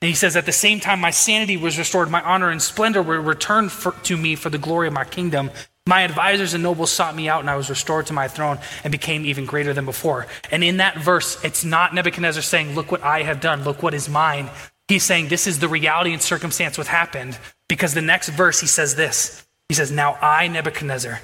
And 0.03 0.09
he 0.09 0.13
says, 0.13 0.35
At 0.35 0.45
the 0.45 0.51
same 0.51 0.79
time, 0.79 0.99
my 0.99 1.09
sanity 1.09 1.57
was 1.57 1.79
restored, 1.79 2.11
my 2.11 2.21
honor 2.21 2.51
and 2.51 2.61
splendor 2.61 3.01
were 3.01 3.19
returned 3.19 3.71
for, 3.71 3.93
to 4.03 4.15
me 4.15 4.35
for 4.35 4.51
the 4.51 4.59
glory 4.59 4.87
of 4.87 4.93
my 4.93 5.05
kingdom. 5.05 5.49
My 5.87 6.01
advisors 6.01 6.55
and 6.55 6.63
nobles 6.63 6.91
sought 6.91 7.15
me 7.15 7.29
out, 7.29 7.41
and 7.41 7.49
I 7.49 7.55
was 7.55 7.69
restored 7.69 8.07
to 8.07 8.13
my 8.13 8.27
throne 8.27 8.57
and 8.83 8.91
became 8.91 9.23
even 9.23 9.45
greater 9.45 9.71
than 9.71 9.85
before. 9.85 10.25
And 10.49 10.63
in 10.63 10.77
that 10.77 10.97
verse, 10.97 11.43
it's 11.43 11.63
not 11.63 11.93
Nebuchadnezzar 11.93 12.41
saying, 12.41 12.73
Look 12.73 12.91
what 12.91 13.03
I 13.03 13.21
have 13.21 13.39
done, 13.39 13.63
look 13.63 13.83
what 13.83 13.93
is 13.93 14.09
mine. 14.09 14.49
He's 14.87 15.03
saying 15.03 15.27
this 15.27 15.45
is 15.45 15.59
the 15.59 15.67
reality 15.67 16.11
and 16.11 16.21
circumstance 16.21 16.77
what 16.77 16.87
happened 16.87 17.37
because 17.67 17.93
the 17.93 18.01
next 18.01 18.29
verse 18.29 18.59
he 18.59 18.67
says 18.67 18.95
this. 18.95 19.45
He 19.69 19.75
says, 19.75 19.91
Now 19.91 20.17
I, 20.21 20.47
Nebuchadnezzar, 20.47 21.19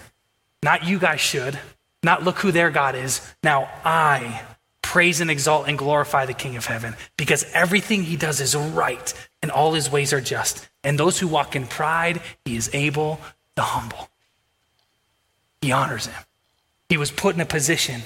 not 0.62 0.84
you 0.84 1.00
guys 1.00 1.22
should, 1.22 1.58
not 2.04 2.24
look 2.24 2.38
who 2.38 2.52
their 2.52 2.70
God 2.70 2.96
is. 2.96 3.22
Now 3.44 3.68
I 3.84 4.44
praise 4.84 5.22
and 5.22 5.32
exalt 5.32 5.68
and 5.68 5.78
glorify 5.78 6.26
the 6.28 6.34
King 6.34 6.56
of 6.56 6.66
heaven 6.66 6.96
because 7.18 7.46
everything 7.54 8.04
he 8.04 8.16
does 8.16 8.42
is 8.42 8.56
right 8.56 9.14
and 9.42 9.50
all 9.50 9.74
his 9.74 9.92
ways 9.92 10.14
are 10.14 10.22
just. 10.22 10.70
And 10.84 11.00
those 11.00 11.18
who 11.18 11.28
walk 11.28 11.56
in 11.56 11.66
pride, 11.66 12.22
he 12.46 12.56
is 12.56 12.70
able 12.74 13.20
to 13.56 13.64
humble. 13.64 14.11
He 15.62 15.72
honors 15.72 16.08
him. 16.08 16.24
He 16.90 16.98
was 16.98 17.12
put 17.12 17.36
in 17.36 17.42
a 17.42 17.46
position, 17.46 18.02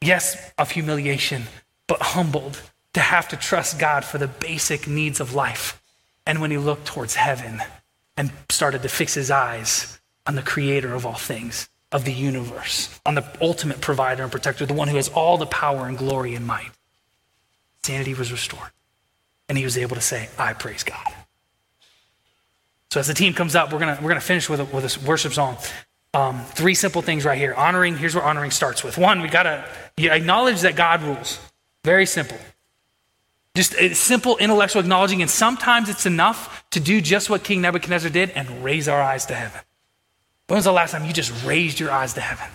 yes, 0.00 0.52
of 0.58 0.70
humiliation, 0.70 1.44
but 1.86 2.00
humbled 2.00 2.60
to 2.94 3.00
have 3.00 3.28
to 3.28 3.36
trust 3.36 3.78
God 3.78 4.04
for 4.04 4.18
the 4.18 4.28
basic 4.28 4.86
needs 4.86 5.20
of 5.20 5.34
life. 5.34 5.82
And 6.26 6.40
when 6.40 6.50
he 6.50 6.58
looked 6.58 6.86
towards 6.86 7.14
heaven 7.14 7.62
and 8.16 8.30
started 8.50 8.82
to 8.82 8.88
fix 8.88 9.14
his 9.14 9.30
eyes 9.30 9.98
on 10.26 10.34
the 10.34 10.42
creator 10.42 10.94
of 10.94 11.06
all 11.06 11.14
things, 11.14 11.68
of 11.90 12.04
the 12.04 12.12
universe, 12.12 13.00
on 13.06 13.14
the 13.14 13.24
ultimate 13.40 13.80
provider 13.80 14.22
and 14.22 14.30
protector, 14.30 14.66
the 14.66 14.74
one 14.74 14.88
who 14.88 14.96
has 14.96 15.08
all 15.08 15.38
the 15.38 15.46
power 15.46 15.86
and 15.86 15.96
glory 15.96 16.34
and 16.34 16.46
might, 16.46 16.70
sanity 17.82 18.14
was 18.14 18.30
restored. 18.30 18.70
And 19.48 19.56
he 19.56 19.64
was 19.64 19.78
able 19.78 19.96
to 19.96 20.02
say, 20.02 20.28
I 20.38 20.52
praise 20.52 20.84
God. 20.84 21.06
So 22.90 23.00
as 23.00 23.06
the 23.06 23.14
team 23.14 23.34
comes 23.34 23.54
up, 23.54 23.72
we're 23.72 23.78
gonna 23.78 23.98
we're 24.00 24.08
gonna 24.08 24.20
finish 24.20 24.48
with 24.48 24.60
a, 24.60 24.64
with 24.64 24.84
a 24.84 25.06
worship 25.06 25.32
song. 25.32 25.56
Um, 26.14 26.42
three 26.44 26.74
simple 26.74 27.02
things 27.02 27.24
right 27.24 27.38
here. 27.38 27.54
Honoring. 27.54 27.96
Here's 27.96 28.14
where 28.14 28.24
honoring 28.24 28.50
starts 28.50 28.82
with. 28.82 28.96
One, 28.96 29.20
we 29.20 29.28
gotta 29.28 29.64
acknowledge 29.98 30.62
that 30.62 30.74
God 30.74 31.02
rules. 31.02 31.38
Very 31.84 32.06
simple. 32.06 32.38
Just 33.54 33.74
a 33.74 33.94
simple 33.94 34.36
intellectual 34.38 34.80
acknowledging, 34.80 35.20
and 35.20 35.30
sometimes 35.30 35.88
it's 35.88 36.06
enough 36.06 36.64
to 36.70 36.80
do 36.80 37.00
just 37.00 37.28
what 37.28 37.42
King 37.42 37.60
Nebuchadnezzar 37.60 38.10
did 38.10 38.30
and 38.30 38.62
raise 38.64 38.88
our 38.88 39.02
eyes 39.02 39.26
to 39.26 39.34
heaven. 39.34 39.60
When 40.46 40.56
was 40.56 40.64
the 40.64 40.72
last 40.72 40.92
time 40.92 41.04
you 41.04 41.12
just 41.12 41.44
raised 41.44 41.78
your 41.78 41.90
eyes 41.90 42.14
to 42.14 42.20
heaven, 42.20 42.46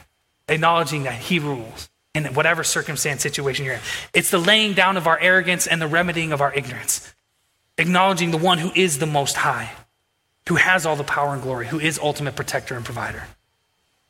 acknowledging 0.47 1.03
that 1.03 1.15
He 1.15 1.39
rules 1.39 1.89
in 2.15 2.25
whatever 2.33 2.63
circumstance, 2.63 3.21
situation 3.21 3.65
you're 3.65 3.75
in? 3.75 3.81
It's 4.13 4.31
the 4.31 4.39
laying 4.39 4.73
down 4.73 4.97
of 4.97 5.05
our 5.05 5.19
arrogance 5.19 5.67
and 5.67 5.81
the 5.81 5.87
remedying 5.87 6.31
of 6.31 6.41
our 6.41 6.53
ignorance, 6.53 7.13
acknowledging 7.77 8.31
the 8.31 8.37
one 8.37 8.57
who 8.57 8.71
is 8.73 8.97
the 8.97 9.05
Most 9.05 9.35
High, 9.35 9.71
who 10.47 10.55
has 10.55 10.85
all 10.85 10.95
the 10.95 11.03
power 11.03 11.33
and 11.33 11.41
glory, 11.41 11.67
who 11.67 11.79
is 11.79 11.99
ultimate 11.99 12.35
protector 12.35 12.75
and 12.75 12.83
provider. 12.83 13.23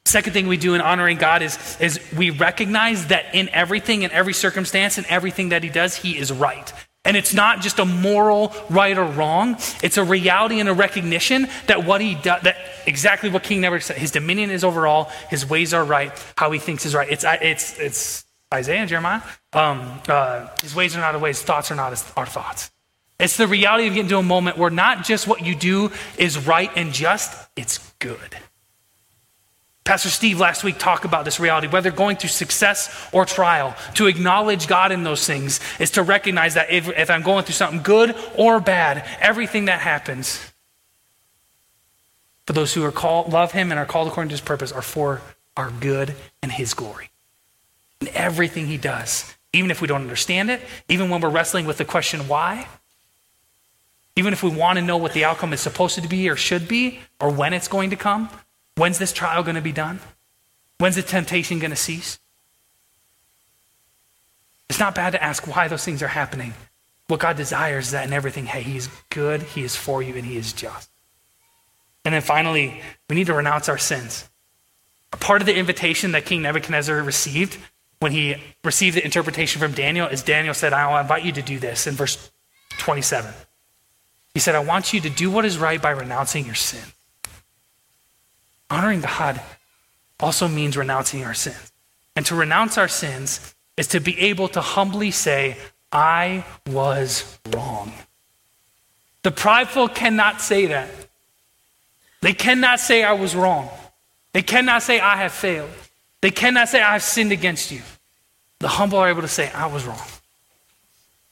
Second 0.06 0.34
thing 0.34 0.48
we 0.48 0.58
do 0.58 0.74
in 0.74 0.82
honoring 0.82 1.18
God 1.18 1.42
is, 1.42 1.78
is 1.80 2.00
we 2.16 2.30
recognize 2.30 3.08
that 3.08 3.34
in 3.34 3.50
everything, 3.50 4.04
in 4.04 4.12
every 4.12 4.34
circumstance, 4.34 4.98
in 4.98 5.06
everything 5.08 5.50
that 5.50 5.64
He 5.64 5.70
does, 5.70 5.96
He 5.96 6.18
is 6.18 6.32
right. 6.32 6.72
And 7.06 7.18
it's 7.18 7.34
not 7.34 7.60
just 7.60 7.80
a 7.80 7.86
moral 7.86 8.54
right 8.70 8.98
or 8.98 9.04
wrong. 9.04 9.58
It's 9.82 9.98
a 9.98 10.04
reality 10.04 10.62
and 10.62 10.70
a 10.70 10.74
recognition 10.74 11.50
that 11.68 11.86
what 11.86 12.00
he 12.00 12.16
does, 12.16 12.44
that 12.44 12.56
exactly 12.86 13.30
what 13.30 13.44
King 13.44 13.60
Nebuchadnezzar 13.60 13.96
said, 13.96 14.02
his 14.02 14.12
dominion 14.12 14.50
is 14.52 14.64
over 14.64 14.88
all, 14.88 15.12
his 15.30 15.46
ways 15.50 15.74
are 15.74 15.84
right, 15.84 16.12
how 16.38 16.52
he 16.52 16.60
thinks 16.60 16.86
is 16.86 16.96
right. 16.96 17.10
It's, 17.12 17.26
it's, 17.26 17.78
it's 17.78 18.26
Isaiah 18.54 18.80
and 18.80 18.90
Jeremiah. 18.90 19.22
Um, 19.52 20.00
uh, 20.08 20.48
his 20.62 20.74
ways 20.74 20.96
are 20.96 21.02
not 21.02 21.14
his 21.14 21.22
ways, 21.22 21.42
thoughts 21.42 21.72
are 21.72 21.76
not 21.76 21.92
our 22.16 22.26
thoughts. 22.26 22.72
It's 23.20 23.36
the 23.36 23.48
reality 23.48 23.88
of 23.88 23.96
getting 23.96 24.10
to 24.10 24.18
a 24.18 24.24
moment 24.24 24.58
where 24.58 24.70
not 24.70 25.04
just 25.04 25.28
what 25.28 25.46
you 25.46 25.56
do 25.56 25.92
is 26.18 26.48
right 26.48 26.72
and 26.76 26.94
just, 26.94 27.50
it's 27.58 27.94
good. 28.00 28.38
Pastor 29.84 30.10
Steve 30.10 30.40
last 30.40 30.64
week 30.64 30.80
talked 30.80 31.04
about 31.04 31.26
this 31.26 31.40
reality. 31.40 31.68
Whether 31.68 31.92
going 31.92 32.16
through 32.16 32.30
success 32.30 33.10
or 33.12 33.26
trial, 33.26 33.76
to 33.96 34.08
acknowledge 34.08 34.68
God 34.68 34.94
in 34.94 35.04
those 35.04 35.28
things 35.28 35.60
is 35.80 35.92
to 35.92 36.04
recognize 36.04 36.54
that 36.54 36.72
if, 36.72 36.88
if 36.90 37.10
I'm 37.10 37.22
going 37.22 37.44
through 37.44 37.56
something 37.56 37.82
good 37.82 38.16
or 38.36 38.62
bad, 38.62 39.06
everything 39.20 39.66
that 39.66 39.82
happens 39.82 40.40
for 42.46 42.54
those 42.54 42.74
who 42.74 42.84
are 42.84 42.92
called, 42.92 43.32
love 43.34 43.52
Him 43.52 43.72
and 43.72 43.80
are 43.80 43.86
called 43.86 44.08
according 44.08 44.30
to 44.30 44.34
His 44.34 44.42
purpose 44.42 44.72
are 44.72 44.82
for 44.82 45.22
our 45.58 45.70
good 45.70 46.16
and 46.42 46.52
His 46.52 46.74
glory. 46.74 47.10
And 48.00 48.10
everything 48.10 48.68
He 48.68 48.78
does, 48.78 49.36
even 49.52 49.70
if 49.70 49.82
we 49.82 49.88
don't 49.88 50.02
understand 50.02 50.50
it, 50.50 50.62
even 50.88 51.10
when 51.10 51.20
we're 51.20 51.30
wrestling 51.30 51.66
with 51.66 51.78
the 51.78 51.86
question 51.86 52.28
why, 52.30 52.68
even 54.16 54.32
if 54.32 54.44
we 54.44 54.50
want 54.50 54.78
to 54.78 54.86
know 54.86 54.96
what 54.96 55.14
the 55.14 55.26
outcome 55.26 55.52
is 55.52 55.60
supposed 55.60 55.96
to 55.96 56.08
be 56.08 56.30
or 56.30 56.38
should 56.38 56.68
be, 56.70 57.00
or 57.20 57.30
when 57.30 57.52
it's 57.52 57.68
going 57.68 57.90
to 57.90 57.96
come, 57.96 58.30
When's 58.76 58.98
this 58.98 59.14
trial 59.14 59.44
going 59.44 59.56
to 59.56 59.62
be 59.62 59.72
done? 59.72 60.00
When's 60.78 60.96
the 60.96 61.02
temptation 61.02 61.60
going 61.60 61.72
to 61.72 61.78
cease? 61.78 62.20
It's 64.70 64.80
not 64.80 64.96
bad 64.96 65.12
to 65.12 65.24
ask 65.24 65.46
why 65.48 65.68
those 65.68 65.86
things 65.86 66.02
are 66.02 66.08
happening. 66.08 66.54
What 67.08 67.20
God 67.20 67.38
desires 67.38 67.88
is 67.88 67.92
that 67.92 68.08
in 68.08 68.14
everything, 68.14 68.46
hey, 68.46 68.64
He 68.64 68.78
is 68.78 68.90
good, 69.10 69.42
He 69.44 69.64
is 69.64 69.76
for 69.76 70.02
you, 70.02 70.16
and 70.16 70.26
He 70.26 70.38
is 70.38 70.54
just. 70.54 70.90
And 72.06 72.14
then 72.14 72.22
finally, 72.22 72.82
we 73.10 73.16
need 73.16 73.28
to 73.28 73.34
renounce 73.34 73.70
our 73.70 73.78
sins. 73.78 74.28
A 75.12 75.18
part 75.18 75.42
of 75.42 75.46
the 75.46 75.56
invitation 75.56 76.12
that 76.14 76.26
King 76.26 76.42
Nebuchadnezzar 76.42 77.02
received 77.02 77.58
when 78.00 78.12
he 78.12 78.36
received 78.66 78.98
the 78.98 79.06
interpretation 79.06 79.62
from 79.62 79.72
Daniel 79.72 80.08
is 80.08 80.24
Daniel 80.24 80.54
said, 80.54 80.74
I'll 80.74 81.00
invite 81.00 81.24
you 81.24 81.32
to 81.32 81.42
do 81.42 81.58
this 81.58 81.88
in 81.88 81.94
verse 81.94 82.32
27. 82.80 83.34
He 84.34 84.42
said, 84.42 84.56
I 84.56 84.60
want 84.60 84.92
you 84.92 85.00
to 85.00 85.10
do 85.10 85.32
what 85.32 85.46
is 85.46 85.58
right 85.58 85.82
by 85.82 85.92
renouncing 85.92 86.46
your 86.46 86.56
sin. 86.56 86.84
Honoring 88.74 89.02
God 89.02 89.40
also 90.20 90.48
means 90.48 90.76
renouncing 90.76 91.24
our 91.24 91.36
sins. 91.36 91.72
And 92.16 92.26
to 92.26 92.34
renounce 92.34 92.76
our 92.80 92.88
sins 92.88 93.54
is 93.78 93.88
to 93.90 94.00
be 94.00 94.20
able 94.20 94.48
to 94.48 94.62
humbly 94.62 95.12
say, 95.12 95.58
I 95.92 96.44
was 96.66 97.38
wrong. 97.52 97.94
The 99.22 99.30
prideful 99.30 99.90
cannot 99.90 100.42
say 100.42 100.66
that. 100.66 100.90
They 102.22 102.34
cannot 102.34 102.80
say, 102.80 103.04
I 103.04 103.14
was 103.14 103.36
wrong. 103.36 103.70
They 104.34 104.42
cannot 104.42 104.82
say, 104.82 105.00
I 105.00 105.18
have 105.18 105.34
failed. 105.34 105.70
They 106.22 106.32
cannot 106.32 106.68
say, 106.68 106.82
I 106.82 106.94
have 106.94 107.04
sinned 107.04 107.32
against 107.32 107.70
you. 107.70 107.82
The 108.58 108.70
humble 108.70 108.98
are 108.98 109.10
able 109.10 109.22
to 109.22 109.28
say, 109.28 109.52
I 109.52 109.68
was 109.68 109.86
wrong. 109.86 110.08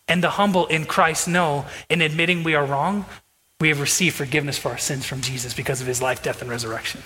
And 0.07 0.23
the 0.23 0.29
humble 0.29 0.67
in 0.67 0.85
Christ 0.85 1.27
know, 1.27 1.65
in 1.89 2.01
admitting 2.01 2.43
we 2.43 2.53
are 2.53 2.65
wrong, 2.65 3.05
we 3.59 3.69
have 3.69 3.81
received 3.81 4.15
forgiveness 4.15 4.59
for 4.59 4.69
our 4.69 4.77
sins 4.77 5.07
from 5.07 5.21
Jesus 5.21 5.55
because 5.55 5.81
of 5.81 5.87
his 5.87 6.03
life, 6.03 6.21
death, 6.21 6.43
and 6.43 6.51
resurrection. 6.51 7.01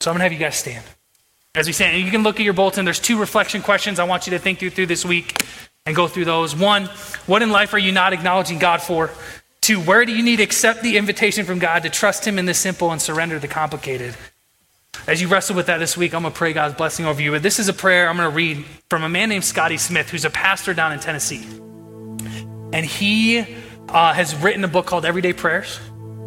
So 0.00 0.10
I'm 0.10 0.14
going 0.14 0.20
to 0.20 0.24
have 0.24 0.32
you 0.32 0.38
guys 0.38 0.56
stand. 0.56 0.82
As 1.54 1.66
we 1.66 1.72
stand, 1.72 2.02
you 2.02 2.10
can 2.10 2.22
look 2.22 2.40
at 2.40 2.44
your 2.44 2.54
bulletin. 2.54 2.84
There's 2.84 3.00
two 3.00 3.18
reflection 3.18 3.60
questions 3.60 3.98
I 3.98 4.04
want 4.04 4.26
you 4.26 4.30
to 4.30 4.38
think 4.38 4.58
through 4.58 4.70
through 4.70 4.86
this 4.86 5.04
week 5.04 5.44
and 5.84 5.94
go 5.94 6.08
through 6.08 6.24
those. 6.24 6.56
One, 6.56 6.86
what 7.26 7.42
in 7.42 7.50
life 7.50 7.74
are 7.74 7.78
you 7.78 7.92
not 7.92 8.12
acknowledging 8.12 8.58
God 8.58 8.80
for? 8.80 9.10
Two, 9.60 9.78
where 9.80 10.06
do 10.06 10.12
you 10.12 10.22
need 10.22 10.36
to 10.36 10.42
accept 10.42 10.82
the 10.82 10.96
invitation 10.96 11.44
from 11.44 11.58
God 11.58 11.82
to 11.82 11.90
trust 11.90 12.26
Him 12.26 12.38
in 12.38 12.46
the 12.46 12.54
simple 12.54 12.90
and 12.92 13.02
surrender 13.02 13.38
the 13.38 13.48
complicated? 13.48 14.16
As 15.06 15.20
you 15.20 15.28
wrestle 15.28 15.54
with 15.54 15.66
that 15.66 15.78
this 15.78 15.96
week, 15.96 16.14
I'm 16.14 16.22
going 16.22 16.32
to 16.32 16.38
pray 16.38 16.52
God's 16.52 16.74
blessing 16.74 17.04
over 17.04 17.20
you. 17.20 17.32
But 17.32 17.42
this 17.42 17.58
is 17.58 17.68
a 17.68 17.72
prayer 17.72 18.08
I'm 18.08 18.16
going 18.16 18.30
to 18.30 18.34
read 18.34 18.64
from 18.88 19.02
a 19.02 19.08
man 19.08 19.28
named 19.28 19.44
Scotty 19.44 19.76
Smith, 19.76 20.08
who's 20.08 20.24
a 20.24 20.30
pastor 20.30 20.72
down 20.72 20.92
in 20.92 21.00
Tennessee. 21.00 21.44
And 22.72 22.86
he 22.86 23.40
uh, 23.88 24.12
has 24.14 24.34
written 24.36 24.64
a 24.64 24.68
book 24.68 24.86
called 24.86 25.04
Everyday 25.04 25.32
Prayers 25.32 25.78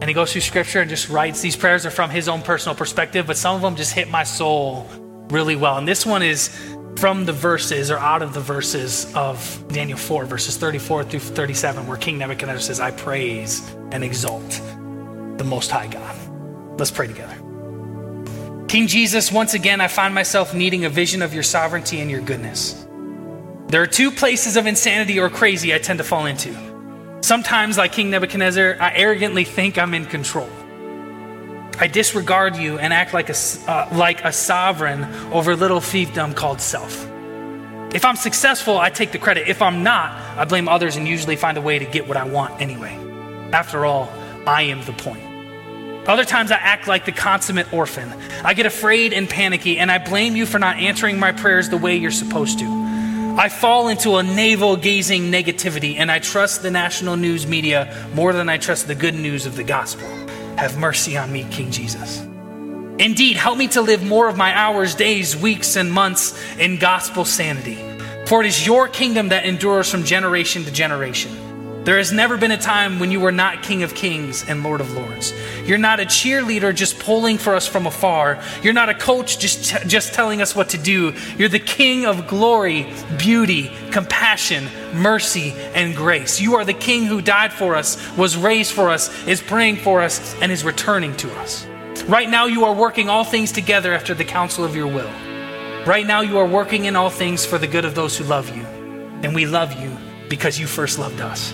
and 0.03 0.09
he 0.09 0.13
goes 0.13 0.33
through 0.33 0.41
scripture 0.41 0.81
and 0.81 0.89
just 0.89 1.07
writes 1.07 1.39
these 1.39 1.55
prayers 1.55 1.85
are 1.85 1.89
from 1.89 2.09
his 2.09 2.27
own 2.27 2.41
personal 2.41 2.75
perspective 2.75 3.25
but 3.25 3.37
some 3.37 3.55
of 3.55 3.61
them 3.61 3.73
just 3.73 3.93
hit 3.93 4.09
my 4.09 4.23
soul 4.23 4.85
really 5.29 5.55
well. 5.55 5.77
And 5.77 5.87
this 5.87 6.05
one 6.05 6.21
is 6.21 6.49
from 6.97 7.23
the 7.23 7.31
verses 7.31 7.89
or 7.89 7.97
out 7.97 8.21
of 8.21 8.33
the 8.33 8.41
verses 8.41 9.09
of 9.15 9.63
daniel 9.69 9.97
4 9.97 10.25
verses 10.25 10.57
34 10.57 11.05
through 11.05 11.21
37 11.21 11.87
where 11.87 11.95
king 11.95 12.17
nebuchadnezzar 12.17 12.59
says 12.59 12.81
i 12.81 12.91
praise 12.91 13.67
and 13.91 14.03
exalt 14.03 14.61
the 15.37 15.45
most 15.45 15.71
high 15.71 15.87
god. 15.87 16.15
Let's 16.77 16.91
pray 16.91 17.07
together. 17.07 17.35
King 18.67 18.87
jesus 18.87 19.31
once 19.31 19.53
again 19.53 19.79
i 19.79 19.87
find 19.87 20.13
myself 20.13 20.53
needing 20.53 20.83
a 20.83 20.89
vision 20.89 21.21
of 21.21 21.33
your 21.33 21.43
sovereignty 21.43 22.01
and 22.01 22.11
your 22.11 22.19
goodness. 22.19 22.85
There 23.67 23.81
are 23.81 23.87
two 23.87 24.11
places 24.11 24.57
of 24.57 24.67
insanity 24.67 25.17
or 25.17 25.29
crazy 25.29 25.73
i 25.73 25.77
tend 25.77 25.99
to 25.99 26.03
fall 26.03 26.25
into 26.25 26.72
Sometimes, 27.23 27.77
like 27.77 27.93
King 27.93 28.09
Nebuchadnezzar, 28.09 28.75
I 28.81 28.95
arrogantly 28.95 29.45
think 29.45 29.77
I'm 29.77 29.93
in 29.93 30.05
control. 30.05 30.49
I 31.79 31.87
disregard 31.87 32.57
you 32.57 32.79
and 32.79 32.91
act 32.91 33.13
like 33.13 33.29
a, 33.29 33.35
uh, 33.65 33.87
like 33.93 34.25
a 34.25 34.33
sovereign 34.33 35.05
over 35.31 35.55
little 35.55 35.79
fiefdom 35.79 36.35
called 36.35 36.59
self. 36.59 37.09
If 37.95 38.03
I'm 38.03 38.17
successful, 38.17 38.77
I 38.77 38.89
take 38.89 39.13
the 39.13 39.19
credit. 39.19 39.47
If 39.47 39.61
I'm 39.61 39.83
not, 39.83 40.11
I 40.37 40.43
blame 40.43 40.67
others 40.67 40.97
and 40.97 41.07
usually 41.07 41.37
find 41.37 41.57
a 41.57 41.61
way 41.61 41.79
to 41.79 41.85
get 41.85 42.09
what 42.09 42.17
I 42.17 42.25
want 42.25 42.61
anyway. 42.61 42.93
After 43.53 43.85
all, 43.85 44.11
I 44.45 44.63
am 44.63 44.83
the 44.83 44.91
point. 44.91 45.23
Other 46.09 46.25
times 46.25 46.51
I 46.51 46.57
act 46.57 46.89
like 46.89 47.05
the 47.05 47.13
consummate 47.13 47.71
orphan. 47.71 48.11
I 48.43 48.53
get 48.53 48.65
afraid 48.65 49.13
and 49.13 49.29
panicky, 49.29 49.79
and 49.79 49.89
I 49.89 49.97
blame 49.97 50.35
you 50.35 50.45
for 50.45 50.59
not 50.59 50.75
answering 50.75 51.19
my 51.19 51.31
prayers 51.31 51.69
the 51.69 51.77
way 51.77 51.95
you're 51.95 52.11
supposed 52.11 52.59
to. 52.59 52.82
I 53.35 53.49
fall 53.49 53.87
into 53.87 54.17
a 54.17 54.23
navel 54.23 54.77
gazing 54.77 55.31
negativity 55.31 55.97
and 55.97 56.11
I 56.11 56.19
trust 56.19 56.61
the 56.61 56.69
national 56.69 57.15
news 57.15 57.47
media 57.47 57.91
more 58.13 58.31
than 58.31 58.47
I 58.47 58.57
trust 58.57 58.85
the 58.85 58.93
good 58.93 59.15
news 59.15 59.47
of 59.47 59.55
the 59.55 59.63
gospel. 59.63 60.07
Have 60.55 60.77
mercy 60.77 61.17
on 61.17 61.31
me, 61.31 61.43
King 61.49 61.71
Jesus. 61.71 62.21
Indeed, 62.99 63.37
help 63.37 63.57
me 63.57 63.67
to 63.69 63.81
live 63.81 64.03
more 64.03 64.27
of 64.27 64.37
my 64.37 64.55
hours, 64.55 64.93
days, 64.93 65.35
weeks, 65.35 65.75
and 65.75 65.91
months 65.91 66.39
in 66.59 66.77
gospel 66.77 67.25
sanity. 67.25 67.79
For 68.27 68.41
it 68.41 68.45
is 68.45 68.67
your 68.67 68.87
kingdom 68.87 69.29
that 69.29 69.45
endures 69.45 69.89
from 69.89 70.03
generation 70.03 70.63
to 70.65 70.71
generation. 70.71 71.35
There 71.83 71.97
has 71.97 72.13
never 72.13 72.37
been 72.37 72.51
a 72.51 72.57
time 72.57 72.99
when 72.99 73.11
you 73.11 73.19
were 73.19 73.33
not 73.33 73.61
King 73.61 73.83
of 73.83 73.93
Kings 73.93 74.47
and 74.47 74.63
Lord 74.63 74.79
of 74.79 74.93
Lords. 74.93 75.33
You're 75.65 75.77
not 75.77 75.99
a 75.99 76.05
cheerleader 76.05 76.73
just 76.73 76.97
pulling 76.97 77.37
for 77.37 77.55
us 77.55 77.67
from 77.67 77.85
afar. 77.85 78.41
You're 78.61 78.71
not 78.71 78.87
a 78.87 78.93
coach 78.93 79.37
just, 79.37 79.65
t- 79.65 79.85
just 79.85 80.13
telling 80.13 80.41
us 80.41 80.55
what 80.55 80.69
to 80.69 80.77
do. 80.77 81.13
You're 81.37 81.49
the 81.49 81.59
King 81.59 82.05
of 82.05 82.25
glory, 82.25 82.93
beauty, 83.17 83.69
compassion, 83.91 84.69
mercy, 84.93 85.51
and 85.73 85.93
grace. 85.93 86.39
You 86.39 86.55
are 86.55 86.63
the 86.63 86.73
King 86.73 87.05
who 87.05 87.21
died 87.21 87.51
for 87.51 87.75
us, 87.75 88.15
was 88.17 88.37
raised 88.37 88.71
for 88.71 88.89
us, 88.89 89.11
is 89.27 89.41
praying 89.41 89.75
for 89.75 90.01
us, 90.01 90.35
and 90.41 90.53
is 90.53 90.63
returning 90.63 91.13
to 91.17 91.29
us. 91.39 91.65
Right 92.07 92.29
now, 92.29 92.45
you 92.45 92.63
are 92.63 92.73
working 92.73 93.09
all 93.09 93.25
things 93.25 93.51
together 93.51 93.93
after 93.93 94.13
the 94.13 94.23
counsel 94.23 94.63
of 94.63 94.73
your 94.73 94.87
will. 94.87 95.11
Right 95.85 96.07
now, 96.07 96.21
you 96.21 96.37
are 96.37 96.47
working 96.47 96.85
in 96.85 96.95
all 96.95 97.09
things 97.09 97.45
for 97.45 97.57
the 97.57 97.67
good 97.67 97.83
of 97.83 97.93
those 97.93 98.17
who 98.17 98.23
love 98.23 98.55
you. 98.55 98.63
And 99.21 99.35
we 99.35 99.45
love 99.45 99.73
you 99.73 99.97
because 100.29 100.57
you 100.57 100.65
first 100.65 100.97
loved 100.97 101.19
us. 101.19 101.53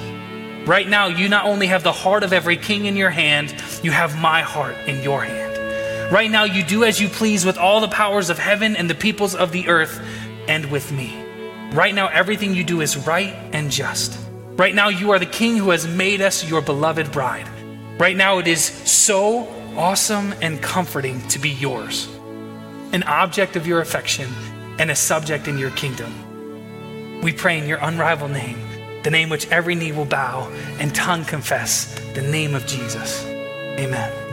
Right 0.69 0.87
now, 0.87 1.07
you 1.07 1.29
not 1.29 1.45
only 1.45 1.65
have 1.65 1.81
the 1.81 1.91
heart 1.91 2.21
of 2.21 2.31
every 2.31 2.55
king 2.55 2.85
in 2.85 2.95
your 2.95 3.09
hand, 3.09 3.55
you 3.81 3.89
have 3.89 4.15
my 4.21 4.43
heart 4.43 4.75
in 4.85 5.01
your 5.01 5.23
hand. 5.23 6.13
Right 6.13 6.29
now, 6.29 6.43
you 6.43 6.63
do 6.63 6.83
as 6.83 7.01
you 7.01 7.09
please 7.09 7.43
with 7.43 7.57
all 7.57 7.81
the 7.81 7.87
powers 7.87 8.29
of 8.29 8.37
heaven 8.37 8.75
and 8.75 8.87
the 8.87 8.93
peoples 8.93 9.33
of 9.33 9.51
the 9.51 9.67
earth 9.67 9.99
and 10.47 10.69
with 10.69 10.91
me. 10.91 11.11
Right 11.73 11.95
now, 11.95 12.09
everything 12.09 12.53
you 12.53 12.63
do 12.63 12.81
is 12.81 12.97
right 13.07 13.33
and 13.51 13.71
just. 13.71 14.15
Right 14.57 14.75
now, 14.75 14.89
you 14.89 15.09
are 15.09 15.17
the 15.17 15.25
king 15.25 15.57
who 15.57 15.71
has 15.71 15.87
made 15.87 16.21
us 16.21 16.47
your 16.47 16.61
beloved 16.61 17.11
bride. 17.11 17.47
Right 17.97 18.15
now, 18.15 18.37
it 18.37 18.47
is 18.47 18.63
so 18.63 19.47
awesome 19.75 20.35
and 20.39 20.61
comforting 20.61 21.27
to 21.29 21.39
be 21.39 21.49
yours, 21.49 22.07
an 22.91 23.01
object 23.05 23.55
of 23.55 23.65
your 23.65 23.81
affection 23.81 24.29
and 24.77 24.91
a 24.91 24.95
subject 24.95 25.47
in 25.47 25.57
your 25.57 25.71
kingdom. 25.71 26.13
We 27.23 27.33
pray 27.33 27.57
in 27.57 27.67
your 27.67 27.79
unrivaled 27.81 28.33
name 28.33 28.68
the 29.03 29.09
name 29.09 29.29
which 29.29 29.47
every 29.49 29.75
knee 29.75 29.91
will 29.91 30.05
bow 30.05 30.51
and 30.79 30.93
tongue 30.93 31.25
confess, 31.25 31.93
the 32.13 32.21
name 32.21 32.55
of 32.55 32.65
Jesus. 32.65 33.25
Amen. 33.25 34.28